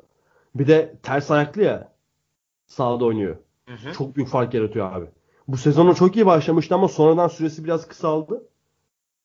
Bir 0.56 0.68
de 0.68 0.96
ters 1.04 1.32
ayaklı 1.32 1.62
ya. 1.64 1.92
Sağda 2.68 3.06
oynuyor. 3.06 3.36
Hı 3.68 3.74
hı. 3.74 3.94
Çok 3.94 4.16
büyük 4.16 4.30
fark 4.30 4.54
yaratıyor 4.54 4.94
abi. 4.94 5.06
Bu 5.48 5.58
sezonu 5.58 5.96
çok 5.96 6.16
iyi 6.16 6.26
başlamıştı 6.26 6.76
ama 6.76 6.88
sonradan 6.88 7.28
süresi 7.28 7.64
biraz 7.64 7.88
kısaldı. 7.88 8.44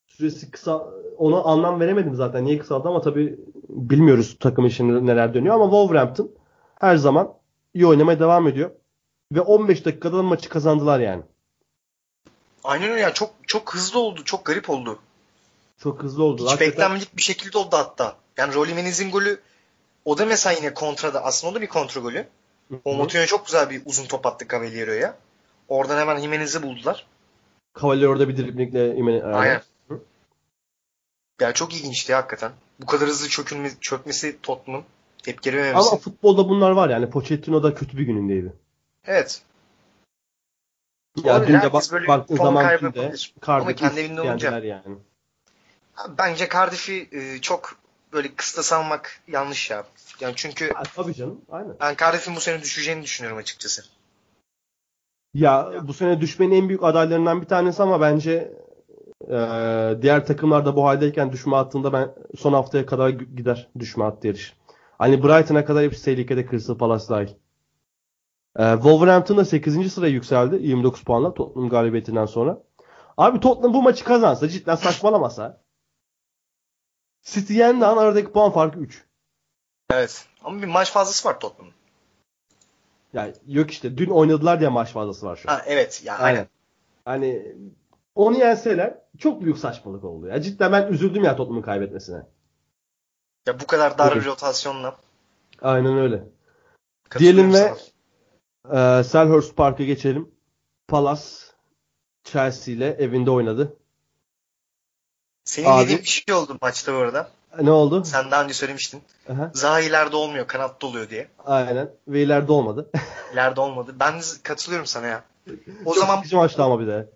Süresi 0.07 0.51
kısa 0.51 0.83
ona 1.17 1.41
anlam 1.41 1.79
veremedim 1.79 2.15
zaten 2.15 2.45
niye 2.45 2.57
kısaldı 2.59 2.87
ama 2.87 3.01
tabii 3.01 3.39
bilmiyoruz 3.69 4.37
takım 4.39 4.65
içinde 4.65 5.05
neler 5.05 5.33
dönüyor 5.33 5.55
ama 5.55 5.65
Wolverhampton 5.65 6.31
her 6.79 6.95
zaman 6.95 7.33
iyi 7.73 7.87
oynamaya 7.87 8.19
devam 8.19 8.47
ediyor. 8.47 8.71
Ve 9.31 9.41
15 9.41 9.85
dakikada 9.85 10.17
da 10.17 10.23
maçı 10.23 10.49
kazandılar 10.49 10.99
yani. 10.99 11.23
Aynen 12.63 12.89
öyle 12.89 13.01
ya. 13.01 13.13
Çok 13.13 13.29
çok 13.47 13.73
hızlı 13.75 13.99
oldu. 13.99 14.23
Çok 14.23 14.45
garip 14.45 14.69
oldu. 14.69 14.99
Çok 15.77 16.03
hızlı 16.03 16.23
oldu. 16.23 16.43
Hiç 16.43 16.51
Hakikaten- 16.51 16.71
beklenmedik 16.71 17.17
bir 17.17 17.21
şekilde 17.21 17.57
oldu 17.57 17.69
hatta. 17.75 18.15
Yani 18.37 18.53
Rolly 18.53 18.73
Menez'in 18.73 19.11
golü 19.11 19.39
o 20.05 20.17
da 20.17 20.25
mesela 20.25 20.53
yine 20.57 20.73
kontrada. 20.73 21.23
Aslında 21.23 21.51
o 21.51 21.55
da 21.55 21.61
bir 21.61 21.67
kontra 21.67 22.01
golü. 22.01 22.27
O. 22.85 22.93
Moutinho 22.93 23.25
çok 23.25 23.45
güzel 23.45 23.69
bir 23.69 23.81
uzun 23.85 24.05
top 24.05 24.25
attı 24.25 24.47
Cavaliero'ya. 24.51 25.17
Oradan 25.67 25.99
hemen 25.99 26.17
Jimenez'i 26.21 26.63
buldular. 26.63 27.05
Cavalier 27.81 28.07
orada 28.07 28.29
bir 28.29 28.37
driblingle 28.37 28.95
imeni. 28.95 29.23
Aynen. 29.23 29.61
Hı. 29.87 29.99
Ya 31.41 31.53
çok 31.53 31.73
ilginçti 31.73 32.11
ya 32.11 32.17
hakikaten. 32.17 32.51
Bu 32.79 32.85
kadar 32.85 33.07
hızlı 33.09 33.29
çökülme, 33.29 33.71
çökmesi 33.81 34.41
Tottenham'ın 34.41 34.85
tepki. 35.23 35.71
Ama 35.73 35.97
futbolda 35.97 36.49
bunlar 36.49 36.71
var 36.71 36.89
yani. 36.89 37.09
Pochettino 37.09 37.63
da 37.63 37.73
kötü 37.75 37.97
bir 37.97 38.03
günündeydi. 38.03 38.53
Evet. 39.05 39.41
Ya 41.23 41.39
Doğru, 41.39 41.47
dün 41.47 41.53
de 41.53 41.73
bak, 41.73 41.83
baktığın 42.07 42.35
zaman 42.35 42.63
kaybı 42.63 42.79
kimde? 42.79 42.99
yapabilir. 42.99 43.33
Cardiff 43.47 43.67
Ama 43.67 43.75
kendi 43.75 43.99
evinde 43.99 44.21
olunca. 44.21 44.47
yendiler 44.51 44.63
yani. 44.63 44.97
Bence 46.17 46.49
Cardiff'i 46.53 47.09
e, 47.11 47.41
çok 47.41 47.77
böyle 48.13 48.35
kısta 48.35 48.63
salmak 48.63 49.21
yanlış 49.27 49.69
ya. 49.71 49.85
Yani 50.19 50.33
çünkü 50.35 50.73
Ha, 50.73 50.83
tabii 50.95 51.13
canım. 51.13 51.41
Aynen. 51.51 51.75
ben 51.79 51.95
Cardiff'in 51.95 52.35
bu 52.35 52.39
sene 52.39 52.61
düşeceğini 52.61 53.03
düşünüyorum 53.03 53.37
açıkçası. 53.37 53.83
Ya 55.37 55.71
bu 55.83 55.93
sene 55.93 56.21
düşmenin 56.21 56.55
en 56.55 56.69
büyük 56.69 56.83
adaylarından 56.83 57.41
bir 57.41 57.45
tanesi 57.45 57.83
ama 57.83 58.01
bence 58.01 58.53
e, 59.21 59.37
diğer 60.01 60.25
takımlar 60.25 60.65
da 60.65 60.75
bu 60.75 60.85
haldeyken 60.85 61.31
düşme 61.31 61.55
hattında 61.55 61.93
ben 61.93 62.15
son 62.37 62.53
haftaya 62.53 62.85
kadar 62.85 63.09
gider 63.09 63.69
düşme 63.79 64.03
hattı 64.03 64.27
yarış. 64.27 64.57
Hani 64.97 65.23
Brighton'a 65.23 65.65
kadar 65.65 65.83
hepsi 65.83 66.05
tehlikede 66.05 66.49
Crystal 66.49 66.77
Palace 66.77 67.09
dahil. 67.09 67.27
E, 68.59 68.73
Wolverhampton 68.73 69.37
da 69.37 69.45
8. 69.45 69.93
sıraya 69.93 70.13
yükseldi 70.13 70.55
29 70.61 71.03
puanla 71.03 71.33
Tottenham 71.33 71.69
galibiyetinden 71.69 72.25
sonra. 72.25 72.63
Abi 73.17 73.39
Tottenham 73.39 73.73
bu 73.73 73.81
maçı 73.81 74.03
kazansa 74.03 74.49
cidden 74.49 74.75
saçmalamasa 74.75 75.61
City 77.21 77.53
yendi 77.53 77.85
an 77.85 77.97
aradaki 77.97 78.31
puan 78.31 78.51
farkı 78.51 78.79
3. 78.79 79.05
Evet. 79.91 80.25
Ama 80.43 80.61
bir 80.61 80.67
maç 80.67 80.91
fazlası 80.91 81.29
var 81.29 81.39
Tottenham'ın. 81.39 81.76
Yani 83.13 83.33
yok 83.47 83.71
işte 83.71 83.97
dün 83.97 84.09
oynadılar 84.09 84.59
diye 84.59 84.69
maç 84.69 84.91
fazlası 84.91 85.25
var 85.25 85.35
şu 85.35 85.49
an. 85.51 85.55
Ha 85.55 85.63
evet 85.65 86.01
ya 86.05 86.17
aynen. 86.17 86.47
Hani 87.05 87.55
onu 88.15 88.37
yenseler 88.37 88.97
çok 89.17 89.41
büyük 89.41 89.57
saçmalık 89.57 90.03
oldu 90.03 90.27
ya. 90.27 90.41
Cidden 90.41 90.71
ben 90.71 90.87
üzüldüm 90.87 91.23
ya 91.23 91.35
Tottenham'ın 91.35 91.61
kaybetmesine. 91.61 92.25
Ya 93.47 93.59
bu 93.59 93.67
kadar 93.67 93.97
dar 93.97 94.11
Evet. 94.11 94.21
bir 94.21 94.25
rotasyonla. 94.29 94.97
Aynen 95.61 95.97
öyle. 95.97 96.23
Diyelim 97.19 97.53
ve 97.53 97.73
sana. 98.67 98.99
e, 98.99 99.03
Selhurst 99.03 99.55
Park'a 99.55 99.83
geçelim. 99.83 100.31
Palace 100.87 101.21
Chelsea 102.23 102.73
ile 102.73 102.87
evinde 102.87 103.31
oynadı. 103.31 103.77
Senin 105.43 105.67
Abi- 105.67 105.83
dediğin 105.83 105.99
bir 105.99 106.05
şey 106.07 106.35
oldu 106.35 106.57
maçta 106.61 106.93
bu 106.93 106.97
arada. 106.97 107.29
Ne 107.61 107.71
oldu? 107.71 108.03
Sen 108.05 108.31
daha 108.31 108.43
önce 108.43 108.53
söylemiştin. 108.53 109.01
Aha, 109.29 109.51
Zaha 109.53 109.79
ileride 109.81 110.15
olmuyor, 110.15 110.47
kanatta 110.47 110.87
oluyor 110.87 111.09
diye. 111.09 111.27
aynen. 111.45 111.89
Ve 112.07 112.21
ileride 112.23 112.51
olmadı. 112.51 112.89
İleride 113.33 113.61
olmadı. 113.61 113.95
Ben 113.99 114.21
katılıyorum 114.43 114.85
sana 114.85 115.07
ya. 115.07 115.23
O 115.85 115.93
Çok 115.93 115.97
zaman 116.03 116.15
sıkıcı 116.15 116.35
maçtı 116.35 116.63
ama 116.63 116.79
bir 116.79 116.87
de. 116.87 117.09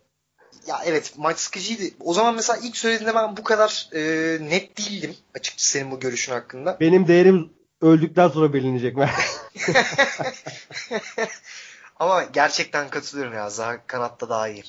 ya 0.67 0.75
evet 0.85 1.13
maç 1.17 1.37
sıkıcıydı. 1.39 1.83
O 1.99 2.13
zaman 2.13 2.35
mesela 2.35 2.59
ilk 2.63 2.77
söylediğinde 2.77 3.15
ben 3.15 3.37
bu 3.37 3.43
kadar 3.43 3.89
e, 3.93 3.99
net 4.49 4.77
değildim 4.77 5.15
açıkçası 5.35 5.69
senin 5.69 5.91
bu 5.91 5.99
görüşün 5.99 6.33
hakkında. 6.33 6.77
Benim 6.79 7.07
değerim 7.07 7.49
öldükten 7.81 8.27
sonra 8.27 8.53
bilinecek. 8.53 8.97
Ama 11.99 12.23
gerçekten 12.23 12.89
katılıyorum 12.89 13.33
ya. 13.33 13.49
Zaha 13.49 13.87
kanatta 13.87 14.29
daha 14.29 14.47
iyi. 14.47 14.63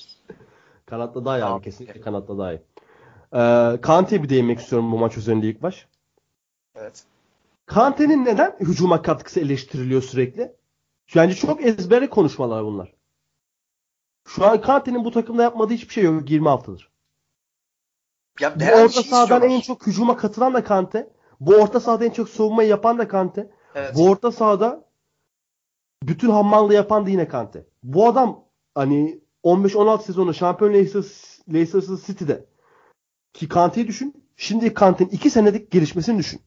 kanatta 0.87 1.25
daha 1.25 1.39
iyi 1.39 1.45
abi. 1.45 1.65
Kesinlikle 1.65 2.01
kanatta 2.01 2.39
daha 2.39 2.53
iyi. 2.53 2.63
Ee, 3.35 3.79
Kante'ye 3.83 4.23
bir 4.23 4.29
değinmek 4.29 4.59
istiyorum 4.61 4.93
bu 4.93 4.99
maç 4.99 5.17
üzerinde 5.17 5.47
ilk 5.49 5.63
baş. 5.63 5.87
Evet. 6.75 7.05
Kante'nin 7.67 8.25
neden 8.25 8.57
hücuma 8.61 9.03
katkısı 9.03 9.41
eleştiriliyor 9.41 10.03
sürekli? 10.03 10.53
Bence 11.17 11.35
çok 11.35 11.65
ezbere 11.67 12.11
konuşmalar 12.11 12.65
bunlar. 12.65 12.93
Şu 14.27 14.47
an 14.47 14.61
Kante'nin 14.61 15.05
bu 15.05 15.11
takımda 15.11 15.43
yapmadığı 15.43 15.75
hiçbir 15.75 15.93
şey 15.95 16.05
yok 16.05 16.31
20 16.31 16.49
haftadır. 16.49 16.91
Ya 18.41 18.61
Bu 18.61 18.65
orta 18.65 18.89
şey 18.89 19.03
sahadan 19.03 19.25
istiyorlar. 19.25 19.57
en 19.57 19.61
çok 19.61 19.87
hücuma 19.87 20.17
katılan 20.17 20.55
da 20.55 20.65
Kante. 20.65 21.11
Bu 21.41 21.55
orta 21.55 21.81
sahada 21.81 22.05
en 22.05 22.11
çok 22.11 22.29
savunmayı 22.29 22.69
yapan 22.69 22.99
da 22.99 23.09
Kante. 23.09 23.51
Evet. 23.75 23.95
Bu 23.97 24.11
orta 24.11 24.33
sahada 24.33 24.85
bütün 26.03 26.31
hammallığı 26.31 26.75
yapan 26.75 27.07
da 27.07 27.11
yine 27.11 27.29
Kante. 27.29 27.67
Bu 27.83 28.07
adam 28.07 28.45
hani 28.75 29.21
15-16 29.45 30.03
sezonu 30.03 30.35
şampiyon 30.35 30.73
Leicester, 30.73 31.05
Leicester 31.53 31.97
City'de 32.07 32.45
ki 33.35 33.49
Kante'yi 33.49 33.89
düşün. 33.89 34.25
Şimdi 34.37 34.75
Kante'nin 34.75 35.11
2 35.11 35.31
senelik 35.31 35.71
gelişmesini 35.71 36.19
düşün. 36.19 36.41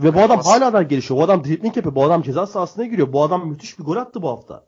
Ve 0.00 0.14
bu 0.14 0.20
adam 0.20 0.40
hala 0.40 0.72
da 0.72 0.82
gelişiyor. 0.82 1.20
Bu 1.20 1.24
adam 1.24 1.44
dribbling 1.44 1.76
yapıyor. 1.76 1.94
Bu 1.94 2.04
adam 2.04 2.22
ceza 2.22 2.46
sahasına 2.46 2.86
giriyor. 2.86 3.12
Bu 3.12 3.22
adam 3.22 3.48
müthiş 3.48 3.78
bir 3.78 3.84
gol 3.84 3.96
attı 3.96 4.22
bu 4.22 4.28
hafta. 4.28 4.64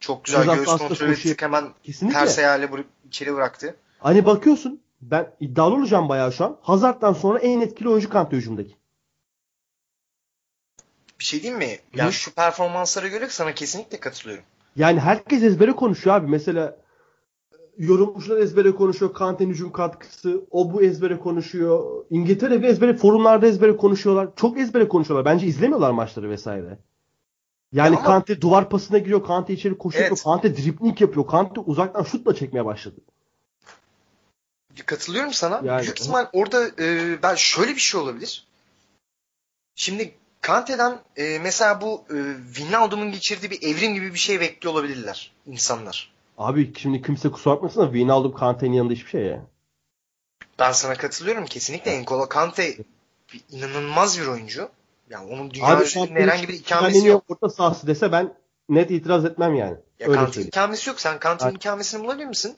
Çok 0.00 0.24
güzel 0.24 0.40
Ceza 0.40 0.54
göğüs 0.54 0.66
sahasında 0.66 0.88
kontrol 0.88 1.06
koşuyor. 1.06 1.32
ettik 1.34 1.42
hemen 1.42 1.64
Kesinlikle. 1.82 2.18
ters 2.18 2.38
ayağıyla 2.38 2.68
içeri 3.06 3.34
bıraktı. 3.34 3.76
Hani 3.98 4.26
bakıyorsun 4.26 4.80
ben 5.02 5.30
iddialı 5.40 5.74
olacağım 5.74 6.08
bayağı 6.08 6.32
şu 6.32 6.44
an. 6.44 6.56
Hazard'dan 6.62 7.12
sonra 7.12 7.38
en 7.38 7.60
etkili 7.60 7.88
oyuncu 7.88 8.10
Kante 8.10 8.36
hücumdaki. 8.36 8.76
Bir 11.18 11.24
şey 11.24 11.42
diyeyim 11.42 11.58
mi? 11.58 11.78
Yani 11.94 12.08
Hı. 12.08 12.12
şu 12.12 12.34
performanslara 12.34 13.08
göre 13.08 13.28
sana 13.28 13.54
kesinlikle 13.54 14.00
katılıyorum. 14.00 14.44
Yani 14.76 15.00
herkes 15.00 15.42
ezbere 15.42 15.72
konuşuyor 15.72 16.16
abi. 16.16 16.26
Mesela 16.26 16.76
yorumcular 17.78 18.36
ezbere 18.36 18.70
konuşuyor. 18.74 19.14
Kante'nin 19.14 19.50
hücum 19.50 19.72
katkısı. 19.72 20.44
O 20.50 20.72
bu 20.72 20.82
ezbere 20.82 21.18
konuşuyor. 21.18 22.04
İngiltere 22.10 22.62
bir 22.62 22.68
ezbere 22.68 22.94
forumlarda 22.94 23.46
ezbere 23.46 23.76
konuşuyorlar. 23.76 24.28
Çok 24.36 24.58
ezbere 24.58 24.88
konuşuyorlar. 24.88 25.34
Bence 25.34 25.46
izlemiyorlar 25.46 25.90
maçları 25.90 26.30
vesaire. 26.30 26.78
Yani 27.72 27.94
Ya 27.94 27.98
ama- 28.00 28.06
Kante 28.06 28.40
duvar 28.40 28.70
pasına 28.70 28.98
giriyor. 28.98 29.24
Kante 29.26 29.52
içeri 29.52 29.78
koşuyor. 29.78 30.04
Evet. 30.08 30.22
Kante 30.24 30.56
dribbling 30.56 31.00
yapıyor. 31.00 31.26
Kante 31.26 31.60
uzaktan 31.60 32.02
şutla 32.02 32.34
çekmeye 32.34 32.64
başladı. 32.64 32.96
Katılıyorum 34.86 35.32
sana. 35.32 35.60
Yani- 35.64 35.82
Büyük 35.82 36.00
ihtimal 36.00 36.26
orada 36.32 36.68
e, 36.78 37.18
ben 37.22 37.34
şöyle 37.34 37.70
bir 37.74 37.80
şey 37.80 38.00
olabilir. 38.00 38.46
Şimdi 39.74 40.14
Kante'den 40.40 40.98
e, 41.16 41.38
mesela 41.38 41.80
bu 41.80 42.04
e, 42.10 42.16
Wijnaldum'un 42.54 43.12
geçirdiği 43.12 43.50
bir 43.50 43.62
evrim 43.62 43.94
gibi 43.94 44.14
bir 44.14 44.18
şey 44.18 44.40
bekliyor 44.40 44.74
olabilirler 44.74 45.32
insanlar. 45.46 46.13
Abi 46.38 46.72
şimdi 46.78 47.02
kimse 47.02 47.30
kusura 47.30 47.54
bakmasın 47.54 47.80
da 47.80 47.84
Wijnaldum 47.84 48.34
Kante'nin 48.34 48.72
yanında 48.72 48.92
hiçbir 48.92 49.10
şey 49.10 49.22
ya. 49.22 49.40
Ben 50.58 50.72
sana 50.72 50.94
katılıyorum 50.94 51.44
kesinlikle. 51.44 52.02
N'Golo 52.02 52.28
Kante 52.28 52.76
inanılmaz 53.50 54.20
bir 54.20 54.26
oyuncu. 54.26 54.68
Yani 55.10 55.32
onun 55.32 55.50
dünya 55.50 55.82
üzerinde 55.82 56.22
herhangi 56.22 56.48
bir 56.48 56.54
ikamesi 56.54 57.06
yok. 57.06 57.24
orta 57.28 57.48
sahası 57.48 57.86
dese 57.86 58.12
ben 58.12 58.34
net 58.68 58.90
itiraz 58.90 59.24
etmem 59.24 59.54
yani. 59.54 59.76
Ya 60.00 60.08
Öyle 60.08 60.18
Kante'nin 60.18 60.46
ikamesi 60.46 60.90
yok. 60.90 61.00
Sen 61.00 61.18
Kante'nin 61.18 61.54
ikamesini 61.54 62.04
bulabilir 62.04 62.26
misin? 62.26 62.56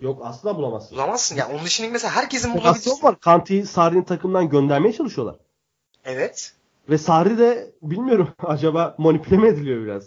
Yok 0.00 0.20
asla 0.24 0.56
bulamazsın. 0.56 0.96
Bulamazsın. 0.96 1.36
Ya 1.36 1.48
onun 1.48 1.64
dışında 1.64 1.88
mesela 1.90 2.16
herkesin 2.16 2.54
bulabilirsin. 2.54 3.02
var. 3.02 3.20
Kante'yi 3.20 3.66
Sarri'nin 3.66 4.02
takımdan 4.02 4.48
göndermeye 4.48 4.92
çalışıyorlar. 4.92 5.36
Evet. 6.04 6.54
Ve 6.88 6.98
Sarri 6.98 7.38
de 7.38 7.72
bilmiyorum 7.82 8.28
acaba 8.42 8.94
manipüle 8.98 9.36
mi 9.36 9.48
ediliyor 9.48 9.84
biraz? 9.84 10.04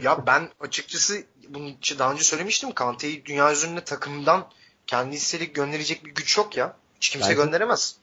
Ya 0.00 0.26
ben 0.26 0.48
açıkçası 0.60 1.24
bunu 1.48 1.70
daha 1.98 2.12
önce 2.12 2.24
söylemiştim. 2.24 2.72
Kante'yi 2.72 3.24
dünya 3.24 3.52
üzerinde 3.52 3.84
takımdan 3.84 4.48
kendi 4.86 5.16
istedik 5.16 5.54
gönderecek 5.54 6.04
bir 6.04 6.10
güç 6.14 6.38
yok 6.38 6.56
ya. 6.56 6.76
Hiç 6.96 7.08
kimse 7.08 7.28
Bence- 7.30 7.42
gönderemez. 7.42 7.96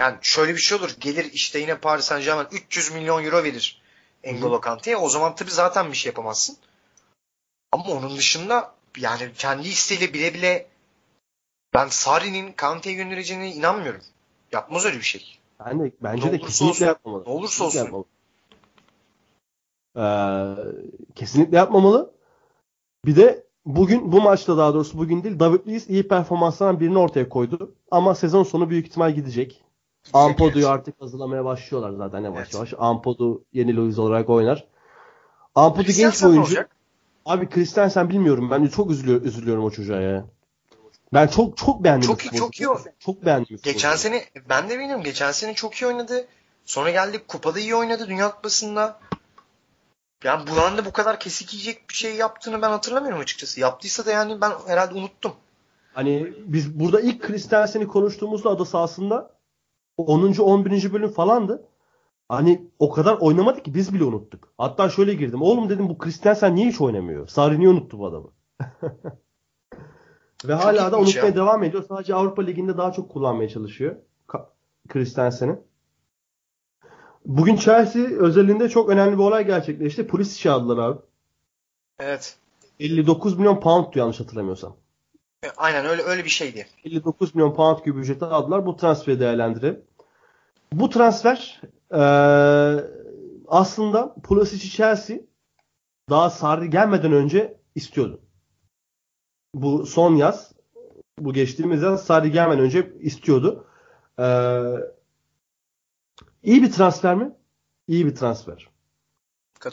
Yani 0.00 0.18
şöyle 0.22 0.54
bir 0.54 0.60
şey 0.60 0.78
olur. 0.78 0.90
Gelir 1.00 1.30
işte 1.32 1.58
yine 1.58 1.78
Paris 1.78 2.04
Saint 2.04 2.24
Germain 2.24 2.48
300 2.52 2.90
milyon 2.92 3.24
euro 3.24 3.44
verir. 3.44 3.82
N'Golo 4.24 4.60
Kante'ye. 4.60 4.96
O 4.96 5.08
zaman 5.08 5.34
tabii 5.34 5.50
zaten 5.50 5.92
bir 5.92 5.96
şey 5.96 6.10
yapamazsın. 6.10 6.56
Ama 7.72 7.84
onun 7.84 8.16
dışında 8.16 8.74
yani 8.96 9.32
kendi 9.38 9.68
isteğiyle 9.68 10.12
bile 10.14 10.34
bile 10.34 10.66
ben 11.74 11.88
Sarri'nin 11.88 12.52
Kante'ye 12.52 12.96
göndereceğine 12.96 13.52
inanmıyorum. 13.52 14.02
Yapmaz 14.52 14.84
öyle 14.84 14.96
bir 14.98 15.02
şey. 15.02 15.38
Ben 15.66 15.80
de, 15.80 15.92
bence 16.02 16.26
Ne 16.28 16.32
de 16.32 16.38
kesinlikle 16.38 16.70
olsun. 16.70 16.86
yapmamalı. 16.86 17.24
Ne 17.24 17.28
olursa 17.30 17.64
Kesinlikle 17.64 17.66
olsun. 17.66 17.78
yapmamalı. 17.78 18.06
Ee, 19.96 20.54
kesinlikle 21.14 21.56
yapmamalı. 21.56 22.10
Bir 23.06 23.16
de 23.16 23.46
bugün 23.66 24.12
bu 24.12 24.20
maçta 24.20 24.56
daha 24.58 24.74
doğrusu 24.74 24.98
bugün 24.98 25.24
değil 25.24 25.38
David 25.40 25.66
Luiz 25.66 25.90
iyi 25.90 26.08
performanslardan 26.08 26.80
birini 26.80 26.98
ortaya 26.98 27.28
koydu. 27.28 27.74
Ama 27.90 28.14
sezon 28.14 28.42
sonu 28.42 28.70
büyük 28.70 28.86
ihtimal 28.86 29.14
gidecek. 29.14 29.64
Ampodu'yu 30.12 30.64
Evet. 30.64 30.74
artık 30.74 31.00
hazırlamaya 31.02 31.44
başlıyorlar 31.44 31.92
zaten 31.92 32.20
yavaş 32.24 32.38
Evet. 32.40 32.54
yavaş. 32.54 32.74
Ampodu 32.78 33.44
yeni 33.52 33.76
Luiz 33.76 33.98
olarak 33.98 34.30
oynar. 34.30 34.66
Ampodu 35.54 35.92
genç 35.92 36.22
bir 36.22 36.26
oyuncu. 36.26 36.40
olacak? 36.42 36.70
Abi 37.26 37.48
Christensen 37.48 38.10
bilmiyorum. 38.10 38.50
Ben 38.50 38.66
çok 38.66 38.90
üzülüyor, 38.90 39.22
üzülüyorum 39.22 39.64
o 39.64 39.70
çocuğa 39.70 40.00
ya. 40.00 40.24
Ben 41.14 41.26
çok 41.26 41.56
çok 41.56 41.84
beğendim. 41.84 42.06
Çok 42.06 42.24
iyi, 42.24 42.38
çok 42.38 42.60
iyi 42.60 42.68
o. 42.68 42.78
Çok 42.98 43.24
beğendim. 43.26 43.58
Geçen 43.62 43.96
sene 43.96 44.24
ben 44.48 44.68
de 44.68 44.78
bilmiyorum. 44.78 45.04
Geçen 45.04 45.32
sene 45.32 45.54
çok 45.54 45.74
iyi 45.74 45.86
oynadı. 45.86 46.26
Sonra 46.64 46.90
geldik 46.90 47.28
kupada 47.28 47.60
iyi 47.60 47.74
oynadı 47.74 48.08
Dünya 48.08 48.30
Kupası'nda. 48.30 49.00
Yani 50.24 50.46
Buran'da 50.46 50.84
bu 50.84 50.92
kadar 50.92 51.20
kesik 51.20 51.54
yiyecek 51.54 51.88
bir 51.88 51.94
şey 51.94 52.16
yaptığını 52.16 52.62
ben 52.62 52.70
hatırlamıyorum 52.70 53.20
açıkçası. 53.20 53.60
Yaptıysa 53.60 54.06
da 54.06 54.10
yani 54.10 54.40
ben 54.40 54.52
herhalde 54.66 54.94
unuttum. 54.94 55.32
Hani 55.94 56.32
biz 56.46 56.80
burada 56.80 57.00
ilk 57.00 57.22
Christensen'i 57.22 57.86
konuştuğumuzda 57.86 58.50
ada 58.50 58.64
sahasında 58.64 59.30
10. 59.96 60.34
11. 60.38 60.92
bölüm 60.92 61.10
falandı. 61.10 61.66
Hani 62.28 62.68
o 62.78 62.90
kadar 62.90 63.16
oynamadı 63.20 63.62
ki 63.62 63.74
biz 63.74 63.94
bile 63.94 64.04
unuttuk. 64.04 64.48
Hatta 64.58 64.88
şöyle 64.88 65.14
girdim. 65.14 65.42
Oğlum 65.42 65.68
dedim 65.68 65.88
bu 65.88 65.98
Christensen 65.98 66.54
niye 66.54 66.68
hiç 66.68 66.80
oynamıyor? 66.80 67.28
Sarri 67.28 67.58
niye 67.58 67.68
unuttu 67.68 67.98
bu 67.98 68.06
adamı? 68.06 68.30
Ve 70.44 70.54
hala 70.54 70.92
da 70.92 70.98
unutmaya 70.98 71.26
ya. 71.26 71.34
devam 71.34 71.62
ediyor. 71.62 71.84
Sadece 71.88 72.14
Avrupa 72.14 72.42
Ligi'nde 72.42 72.76
daha 72.76 72.92
çok 72.92 73.10
kullanmaya 73.10 73.48
çalışıyor. 73.48 73.96
Christensen'i. 74.88 75.58
Bugün 77.26 77.56
Chelsea 77.56 78.02
özelinde 78.02 78.68
çok 78.68 78.88
önemli 78.88 79.12
bir 79.12 79.22
olay 79.22 79.46
gerçekleşti. 79.46 80.06
Polis 80.06 80.36
işe 80.36 80.50
aldılar 80.50 80.78
abi. 80.88 80.98
Evet. 82.00 82.36
59 82.80 83.38
milyon 83.38 83.60
pound 83.60 83.94
yanlış 83.94 84.20
hatırlamıyorsam. 84.20 84.76
E, 85.44 85.48
Aynen 85.56 85.86
öyle 85.86 86.02
öyle 86.02 86.24
bir 86.24 86.30
şeydi. 86.30 86.66
59 86.84 87.34
milyon 87.34 87.54
pound 87.54 87.84
gibi 87.84 88.00
ücreti 88.00 88.24
aldılar. 88.24 88.66
Bu 88.66 88.76
transferi 88.76 89.20
değerlendirelim. 89.20 89.82
Bu 90.72 90.90
transfer 90.90 91.60
eee, 91.92 92.84
aslında 93.48 94.14
Pulisic'i 94.22 94.70
Chelsea 94.70 95.16
daha 96.10 96.30
Sarri 96.30 96.70
gelmeden 96.70 97.12
önce 97.12 97.56
istiyordu. 97.74 98.20
Bu 99.54 99.86
son 99.86 100.16
yaz, 100.16 100.52
bu 101.18 101.32
geçtiğimiz 101.32 101.82
yaz 101.82 102.04
Sarri 102.04 102.30
gelmeden 102.32 102.60
önce 102.64 102.92
istiyordu. 103.00 103.66
Eee 104.18 104.64
iyi 106.42 106.62
bir 106.62 106.72
transfer 106.72 107.14
mi? 107.14 107.32
İyi 107.88 108.06
bir 108.06 108.14
transfer. 108.14 108.68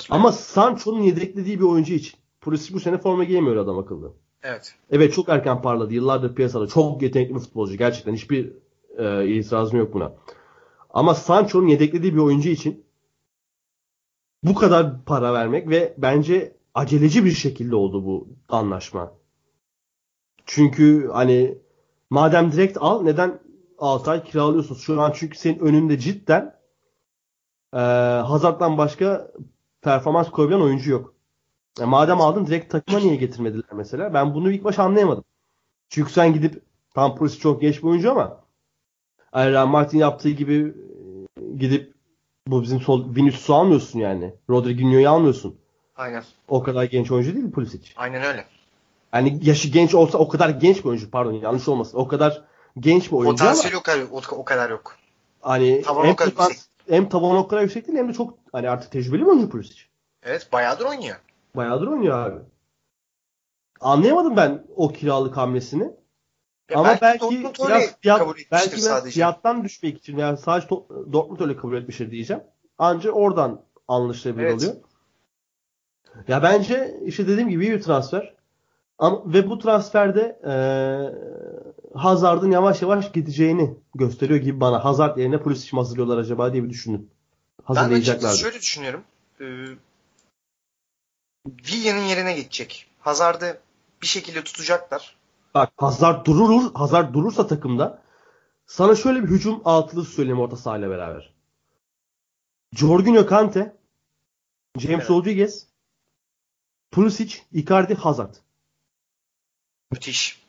Ama 0.10 0.32
Sancho'nun 0.32 1.02
yedeklediği 1.02 1.60
bir 1.60 1.66
oyuncu 1.66 1.94
için. 1.94 2.20
Pulisic 2.42 2.74
bu 2.74 2.80
sene 2.80 2.98
forma 2.98 3.24
giyemiyor 3.24 3.56
adam 3.56 3.80
akıllı. 3.80 4.14
Evet. 4.44 4.76
Evet 4.90 5.14
çok 5.14 5.30
erken 5.30 5.62
parladı. 5.62 5.94
Yıllardır 5.94 6.36
piyasada. 6.36 6.68
Çok 6.68 7.02
yetenekli 7.02 7.36
bir 7.36 7.40
futbolcu. 7.40 7.76
Gerçekten 7.76 8.14
hiçbir 8.14 8.54
e, 8.98 9.28
itirazım 9.28 9.80
yok 9.80 9.94
buna. 9.94 10.14
Ama 10.90 11.16
Sancho'nun 11.16 11.68
yedeklediği 11.68 12.14
bir 12.14 12.20
oyuncu 12.20 12.50
için 12.50 12.86
bu 14.44 14.56
kadar 14.56 15.06
para 15.06 15.34
vermek 15.34 15.70
ve 15.70 15.96
bence 15.98 16.58
aceleci 16.74 17.26
bir 17.26 17.32
şekilde 17.32 17.76
oldu 17.76 18.06
bu 18.06 18.28
anlaşma. 18.50 19.14
Çünkü 20.46 21.10
hani 21.14 21.58
madem 22.10 22.52
direkt 22.52 22.78
al 22.82 23.02
neden 23.02 23.40
6 23.78 24.12
ay 24.12 24.24
kiralıyorsunuz? 24.24 24.82
Şu 24.82 25.02
an 25.02 25.12
çünkü 25.16 25.38
senin 25.38 25.60
önünde 25.60 26.00
cidden 26.00 26.57
e, 27.74 27.78
Hazard'dan 28.28 28.78
başka 28.78 29.32
performans 29.82 30.30
koyabilen 30.30 30.60
oyuncu 30.60 30.92
yok. 30.92 31.14
E, 31.82 31.86
madem 31.86 32.22
aldın 32.22 32.46
direkt 32.46 32.72
takıma 32.72 33.00
niye 33.00 33.16
getirmediler 33.16 33.74
mesela? 33.74 34.14
Ben 34.14 34.34
bunu 34.34 34.52
ilk 34.52 34.64
baş 34.64 34.80
anlayamadım. 34.80 35.24
Çünkü 35.90 36.12
sen 36.12 36.34
gidip 36.34 36.62
tam 36.96 37.16
Pulisic 37.16 37.40
çok 37.40 37.62
genç 37.62 37.78
bir 37.78 37.88
oyuncu 37.88 38.12
ama 38.12 38.44
Real 39.36 39.68
Martin 39.68 39.98
yaptığı 39.98 40.30
gibi 40.30 40.74
e, 41.38 41.42
gidip 41.58 41.94
bu 42.48 42.62
bizim 42.64 42.82
sol 42.82 43.16
Vinicius'u 43.16 43.56
almıyorsun 43.56 44.00
yani. 44.00 44.34
Rodriguinho'yu 44.50 45.10
almıyorsun. 45.10 45.60
Aynen. 45.96 46.24
O 46.48 46.64
kadar 46.64 46.84
genç 46.84 47.12
oyuncu 47.12 47.36
değil 47.36 47.52
Pulisic. 47.52 47.94
Aynen 47.96 48.24
öyle. 48.24 48.46
Yani 49.14 49.40
yaşı 49.44 49.68
genç 49.68 49.96
olsa 49.96 50.18
o 50.18 50.28
kadar 50.28 50.50
genç 50.50 50.78
bir 50.78 50.86
oyuncu 50.86 51.12
pardon 51.12 51.32
yanlış 51.32 51.68
olmasın. 51.68 51.98
O 51.98 52.08
kadar 52.08 52.44
genç 52.80 53.12
bir 53.12 53.18
oyuncu 53.18 53.44
Potansiyeli 53.44 53.76
ama 53.76 53.80
o 53.80 53.84
kadar, 53.84 54.38
o, 54.38 54.46
kadar 54.46 54.70
yok. 54.70 54.96
hani 55.42 55.82
Tavan 55.82 56.04
hem, 56.06 56.14
o 56.14 56.16
kadar. 56.16 56.52
Hem 56.90 57.10
tavan 57.10 57.36
o 57.38 57.48
kadar 57.48 57.62
yüksek 57.62 57.88
değil 57.88 57.98
hem 57.98 58.10
de 58.10 58.14
çok 58.14 58.40
hani 58.52 58.70
artık 58.70 58.92
tecrübeli 58.92 59.22
bir 59.22 59.26
oyuncu 59.28 59.50
Pulisic. 59.50 59.82
Evet 60.24 60.50
bayağıdır 60.54 60.86
oynuyor. 60.86 61.16
Bayağıdır 61.56 61.88
oynuyor 61.88 62.20
abi. 62.20 62.40
Anlayamadım 63.80 64.38
ben 64.38 64.64
o 64.76 64.92
kiralık 64.92 65.38
hamlesini. 65.38 65.84
Ya 66.70 66.80
Ama 66.80 66.98
belki, 67.02 67.22
Dortmund 67.22 67.56
biraz 67.70 67.96
fiyat, 68.02 68.22
belki 68.52 68.72
biraz 68.72 68.84
sadece. 68.84 69.14
fiyattan 69.14 69.64
düşmek 69.64 69.98
için 69.98 70.18
yani 70.18 70.38
sadece 70.38 70.70
Dortmund 71.14 71.40
öyle 71.40 71.58
kabul 71.58 71.78
etmiştir 71.78 72.12
diyeceğim. 72.12 72.44
Ancak 72.78 73.16
oradan 73.16 73.62
anlaşılabilir 73.88 74.44
Evet. 74.44 74.56
oluyor. 74.56 74.76
Ya 76.28 76.44
bence 76.44 77.00
işte 77.06 77.28
dediğim 77.28 77.50
gibi 77.50 77.66
iyi 77.66 77.72
bir 77.72 77.82
transfer. 77.82 78.37
Ama, 79.00 79.34
ve 79.34 79.50
bu 79.50 79.60
transferde 79.60 80.40
eee 80.44 81.38
Hazard'ın 81.96 82.52
yavaş 82.52 82.82
yavaş 82.82 83.12
gideceğini 83.12 83.78
gösteriyor 83.96 84.40
gibi 84.40 84.60
bana. 84.60 84.86
Hazard 84.86 85.18
yerine 85.18 85.42
Pulisic 85.42 85.76
mi 85.76 85.80
hazırlıyorlar 85.80 86.18
acaba 86.18 86.54
diye 86.54 86.64
bir 86.64 86.70
düşündüm. 86.70 87.10
Ben 87.60 87.76
Hazırlayacaklar. 87.76 88.14
açıkçası 88.30 88.38
şöyle 88.40 88.60
düşünüyorum. 88.60 89.04
Ee, 89.42 89.46
Villa'nın 91.48 92.04
yerine 92.06 92.34
geçecek. 92.34 92.88
Hazard'ı 93.00 93.60
bir 94.02 94.08
şekilde 94.08 94.44
tutacaklar. 94.44 95.18
Bak 95.54 95.70
Hazard 95.78 96.26
durur, 96.26 96.74
Hazard 96.74 97.14
durursa 97.14 97.48
takımda 97.48 98.02
sana 98.66 98.96
şöyle 98.96 99.24
bir 99.24 99.28
hücum 99.30 99.62
altılı 99.66 100.06
söyleyeyim 100.06 100.40
orta 100.40 100.58
sahayla 100.58 100.90
beraber. 100.90 101.34
Jorginho 102.74 103.26
Kante, 103.26 103.76
James 104.78 105.00
Evet. 105.00 105.10
Rodriguez, 105.10 105.68
Pulisic, 106.92 107.36
Icardi, 107.52 107.96
Hazard. 107.96 108.34
Müthiş. 109.92 110.42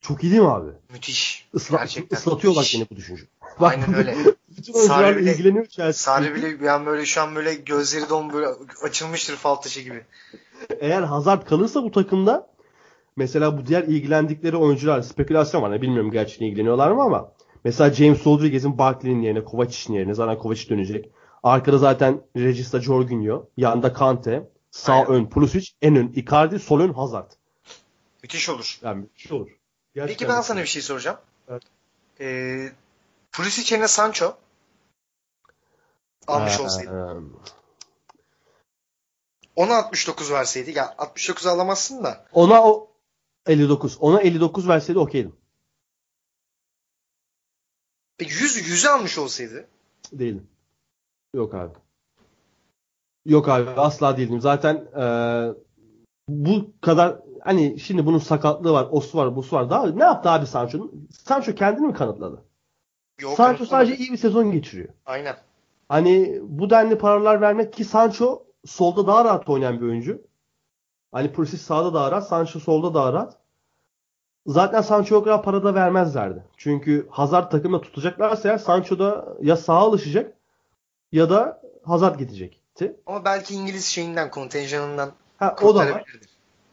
Çok 0.00 0.24
iyi 0.24 0.30
değil 0.32 0.42
mi 0.42 0.48
abi? 0.48 0.70
Müthiş. 0.92 1.48
Isla, 1.54 1.78
Gerçekten. 1.78 2.16
ıslatıyor 2.16 2.54
bak 2.54 2.60
müthiş. 2.60 2.74
beni 2.80 2.86
bu 2.90 2.96
düşünce. 2.96 3.22
Aynen 3.58 3.94
öyle. 3.94 4.16
Bütün 4.58 4.72
oyuncularla 4.72 5.20
ilgileniyor 5.20 5.66
Chelsea. 5.66 5.92
Sarri 5.92 6.34
bile 6.34 6.66
yani 6.66 6.86
böyle 6.86 7.06
şu 7.06 7.22
an 7.22 7.34
böyle 7.36 7.54
gözleri 7.54 8.08
don 8.08 8.32
böyle 8.32 8.46
açılmıştır 8.82 9.36
fal 9.36 9.54
taşı 9.54 9.80
gibi. 9.80 10.04
Eğer 10.80 11.02
Hazard 11.02 11.46
kalırsa 11.46 11.82
bu 11.82 11.90
takımda 11.90 12.50
mesela 13.16 13.58
bu 13.58 13.66
diğer 13.66 13.82
ilgilendikleri 13.82 14.56
oyuncular 14.56 15.02
spekülasyon 15.02 15.62
var. 15.62 15.70
Ne 15.70 15.82
bilmiyorum 15.82 16.10
gerçekten 16.10 16.46
ilgileniyorlar 16.46 16.90
mı 16.90 17.02
ama 17.02 17.32
mesela 17.64 17.92
James 17.92 18.26
Rodriguez'in 18.26 18.78
Barkley'nin 18.78 19.22
yerine 19.22 19.44
Kovacic'in 19.44 19.94
yerine 19.94 20.14
zaten 20.14 20.38
Kovacic 20.38 20.68
dönecek. 20.70 21.10
Arkada 21.42 21.78
zaten 21.78 22.20
Regista 22.36 22.80
Jorginho, 22.80 23.48
yanında 23.56 23.92
Kante, 23.92 24.50
sağ 24.70 24.92
Aynen. 24.92 25.06
ön 25.08 25.26
Pulisic, 25.30 25.70
en 25.82 25.96
ön 25.96 26.12
Icardi, 26.16 26.58
sol 26.58 26.80
ön 26.80 26.92
Hazard. 26.92 27.30
Müthiş 28.28 28.48
olur. 28.48 28.78
Yani 28.82 29.06
şey 29.16 29.36
olur. 29.36 29.46
Peki 29.46 29.58
Gerçekten 29.94 30.28
ben 30.28 30.38
bir 30.38 30.42
sana 30.42 30.60
bir 30.60 30.66
şey 30.66 30.82
soracağım. 30.82 31.18
Evet. 31.48 31.62
Ee, 32.20 32.72
Pulisic 33.32 33.74
yerine 33.74 33.88
Sancho 33.88 34.36
almış 36.26 36.58
Ee, 36.58 36.62
olsaydı. 36.62 37.22
Ona 39.56 39.76
69 39.76 40.32
verseydi. 40.32 40.70
Ya 40.70 40.94
69 40.98 41.46
alamazsın 41.46 42.04
da. 42.04 42.26
Ona 42.32 42.64
o 42.64 42.90
59. 43.46 43.96
Ona 44.00 44.20
59 44.20 44.68
verseydi 44.68 44.98
okeydim. 44.98 45.36
Peki 48.18 48.32
100 48.34 48.56
100'ü 48.56 48.88
almış 48.88 49.18
olsaydı. 49.18 49.68
Değilim. 50.12 50.48
Yok 51.34 51.54
abi. 51.54 51.74
Yok 53.26 53.48
abi 53.48 53.70
asla 53.70 54.16
değildim. 54.16 54.40
Zaten 54.40 54.76
e, 54.76 55.04
bu 56.28 56.72
kadar 56.80 57.18
hani 57.40 57.80
şimdi 57.80 58.06
bunun 58.06 58.18
sakatlığı 58.18 58.72
var, 58.72 58.86
osu 58.90 59.18
var, 59.18 59.36
busu 59.36 59.56
var. 59.56 59.70
Daha 59.70 59.86
ne 59.86 60.04
yaptı 60.04 60.30
abi 60.30 60.46
Sancho? 60.46 60.90
Sancho 61.24 61.54
kendini 61.54 61.86
mi 61.86 61.94
kanıtladı? 61.94 62.42
Yok, 63.20 63.36
Sancho 63.36 63.64
sadece 63.64 63.96
iyi 63.96 64.12
bir 64.12 64.16
sezon 64.16 64.52
geçiriyor. 64.52 64.88
Aynen. 65.06 65.36
Hani 65.88 66.40
bu 66.42 66.70
denli 66.70 66.98
paralar 66.98 67.40
vermek 67.40 67.72
ki 67.72 67.84
Sancho 67.84 68.42
solda 68.66 69.06
daha 69.06 69.24
rahat 69.24 69.48
oynayan 69.48 69.80
bir 69.80 69.86
oyuncu. 69.86 70.22
Hani 71.12 71.32
Pulisic 71.32 71.58
sağda 71.58 71.94
daha 71.94 72.12
rahat, 72.12 72.28
Sancho 72.28 72.60
solda 72.60 72.94
daha 72.94 73.12
rahat. 73.12 73.36
Zaten 74.46 74.80
Sancho'ya 74.80 75.24
kadar 75.24 75.42
para 75.42 75.64
da 75.64 75.74
vermezlerdi. 75.74 76.44
Çünkü 76.56 77.06
Hazard 77.10 77.50
takımda 77.50 77.80
tutacaklarsa 77.80 78.48
eğer 78.48 78.58
Sancho 78.58 78.98
da 78.98 79.36
ya 79.42 79.56
sağa 79.56 79.74
alışacak 79.74 80.32
ya 81.12 81.30
da 81.30 81.62
Hazard 81.84 82.18
gidecek. 82.18 82.62
gitti. 82.78 83.00
Ama 83.06 83.24
belki 83.24 83.54
İngiliz 83.54 83.84
şeyinden, 83.84 84.30
kontenjanından 84.30 85.12
Ha 85.38 85.56
o 85.62 85.74
da 85.74 85.78
var. 85.78 86.04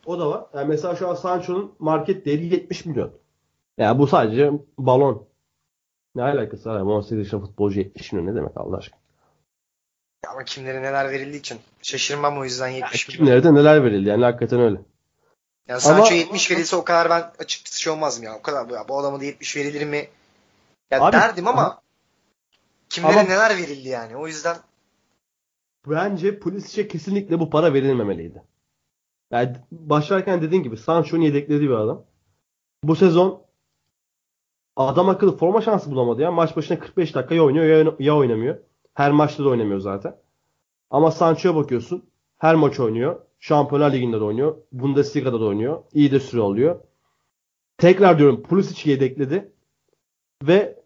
O 0.06 0.20
da 0.20 0.30
var. 0.30 0.46
Yani 0.54 0.68
mesela 0.68 0.96
şu 0.96 1.10
an 1.10 1.16
Sancho'nun 1.16 1.76
market 1.80 2.26
değeri 2.26 2.46
70 2.46 2.86
milyon. 2.86 3.12
Yani 3.78 4.00
bu 4.00 4.08
sadece 4.08 4.52
balon. 4.78 5.28
Ne 6.16 6.24
alakası 6.24 6.70
var? 6.70 6.80
18 6.80 7.18
yaşında 7.18 7.42
futbolcu 7.42 7.80
70 7.80 8.12
milyon 8.14 8.28
ne 8.32 8.36
demek 8.36 8.58
Allah 8.58 8.78
aşkına? 8.78 9.00
Ama 10.28 10.44
kimlere 10.44 10.82
neler 10.82 11.12
verildiği 11.12 11.40
için. 11.40 11.60
Şaşırmam 11.82 12.38
o 12.38 12.44
yüzden 12.44 12.68
70 12.68 13.08
milyon. 13.08 13.26
Kimlere 13.26 13.44
de 13.44 13.54
neler 13.54 13.84
verildi 13.84 14.10
yani 14.10 14.24
hakikaten 14.24 14.60
öyle. 14.60 14.82
Yani 15.68 15.82
Sancho 15.82 16.04
Ama- 16.06 16.14
70 16.16 16.52
verilse 16.52 16.76
o 16.76 16.84
kadar 16.84 17.10
ben 17.10 17.32
açıkçası 17.40 17.82
şey 17.82 17.94
olmazdım 17.94 18.24
ya. 18.24 18.36
O 18.36 18.42
kadar 18.42 18.70
ya 18.70 18.88
bu 18.88 19.00
adama 19.00 19.20
da 19.20 19.24
70 19.24 19.58
verilir 19.58 19.86
mi? 19.86 20.08
Ya 20.92 21.02
Abi- 21.02 21.12
derdim 21.14 21.48
ama 21.48 21.62
Aha. 21.62 21.82
kimlere 22.90 23.14
Ama- 23.20 23.30
neler 23.30 23.58
verildi 23.58 23.88
yani. 23.90 24.18
O 24.18 24.28
yüzden 24.28 24.58
Bence 25.88 26.40
Pulisic'e 26.40 26.88
kesinlikle 26.88 27.40
bu 27.40 27.50
para 27.50 27.74
verilmemeliydi. 27.74 28.44
Yani 29.32 29.56
başlarken 29.72 30.42
dediğin 30.42 30.64
gibi 30.64 30.78
Sancho'nun 30.78 31.22
yedeklediği 31.22 31.70
bir 31.70 31.76
adam. 31.76 32.06
Bu 32.84 32.96
sezon 32.96 33.46
adam 34.76 35.10
akıllı 35.10 35.38
forma 35.38 35.62
şansı 35.62 35.92
bulamadı 35.92 36.22
ya. 36.22 36.32
Maç 36.32 36.56
başına 36.56 36.80
45 36.80 37.16
dakika 37.16 37.36
ya 37.36 37.44
oynuyor 37.44 37.96
ya, 38.00 38.18
oynamıyor. 38.18 38.58
Her 38.94 39.12
maçta 39.12 39.44
da 39.46 39.50
oynamıyor 39.50 39.80
zaten. 39.80 40.16
Ama 40.90 41.12
Sancho'ya 41.12 41.56
bakıyorsun. 41.56 42.10
Her 42.38 42.56
maç 42.56 42.80
oynuyor. 42.80 43.22
Şampiyonlar 43.40 43.94
Ligi'nde 43.94 44.20
de 44.20 44.24
oynuyor. 44.24 44.58
Bundesliga'da 44.72 45.40
da 45.40 45.46
oynuyor. 45.46 45.84
İyi 45.94 46.12
de 46.12 46.20
süre 46.20 46.42
alıyor. 46.42 46.80
Tekrar 47.78 48.20
diyorum 48.20 48.44
Pulisic'i 48.44 48.90
yedekledi. 48.90 49.52
Ve 50.44 50.84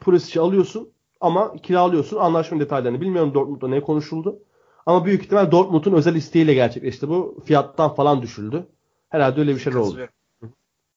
Pulisic'i 0.00 0.40
alıyorsun 0.40 0.92
ama 1.20 1.56
kiralıyorsun. 1.56 2.16
Anlaşma 2.16 2.60
detaylarını 2.60 3.00
bilmiyorum 3.00 3.34
Dortmund'da 3.34 3.68
ne 3.68 3.80
konuşuldu. 3.80 4.42
Ama 4.88 5.04
büyük 5.04 5.24
ihtimal 5.24 5.50
Dortmund'un 5.50 5.92
özel 5.92 6.14
isteğiyle 6.14 6.54
gerçekleşti 6.54 7.08
bu. 7.08 7.42
Fiyattan 7.46 7.94
falan 7.94 8.22
düşüldü. 8.22 8.66
Herhalde 9.08 9.40
öyle 9.40 9.54
bir 9.54 9.60
şeyler 9.60 9.78
oldu. 9.78 10.08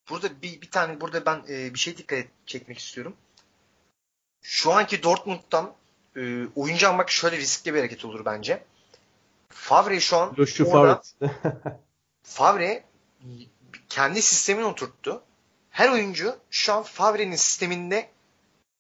Burada 0.10 0.28
bir, 0.42 0.62
bir 0.62 0.72
tane 0.72 1.02
burada 1.02 1.26
ben 1.26 1.44
e, 1.50 1.74
bir 1.74 1.80
şey 1.80 1.98
dikkat 1.98 2.26
çekmek 2.46 2.78
istiyorum. 2.78 3.14
Şu 4.42 4.72
anki 4.72 5.04
Dortmund'dan 5.04 5.74
e, 6.16 6.46
oyuncu 6.56 6.90
almak 6.90 7.12
şöyle 7.12 7.38
riskli 7.38 7.74
bir 7.74 7.80
hareket 7.80 8.06
olur 8.06 8.26
bence. 8.26 8.64
Favre 9.50 10.00
şu 10.00 10.18
an 10.18 10.34
Joshua 10.38 10.80
orada. 10.80 11.02
Favre 12.24 12.84
kendi 13.90 14.22
sistemini 14.22 14.66
oturttu. 14.66 15.22
Her 15.70 15.90
oyuncu 15.90 16.36
şu 16.50 16.74
an 16.74 16.84
Favre'nin 16.84 17.36
sisteminde 17.36 18.10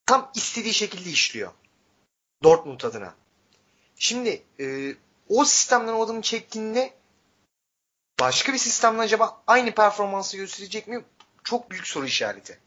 tam 0.05 0.32
istediği 0.36 0.74
şekilde 0.74 1.09
işliyor. 1.09 1.51
Dortmund 2.43 2.82
adına. 2.82 3.14
Şimdi 4.02 4.43
e, 4.60 4.95
o 5.30 5.45
sistemden 5.45 5.93
o 5.93 6.02
adamı 6.02 6.22
çektiğinde 6.22 6.93
başka 8.20 8.54
bir 8.54 8.58
sistemle 8.58 9.02
acaba 9.02 9.41
aynı 9.47 9.72
performansı 9.72 10.38
gösterecek 10.38 10.88
mi? 10.88 11.04
Çok 11.43 11.72
büyük 11.72 11.88
soru 11.88 12.06
işareti. 12.06 12.60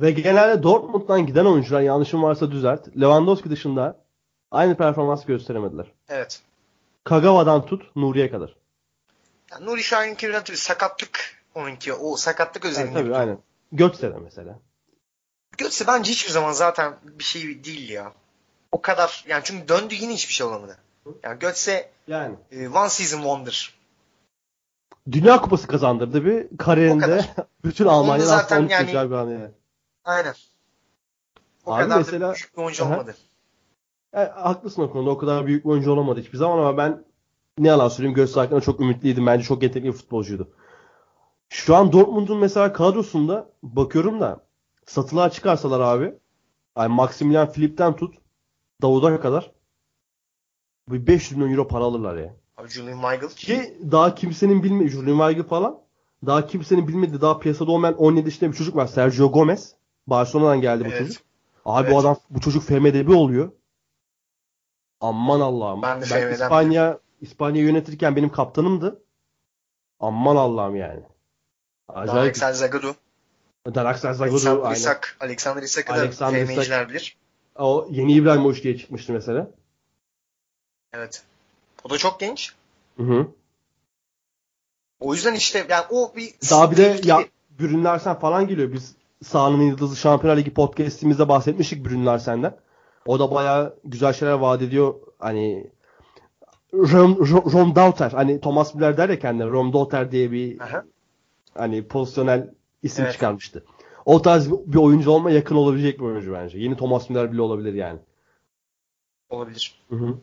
Ve 0.00 0.10
genelde 0.10 0.62
Dortmund'dan 0.62 1.26
giden 1.26 1.44
oyuncular 1.44 1.80
yanlışım 1.80 2.22
varsa 2.22 2.50
düzelt. 2.50 2.88
Lewandowski 3.00 3.50
dışında 3.50 4.04
aynı 4.50 4.76
performans 4.76 5.24
gösteremediler. 5.24 5.86
Evet. 6.08 6.42
Kagawa'dan 7.04 7.66
tut 7.66 7.96
Nuri'ye 7.96 8.30
kadar. 8.30 8.56
Yani 9.50 9.66
Nuri 9.66 9.82
Şahin'inki 9.82 10.28
biraz 10.28 10.44
tabii 10.44 10.56
sakatlık 10.56 11.42
onunki. 11.54 11.92
O 11.92 12.16
sakatlık 12.16 12.64
Yani 12.64 12.72
özelinde. 12.72 12.98
tabii 12.98 13.16
aynen. 13.16 13.38
Götze 13.72 14.08
mesela. 14.08 14.58
Götse 15.58 15.86
bence 15.86 16.10
hiçbir 16.10 16.32
zaman 16.32 16.52
zaten 16.52 16.98
bir 17.02 17.24
şey 17.24 17.64
değil 17.64 17.90
ya. 17.90 18.12
O 18.76 18.80
kadar 18.80 19.24
yani 19.28 19.42
çünkü 19.44 19.68
döndü 19.68 19.94
yine 19.94 20.14
hiçbir 20.14 20.32
şey 20.34 20.46
olamadı. 20.46 20.78
Yani 21.22 21.38
Götse 21.38 21.90
Yani. 22.08 22.36
e, 22.52 22.68
one 22.68 22.88
season 22.88 23.18
wonder. 23.18 23.74
Dünya 25.12 25.40
Kupası 25.40 25.66
kazandırdı 25.66 26.24
bir 26.24 26.58
kariyerinde. 26.58 27.24
Bütün 27.64 27.84
Onu 27.84 27.90
da 27.92 27.96
Almanya'nın 27.96 28.28
zaten 28.28 28.62
zaten 28.62 28.68
yani- 28.68 28.92
yani... 28.94 29.10
bir 29.10 29.14
an 29.14 29.28
yani. 29.30 29.50
Aynen. 30.04 30.34
O 31.66 31.74
Abi 31.74 31.82
kadar 31.82 31.98
mesela- 31.98 32.28
da 32.28 32.34
büyük 32.34 32.56
bir 32.56 32.62
oyuncu 32.62 32.84
Aha. 32.84 32.94
olmadı. 32.94 33.14
E, 34.14 34.18
haklısın 34.24 34.82
o 34.82 34.90
konuda. 34.90 35.10
O 35.10 35.18
kadar 35.18 35.46
büyük 35.46 35.64
bir 35.64 35.70
oyuncu 35.70 35.92
olamadı 35.92 36.20
hiçbir 36.20 36.38
zaman 36.38 36.58
ama 36.58 36.76
ben 36.76 37.04
ne 37.58 37.68
yalan 37.68 37.88
söyleyeyim 37.88 38.14
Götze 38.14 38.40
hakkında 38.40 38.60
çok 38.60 38.80
ümitliydim. 38.80 39.26
Bence 39.26 39.44
çok 39.44 39.62
yetenekli 39.62 39.88
bir 39.88 39.92
futbolcuydu. 39.98 40.48
Şu 41.48 41.76
an 41.76 41.92
Dortmund'un 41.92 42.38
mesela 42.38 42.72
kadrosunda 42.72 43.50
bakıyorum 43.62 44.20
da 44.20 44.40
satılığa 44.86 45.30
çıkarsalar 45.30 45.80
abi 45.80 46.14
yani 46.78 46.88
Maximilian 46.94 47.52
Philip'ten 47.52 47.96
tut 47.96 48.14
Davud'a 48.82 49.20
kadar 49.20 49.52
bir 50.88 51.06
500 51.06 51.32
milyon 51.38 51.52
euro 51.52 51.68
para 51.68 51.84
alırlar 51.84 52.16
ya. 52.16 52.34
Abi 52.56 52.68
Julian 52.68 53.00
Weigl. 53.00 53.34
Ki 53.34 53.78
daha 53.92 54.14
kimsenin 54.14 54.62
bilmediği 54.62 54.90
Julian 54.90 55.18
Weigl 55.18 55.48
falan 55.48 55.78
daha 56.26 56.46
kimsenin 56.46 56.88
bilmediği 56.88 57.20
daha 57.20 57.38
piyasada 57.38 57.72
olmayan 57.72 57.96
17 57.96 58.26
yaşında 58.28 58.52
bir 58.52 58.56
çocuk 58.56 58.76
var. 58.76 58.86
Sergio 58.86 59.32
Gomez. 59.32 59.74
Barcelona'dan 60.06 60.60
geldi 60.60 60.84
bu 60.84 60.88
Evet. 60.88 60.98
çocuk. 60.98 61.22
Abi 61.64 61.82
Evet. 61.86 61.94
bu 61.94 61.98
adam 61.98 62.16
bu 62.30 62.40
çocuk 62.40 62.62
FM'de 62.62 63.06
bir 63.06 63.14
oluyor. 63.14 63.52
Aman 65.00 65.40
Allah'ım. 65.40 65.82
Ben 65.82 66.00
de 66.00 66.04
FM'den 66.04 66.32
İspanya 66.32 66.98
İspanya 67.20 67.62
yönetirken 67.62 68.16
benim 68.16 68.28
kaptanımdı. 68.28 69.02
Aman 70.00 70.36
Allah'ım 70.36 70.76
yani. 70.76 71.02
Acayip. 71.88 72.30
Axel 72.30 72.52
Zagadou. 72.52 72.94
Alexander 73.66 74.64
aynen. 74.64 74.74
Isak. 74.74 75.16
Alexander 75.20 75.62
Isak'ı 75.62 75.88
da 75.88 76.00
Alexander. 76.00 76.46
FM'ciler 76.46 76.88
bilir. 76.88 77.16
O 77.58 77.88
yeni 77.90 78.12
İbrahimovic 78.12 78.62
diye 78.62 78.78
çıkmıştı 78.78 79.12
mesela. 79.12 79.50
Evet. 80.92 81.22
O 81.84 81.90
da 81.90 81.98
çok 81.98 82.20
genç. 82.20 82.54
Hı 82.96 83.02
hı. 83.02 83.28
O 85.00 85.14
yüzden 85.14 85.34
işte 85.34 85.66
yani 85.70 85.84
o 85.90 86.12
bir 86.16 86.34
Daha 86.50 86.70
bir 86.70 86.76
de 86.76 87.00
ya 87.04 87.24
Brünlersen 87.60 88.18
falan 88.18 88.48
geliyor. 88.48 88.72
Biz 88.72 88.94
Sahanın 89.24 89.62
Yıldızı 89.62 89.96
Şampiyonlar 89.96 90.40
Ligi 90.40 90.54
podcast'imizde 90.54 91.28
bahsetmiştik 91.28 91.84
Brünlersen'den. 91.86 92.56
O 93.06 93.18
da 93.18 93.30
bayağı 93.30 93.76
güzel 93.84 94.12
şeyler 94.12 94.32
vaat 94.34 94.62
ediyor. 94.62 94.94
Hani 95.18 95.70
Rom, 96.74 97.18
Rom, 97.30 97.52
Rom 97.52 97.74
Dauter. 97.74 98.10
Hani 98.10 98.40
Thomas 98.40 98.74
Müller 98.74 98.96
der 98.96 99.08
ya 99.08 99.18
kendine 99.18 99.46
Rom 99.46 99.72
Dauter 99.72 100.12
diye 100.12 100.32
bir 100.32 100.60
Aha. 100.60 100.84
hani 101.54 101.88
pozisyonel 101.88 102.50
isim 102.82 103.04
Evet. 103.04 103.12
çıkarmıştı. 103.12 103.64
O 104.06 104.22
tarz 104.22 104.50
bir, 104.50 104.76
oyuncu 104.76 105.10
olma 105.10 105.30
yakın 105.30 105.56
olabilecek 105.56 105.98
bir 105.98 106.04
oyuncu 106.04 106.32
bence. 106.32 106.58
Yeni 106.58 106.76
Thomas 106.76 107.10
Müller 107.10 107.32
bile 107.32 107.42
olabilir 107.42 107.74
yani. 107.74 107.98
olabilir. 109.28 109.80
Hı 109.88 109.96
hı. 109.96 110.18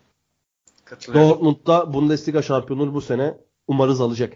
Katılıyorum. 0.86 1.30
Dortmund'da 1.30 1.94
Bundesliga 1.94 2.42
şampiyonluğunu 2.42 2.94
bu 2.94 3.02
sene 3.02 3.38
umarız 3.68 4.02
alacak. 4.02 4.34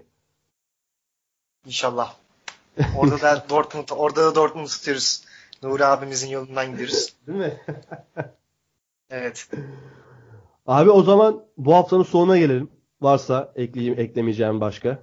İnşallah. 1.65 2.15
Orada 2.97 3.21
da 3.21 3.45
Dortmund, 3.49 3.87
orada 3.91 4.25
da 4.25 4.35
Dortmund 4.35 4.67
tutuyoruz. 4.67 5.23
Nuri 5.63 5.85
abimizin 5.85 6.27
yolundan 6.29 6.71
gidiyoruz. 6.71 7.15
Değil 7.27 7.39
mi? 7.39 7.61
Evet. 9.09 9.49
Abi 10.65 10.89
o 10.89 11.03
zaman 11.03 11.43
bu 11.57 11.75
haftanın 11.75 12.03
sonuna 12.03 12.37
gelelim. 12.37 12.69
Varsa 13.01 13.53
ekleyeyim, 13.55 13.99
eklemeyeceğim 13.99 14.61
başka. 14.61 14.99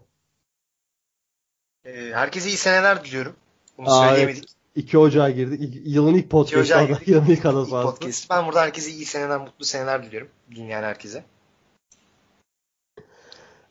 Ee, 1.84 2.10
herkese 2.14 2.48
iyi 2.48 2.56
seneler 2.56 3.04
diliyorum. 3.04 3.36
Bunu 3.78 3.88
Aa, 3.90 4.08
söyleyemedik. 4.08 4.44
2 4.74 4.98
Ocağı 4.98 5.30
girdik. 5.30 5.60
İlk- 5.60 5.86
Yılın 5.86 6.14
ilk 6.14 6.30
podcast'ı. 6.30 6.98
Yılın 7.10 7.26
ilk 7.26 7.42
sahası. 7.42 7.70
podcast. 7.70 8.30
Ben 8.30 8.46
burada 8.46 8.60
herkese 8.60 8.90
iyi 8.90 9.04
seneler, 9.04 9.40
mutlu 9.40 9.64
seneler 9.64 10.02
diliyorum. 10.06 10.28
Dinleyen 10.54 10.82
herkese. 10.82 11.24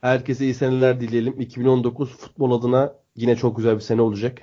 Herkese 0.01 0.45
iyi 0.45 0.53
seneler 0.53 1.01
dileyelim. 1.01 1.41
2019 1.41 2.17
futbol 2.17 2.59
adına 2.59 2.95
yine 3.15 3.35
çok 3.35 3.57
güzel 3.57 3.75
bir 3.75 3.81
sene 3.81 4.01
olacak. 4.01 4.37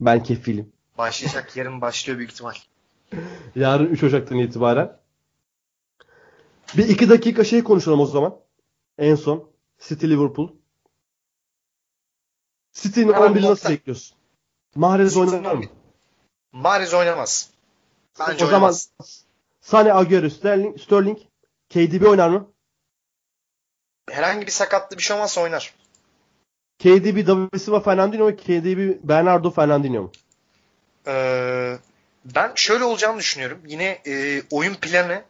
Ben 0.00 0.22
kefilim. 0.22 0.72
Başlayacak. 0.98 1.56
Yarın 1.56 1.80
başlıyor 1.80 2.18
büyük 2.18 2.32
ihtimal. 2.32 2.54
Yarın 3.56 3.86
3 3.86 4.02
Ocak'tan 4.02 4.38
itibaren. 4.38 4.96
Bir 6.76 6.88
iki 6.88 7.08
dakika 7.08 7.44
şey 7.44 7.64
konuşalım 7.64 8.00
o 8.00 8.06
zaman. 8.06 8.36
En 8.98 9.14
son. 9.14 9.50
City 9.88 10.06
Liverpool. 10.06 10.48
City'nin 12.72 13.12
Hemen 13.12 13.32
11'i 13.32 13.42
nasıl 13.42 13.70
bekliyorsun? 13.70 14.16
Mahrez 14.74 15.16
oynar 15.16 15.52
mı? 15.54 15.64
11'i. 15.64 15.68
Mahrez 16.52 16.94
oynamaz. 16.94 17.50
Bence 18.20 18.44
o 18.44 18.48
zaman 18.48 18.52
oynamaz. 18.60 18.90
Sane, 19.60 19.92
Agüero, 19.92 20.30
Sterling, 20.30 20.80
Sterling, 20.80 21.18
KDB 21.70 22.06
oynar 22.06 22.28
mı? 22.28 22.50
Herhangi 24.10 24.46
bir 24.46 24.52
sakatlı 24.52 24.98
bir 24.98 25.02
şey 25.02 25.16
olmazsa 25.16 25.40
oynar. 25.40 25.74
KDB, 26.78 27.26
David 27.26 27.58
Silva, 27.58 27.80
Fernandinho 27.80 28.24
mu? 28.24 28.36
KDB, 28.36 29.08
Bernardo, 29.08 29.50
Fernandinho 29.50 30.02
mu? 30.02 30.12
Ee, 31.06 31.78
ben 32.24 32.52
şöyle 32.54 32.84
olacağını 32.84 33.18
düşünüyorum. 33.18 33.60
Yine 33.66 34.02
e, 34.06 34.42
oyun 34.50 34.74
planı 34.74 35.22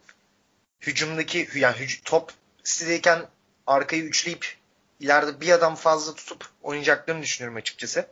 hücumdaki 0.81 1.47
yani 1.55 1.75
hüc- 1.75 2.03
top 2.03 2.31
City'deyken 2.63 3.21
arkayı 3.67 4.03
üçleyip 4.03 4.55
ileride 4.99 5.41
bir 5.41 5.49
adam 5.49 5.75
fazla 5.75 6.15
tutup 6.15 6.49
oynayacaklarını 6.63 7.21
düşünüyorum 7.21 7.57
açıkçası. 7.57 8.07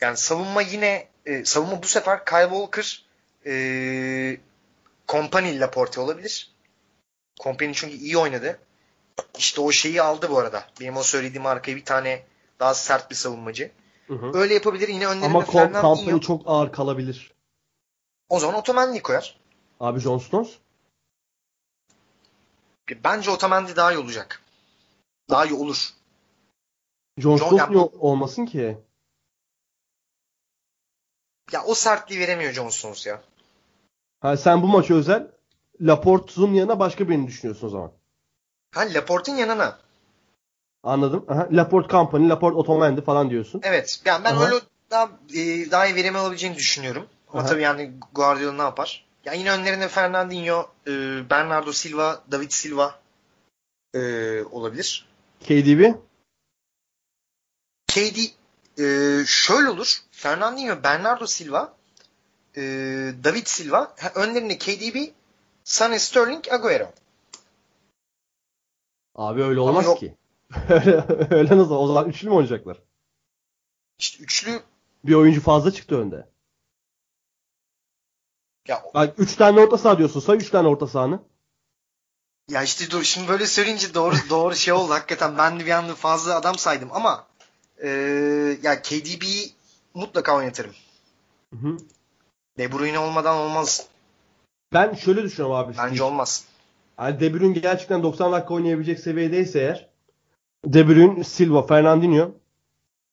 Yani 0.00 0.16
savunma 0.16 0.62
yine 0.62 1.08
e, 1.26 1.44
savunma 1.44 1.82
bu 1.82 1.86
sefer 1.86 2.24
Kyle 2.24 2.48
Walker 2.48 3.04
e, 3.46 4.36
Company 5.08 5.50
ile 5.50 5.60
Laporte 5.60 6.00
olabilir. 6.00 6.50
Company 7.40 7.72
çünkü 7.74 7.94
iyi 7.94 8.18
oynadı. 8.18 8.58
İşte 9.38 9.60
o 9.60 9.72
şeyi 9.72 10.02
aldı 10.02 10.30
bu 10.30 10.38
arada. 10.38 10.66
Benim 10.80 10.96
o 10.96 11.02
söylediğim 11.02 11.46
arkaya 11.46 11.76
bir 11.76 11.84
tane 11.84 12.22
daha 12.60 12.74
sert 12.74 13.10
bir 13.10 13.14
savunmacı. 13.14 13.70
Hı 14.06 14.14
hı. 14.14 14.38
Öyle 14.38 14.54
yapabilir. 14.54 14.88
Yine 14.88 15.06
önlerinde 15.06 15.26
Ama. 15.26 15.80
Company 15.80 16.20
çok 16.20 16.42
ağır 16.46 16.72
kalabilir. 16.72 17.32
O 18.28 18.40
zaman 18.40 18.54
Otamendi 18.54 19.02
koyar. 19.02 19.40
Abi 19.80 20.00
John 20.00 20.18
Stones. 20.18 20.48
Bence 23.04 23.30
Otamendi 23.30 23.76
daha 23.76 23.92
iyi 23.92 23.98
olacak. 23.98 24.42
Daha 25.30 25.46
iyi 25.46 25.54
olur. 25.54 25.88
John 27.18 27.36
John- 27.36 27.46
Stones 27.46 27.90
olmasın 27.98 28.46
ki? 28.46 28.78
Ya 31.52 31.64
o 31.64 31.74
sertliği 31.74 32.20
veremiyor 32.20 32.52
John 32.52 32.68
Stones 32.68 33.06
ya. 33.06 33.22
Ha, 34.20 34.36
sen 34.36 34.62
bu 34.62 34.66
maçı 34.66 34.94
özel 34.94 35.26
Laporte'un 35.80 36.54
yanına 36.54 36.78
başka 36.78 37.08
birini 37.08 37.26
düşünüyorsun 37.26 37.66
o 37.66 37.70
zaman. 37.70 37.92
Ha 38.74 38.80
Laporte'un 38.94 39.36
yanına. 39.36 39.78
Anladım. 40.82 41.24
Aha, 41.28 41.48
Laporte 41.52 41.88
Company, 41.88 42.28
Laporte 42.28 42.56
Otamendi 42.56 43.02
falan 43.04 43.30
diyorsun. 43.30 43.60
Evet. 43.64 44.00
Yani 44.04 44.24
ben 44.24 44.34
Aha. 44.34 44.44
öyle 44.44 44.60
daha 44.90 45.10
e, 45.34 45.70
daha 45.70 45.86
iyi 45.86 45.94
verim 45.94 46.16
alabileceğini 46.16 46.56
düşünüyorum. 46.56 47.06
Ama 47.28 47.40
Aha. 47.40 47.48
tabii 47.48 47.62
yani 47.62 47.92
Guardiola 48.14 48.52
ne 48.52 48.62
yapar? 48.62 49.04
Ya 49.24 49.32
yine 49.32 49.50
önlerinde 49.52 49.88
Fernandinho, 49.88 50.66
e, 50.86 50.90
Bernardo 51.30 51.72
Silva, 51.72 52.22
David 52.32 52.50
Silva 52.50 52.98
e, 53.94 54.00
olabilir. 54.42 55.06
KDB. 55.40 55.94
KD 57.88 58.18
e, 58.78 59.18
şöyle 59.26 59.70
olur. 59.70 59.98
Fernandinho, 60.10 60.82
Bernardo 60.82 61.26
Silva, 61.26 61.76
e, 62.56 62.62
David 63.24 63.46
Silva, 63.46 63.94
önlerinde 64.14 64.58
KDB, 64.58 64.96
Sané, 65.64 65.98
Sterling, 65.98 66.48
Agüero. 66.52 66.92
Abi 69.14 69.42
öyle 69.42 69.60
olmaz 69.60 69.94
ki. 69.94 70.14
öyle, 70.68 71.04
öyle 71.30 71.58
nasıl? 71.58 71.74
O 71.74 71.86
zaman 71.86 72.08
üçlü 72.08 72.28
mü 72.28 72.34
oynayacaklar? 72.34 72.82
İşte 73.98 74.24
üçlü 74.24 74.62
Bir 75.04 75.14
oyuncu 75.14 75.40
fazla 75.40 75.70
çıktı 75.70 76.00
önde. 76.00 76.28
ya 78.68 78.82
Bak 78.94 79.14
3 79.18 79.36
tane 79.36 79.60
orta 79.60 79.78
saha 79.78 79.98
diyorsun. 79.98 80.20
Say 80.20 80.36
3 80.36 80.50
tane 80.50 80.68
orta 80.68 80.86
sahanı. 80.86 81.20
Ya 82.50 82.62
işte 82.62 82.90
dur 82.90 83.02
şimdi 83.02 83.28
böyle 83.28 83.46
söyleyince 83.46 83.94
doğru 83.94 84.14
doğru 84.30 84.54
şey 84.54 84.74
oldu 84.74 84.92
hakikaten. 84.92 85.38
Ben 85.38 85.60
de 85.60 85.66
bir 85.66 85.70
anda 85.70 85.94
fazla 85.94 86.34
adam 86.34 86.58
saydım 86.58 86.88
ama 86.92 87.26
e, 87.82 87.88
ya 88.62 88.82
KDB'yi 88.82 89.50
mutlaka 89.94 90.36
oynatırım. 90.36 90.72
Hı 91.52 91.68
hı. 91.68 91.76
De 92.58 92.72
Bruyne 92.72 92.98
olmadan 92.98 93.36
olmaz. 93.36 93.88
Ben 94.72 94.94
şöyle 94.94 95.22
düşünüyorum 95.22 95.56
abi. 95.56 95.74
Bence 95.78 95.94
Steve. 95.94 96.02
olmaz. 96.02 96.44
Yani 96.98 97.20
De 97.20 97.34
Bruyne 97.34 97.58
gerçekten 97.58 98.02
90 98.02 98.32
dakika 98.32 98.54
oynayabilecek 98.54 99.00
seviyedeyse 99.00 99.58
eğer 99.58 99.88
De 100.64 100.88
Bruyne, 100.88 101.24
Silva, 101.24 101.66
Fernandinho 101.66 102.30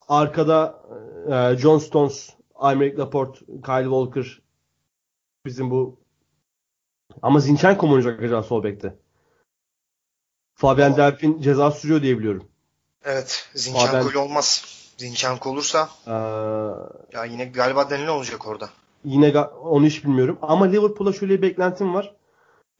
arkada 0.07 0.83
e, 1.31 1.57
John 1.57 1.77
Stones, 1.77 2.29
Aymeric 2.55 2.97
Laporte, 2.97 3.39
Kyle 3.45 3.83
Walker 3.83 4.41
bizim 5.45 5.71
bu 5.71 5.99
ama 7.21 7.39
Zinchenko 7.39 7.87
mu 7.87 7.93
oynayacak 7.93 8.23
acaba 8.23 8.43
sol 8.43 8.63
bekte? 8.63 8.95
Fabian 10.55 10.97
Delphin 10.97 11.41
ceza 11.41 11.71
sürüyor 11.71 12.01
diye 12.01 12.17
biliyorum. 12.17 12.50
Evet. 13.05 13.49
Zinchenko 13.55 14.09
ile 14.11 14.17
olmaz. 14.17 14.65
Zinchenko 14.97 15.49
olursa 15.49 15.89
Ee, 16.07 16.11
ya 17.17 17.25
yine 17.25 17.45
galiba 17.45 17.89
Danilo 17.89 18.11
olacak 18.11 18.47
orada. 18.47 18.69
Yine 19.05 19.39
onu 19.39 19.85
hiç 19.85 20.03
bilmiyorum. 20.03 20.39
Ama 20.41 20.65
Liverpool'a 20.65 21.13
şöyle 21.13 21.37
bir 21.37 21.41
beklentim 21.41 21.93
var. 21.93 22.15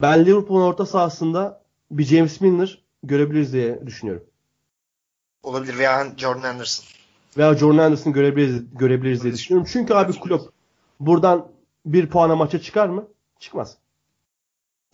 Ben 0.02 0.26
Liverpool'un 0.26 0.62
orta 0.62 0.86
sahasında 0.86 1.62
bir 1.90 2.04
James 2.04 2.40
Milner 2.40 2.82
görebiliriz 3.02 3.52
diye 3.52 3.86
düşünüyorum. 3.86 4.24
Olabilir 5.42 5.78
veya 5.78 6.12
Jordan 6.16 6.48
Anderson. 6.48 6.84
Veya 7.38 7.54
Jordan 7.54 7.78
Anderson'ı 7.78 8.14
görebiliriz, 8.14 8.62
görebiliriz 8.78 9.22
diye 9.22 9.32
düşünüyorum. 9.32 9.68
Çünkü 9.72 9.94
abi 9.94 10.20
Klopp 10.20 10.52
buradan 11.00 11.48
bir 11.86 12.10
puana 12.10 12.36
maça 12.36 12.60
çıkar 12.60 12.88
mı? 12.88 13.04
Çıkmaz. 13.38 13.76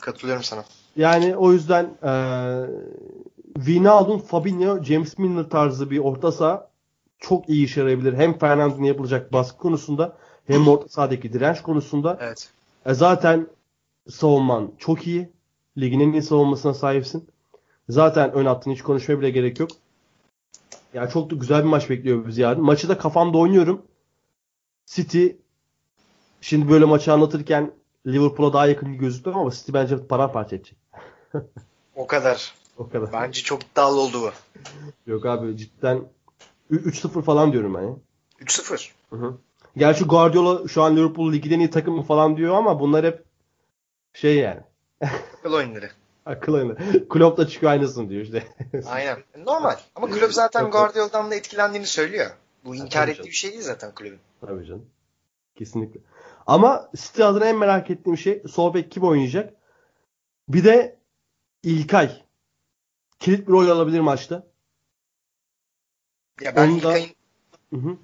Katılıyorum 0.00 0.42
sana. 0.44 0.64
Yani 0.96 1.36
o 1.36 1.52
yüzden 1.52 1.84
eee 2.04 2.66
Wijnaldum, 3.58 4.18
Fabinho, 4.18 4.82
James 4.82 5.18
Milner 5.18 5.50
tarzı 5.50 5.90
bir 5.90 5.98
orta 5.98 6.32
saha 6.32 6.70
çok 7.18 7.48
iyi 7.48 7.64
işe 7.64 7.80
yarayabilir. 7.80 8.12
Hem 8.12 8.38
Fernandinho 8.38 8.86
yapılacak 8.86 9.32
baskı 9.32 9.58
konusunda 9.58 10.16
hem 10.46 10.68
orta 10.68 10.88
sahadaki 10.88 11.32
direnç 11.32 11.62
konusunda. 11.62 12.18
Evet. 12.20 12.50
E 12.86 12.94
zaten 12.94 13.48
savunman 14.08 14.72
çok 14.78 15.06
iyi. 15.06 15.32
Ligin 15.78 16.00
en 16.00 16.12
iyi 16.12 16.22
savunmasına 16.22 16.74
sahipsin. 16.74 17.28
Zaten 17.88 18.32
ön 18.32 18.46
hattını 18.46 18.74
hiç 18.74 18.82
konuşmaya 18.82 19.20
bile 19.20 19.30
gerek 19.30 19.60
yok. 19.60 19.70
Yani 20.94 21.10
çok 21.10 21.30
da 21.30 21.34
güzel 21.34 21.58
bir 21.58 21.68
maç 21.68 21.90
bekliyor 21.90 22.26
bizi 22.26 22.40
yarın. 22.40 22.62
Maçı 22.64 22.88
da 22.88 22.98
kafamda 22.98 23.38
oynuyorum. 23.38 23.82
City 24.86 25.26
şimdi 26.40 26.70
böyle 26.70 26.84
maçı 26.84 27.12
anlatırken 27.12 27.72
Liverpool'a 28.06 28.52
daha 28.52 28.66
yakın 28.66 28.98
gözüktü 28.98 29.30
ama 29.30 29.50
City 29.50 29.72
bence 29.72 30.06
paramparça 30.06 30.56
edecek. 30.56 30.78
O 31.96 32.06
kadar. 32.06 32.54
O 32.78 32.88
kadar. 32.88 33.12
Bence 33.12 33.42
çok 33.42 33.62
iddialı 33.62 34.00
oldu 34.00 34.22
bu. 34.22 34.30
Yok 35.10 35.26
abi 35.26 35.56
cidden 35.56 36.04
Ü- 36.70 36.90
3-0 36.90 37.22
falan 37.22 37.52
diyorum 37.52 37.74
ben 37.74 37.82
ya. 37.82 37.94
3-0. 38.40 38.90
Hı 39.10 39.16
hı. 39.16 39.38
Gerçi 39.76 40.04
Guardiola 40.04 40.68
şu 40.68 40.82
an 40.82 40.96
Liverpool 40.96 41.32
ligin 41.32 41.50
en 41.50 41.58
iyi 41.60 41.70
takımı 41.70 42.02
falan 42.02 42.36
diyor 42.36 42.54
ama 42.54 42.80
bunlar 42.80 43.04
hep 43.04 43.24
şey 44.14 44.36
yani. 44.36 44.60
Akıl 45.38 45.52
oyunları. 45.52 45.90
Akıl 46.26 46.54
oyunu. 46.54 46.76
Klopp 47.08 47.38
da 47.38 47.48
çıkıyor 47.48 47.72
aynısını 47.72 48.08
diyor 48.08 48.22
işte. 48.22 48.42
Aynen. 48.86 49.16
Normal. 49.46 49.76
Ama 49.94 50.06
kulüp 50.06 50.32
zaten. 50.32 50.70
Guardiola'dan 50.70 51.30
da 51.30 51.34
etkilendiğini 51.34 51.86
söylüyor. 51.86 52.30
Bu 52.64 52.76
inkar 52.76 53.08
ettiği 53.08 53.24
bir 53.24 53.30
şey 53.30 53.50
değil 53.50 53.62
zaten 53.62 53.94
kulübün. 53.94 54.18
Tabii 54.40 54.66
canım. 54.66 54.86
Kesinlikle. 55.54 56.00
Ama 56.46 56.90
City 56.96 57.24
adına 57.24 57.44
en 57.46 57.56
merak 57.58 57.90
ettiğim 57.90 58.18
şey 58.18 58.42
sol 58.50 58.74
bek 58.74 58.90
kim 58.90 59.02
oynayacak? 59.02 59.54
Bir 60.48 60.64
de 60.64 60.98
İlkay. 61.62 62.22
Kilit 63.18 63.48
bir 63.48 63.52
rol 63.52 63.68
alabilir 63.68 64.00
maçta. 64.00 64.46
Ya 66.40 66.56
ben 66.56 66.68
Onu 66.68 66.82
da- 66.82 66.98
İlkay'ın 66.98 67.10
Hı 67.86 67.96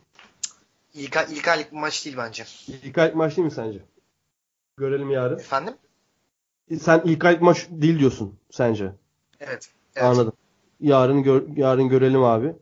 İlkay'lık 0.95 1.73
bir 1.73 1.77
maç 1.77 2.05
değil 2.05 2.17
bence. 2.17 2.45
İlkay 2.69 3.13
maç 3.15 3.37
değil 3.37 3.45
mi 3.45 3.51
sence? 3.53 3.85
Görelim 4.77 5.11
yarın. 5.11 5.39
Efendim? 5.39 5.75
Sen 6.81 7.03
İlkay 7.05 7.39
maç 7.41 7.67
değil 7.71 7.99
diyorsun 7.99 8.39
sence. 8.51 8.93
Evet. 9.41 9.71
evet. 9.97 10.07
Anladım. 10.07 10.33
Yarın 10.81 11.23
gör, 11.23 11.57
yarın 11.57 11.89
görelim 11.89 12.23
abi. 12.25 12.57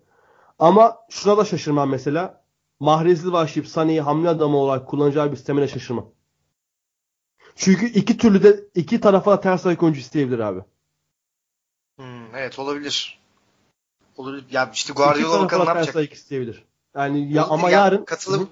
Ama 0.59 0.98
şuna 1.11 1.38
da 1.38 1.44
şaşırmam 1.44 1.90
mesela. 1.90 2.42
Mahrezli 2.80 3.32
başlayıp 3.32 3.68
Sané'yi 3.70 4.00
hamle 4.00 4.28
adamı 4.28 4.57
olarak 4.57 4.88
kullanacağı 4.88 5.30
bir 5.30 5.36
sistemine 5.36 5.68
şaşırmam. 5.68 6.11
Çünkü 7.57 7.86
iki 7.86 8.18
türlü 8.18 8.42
de 8.42 8.64
iki 8.74 9.00
tarafa 9.00 9.40
ters 9.40 9.66
ayak 9.66 9.82
oyuncu 9.82 10.00
isteyebilir 10.00 10.38
abi. 10.38 10.61
Hmm, 11.97 12.34
evet 12.34 12.59
olabilir. 12.59 13.18
Olabilir. 14.16 14.45
Ya 14.51 14.70
işte 14.74 14.93
İki 14.93 14.97
Guardiola 14.97 15.30
tarafa 15.30 15.45
bakalım 15.45 15.64
ne 15.64 15.68
yapacak. 15.68 15.97
ayak 15.97 16.12
isteyebilir. 16.12 16.64
Yani 16.97 17.32
ya, 17.32 17.45
ama 17.45 17.70
ya, 17.70 17.78
yarın 17.78 18.05
katılım 18.05 18.43
Hı 18.43 18.47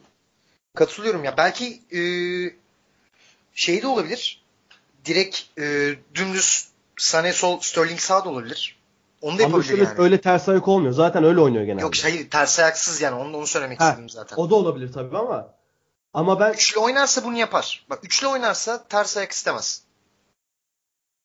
katılıyorum 0.74 1.24
ya. 1.24 1.36
Belki 1.36 1.82
e, 1.92 2.00
şey 3.54 3.82
de 3.82 3.86
olabilir. 3.86 4.42
Direkt 5.04 5.58
e, 5.58 5.94
dümdüz 6.14 6.68
Sané 6.96 7.32
sol 7.32 7.60
Sterling 7.60 8.00
sağ 8.00 8.24
da 8.24 8.28
olabilir. 8.28 8.80
Onu 9.22 9.38
da 9.38 9.42
yapabilir 9.42 9.78
yani. 9.78 9.98
öyle 9.98 10.20
ters 10.20 10.48
ayak 10.48 10.68
olmuyor. 10.68 10.92
Zaten 10.92 11.24
öyle 11.24 11.40
oynuyor 11.40 11.64
genelde. 11.64 11.82
Yok 11.82 11.92
hayır 12.02 12.30
ters 12.30 12.58
ayaksız 12.58 13.00
yani. 13.00 13.14
Onu, 13.14 13.36
onu 13.36 13.46
söylemek 13.46 13.80
Ha, 13.80 13.88
istedim 13.88 14.08
zaten. 14.08 14.36
O 14.36 14.50
da 14.50 14.54
olabilir 14.54 14.92
tabii 14.92 15.18
ama 15.18 15.54
ama 16.14 16.40
ben 16.40 16.52
Üçlü 16.52 16.80
oynarsa 16.80 17.24
bunu 17.24 17.36
yapar. 17.36 17.86
Bak 17.90 18.04
üçlü 18.04 18.26
oynarsa 18.26 18.84
ters 18.84 19.16
ayak 19.16 19.32
istemez. 19.32 19.82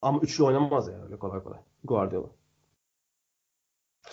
ama 0.01 0.19
üçlü 0.19 0.43
oynamaz 0.43 0.87
ya 0.87 1.03
öyle 1.03 1.19
kolay 1.19 1.43
kolay. 1.43 1.59
Guardiola. 1.85 2.27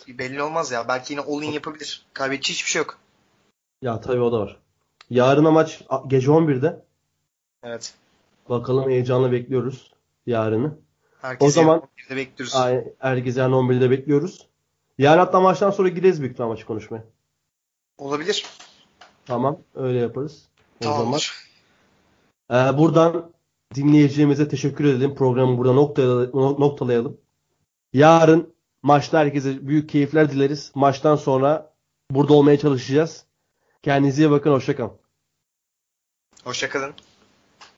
Belli 0.09 0.43
olmaz 0.43 0.71
ya. 0.73 0.89
Belki 0.89 1.13
yine 1.13 1.23
all 1.23 1.43
in 1.43 1.53
yapabilir. 1.53 2.07
Kaybedeceği 2.13 2.55
hiçbir 2.55 2.71
şey 2.71 2.81
yok. 2.83 2.99
Ya 3.83 4.01
tabii 4.01 4.21
o 4.21 4.33
da 4.33 4.41
var. 4.41 4.57
Yarına 5.11 5.51
maç 5.51 5.83
gece 6.07 6.31
11'de. 6.31 6.85
Evet. 7.63 7.95
Bakalım 8.49 8.91
heyecanla 8.91 9.33
bekliyoruz 9.33 9.93
yarını. 10.27 10.79
Herkesi 11.21 11.49
O 11.49 11.51
zaman- 11.51 11.83
de 12.11 12.17
bekliyoruz. 12.17 12.55
Ay, 12.57 12.85
herkese 12.99 13.41
yarın 13.41 13.53
11'de 13.53 13.91
bekliyoruz. 13.91 14.47
Yarın 14.99 15.19
hatta 15.19 15.41
maçtan 15.41 15.71
sonra 15.71 15.89
gireriz 15.89 16.21
büyük 16.21 16.33
ihtimal 16.33 16.49
maçı 16.49 16.67
konuşmaya. 16.67 17.05
Olabilir. 17.99 18.47
Tamam 19.27 19.59
öyle 19.75 19.99
yaparız. 19.99 20.49
O 20.81 20.85
zaman. 20.85 20.99
Tamamdır. 20.99 21.35
Ee, 22.51 22.55
buradan 22.79 23.33
dinleyicilerimize 23.75 24.49
teşekkür 24.49 24.85
edelim. 24.85 25.15
Programı 25.15 25.59
burada 25.59 25.73
noktalayalım. 26.59 27.19
Yarın 27.93 28.55
maçta 28.83 29.19
herkese 29.19 29.67
büyük 29.67 29.89
keyifler 29.89 30.31
dileriz. 30.31 30.73
Maçtan 30.75 31.17
sonra 31.17 31.75
burada 32.11 32.35
olmaya 32.35 32.59
çalışacağız. 32.59 33.25
Kendinize 33.83 34.23
iyi 34.23 34.31
bakın. 34.31 34.51
Hoşçakalın. 34.51 34.93
Hoşçakalın. 36.45 36.95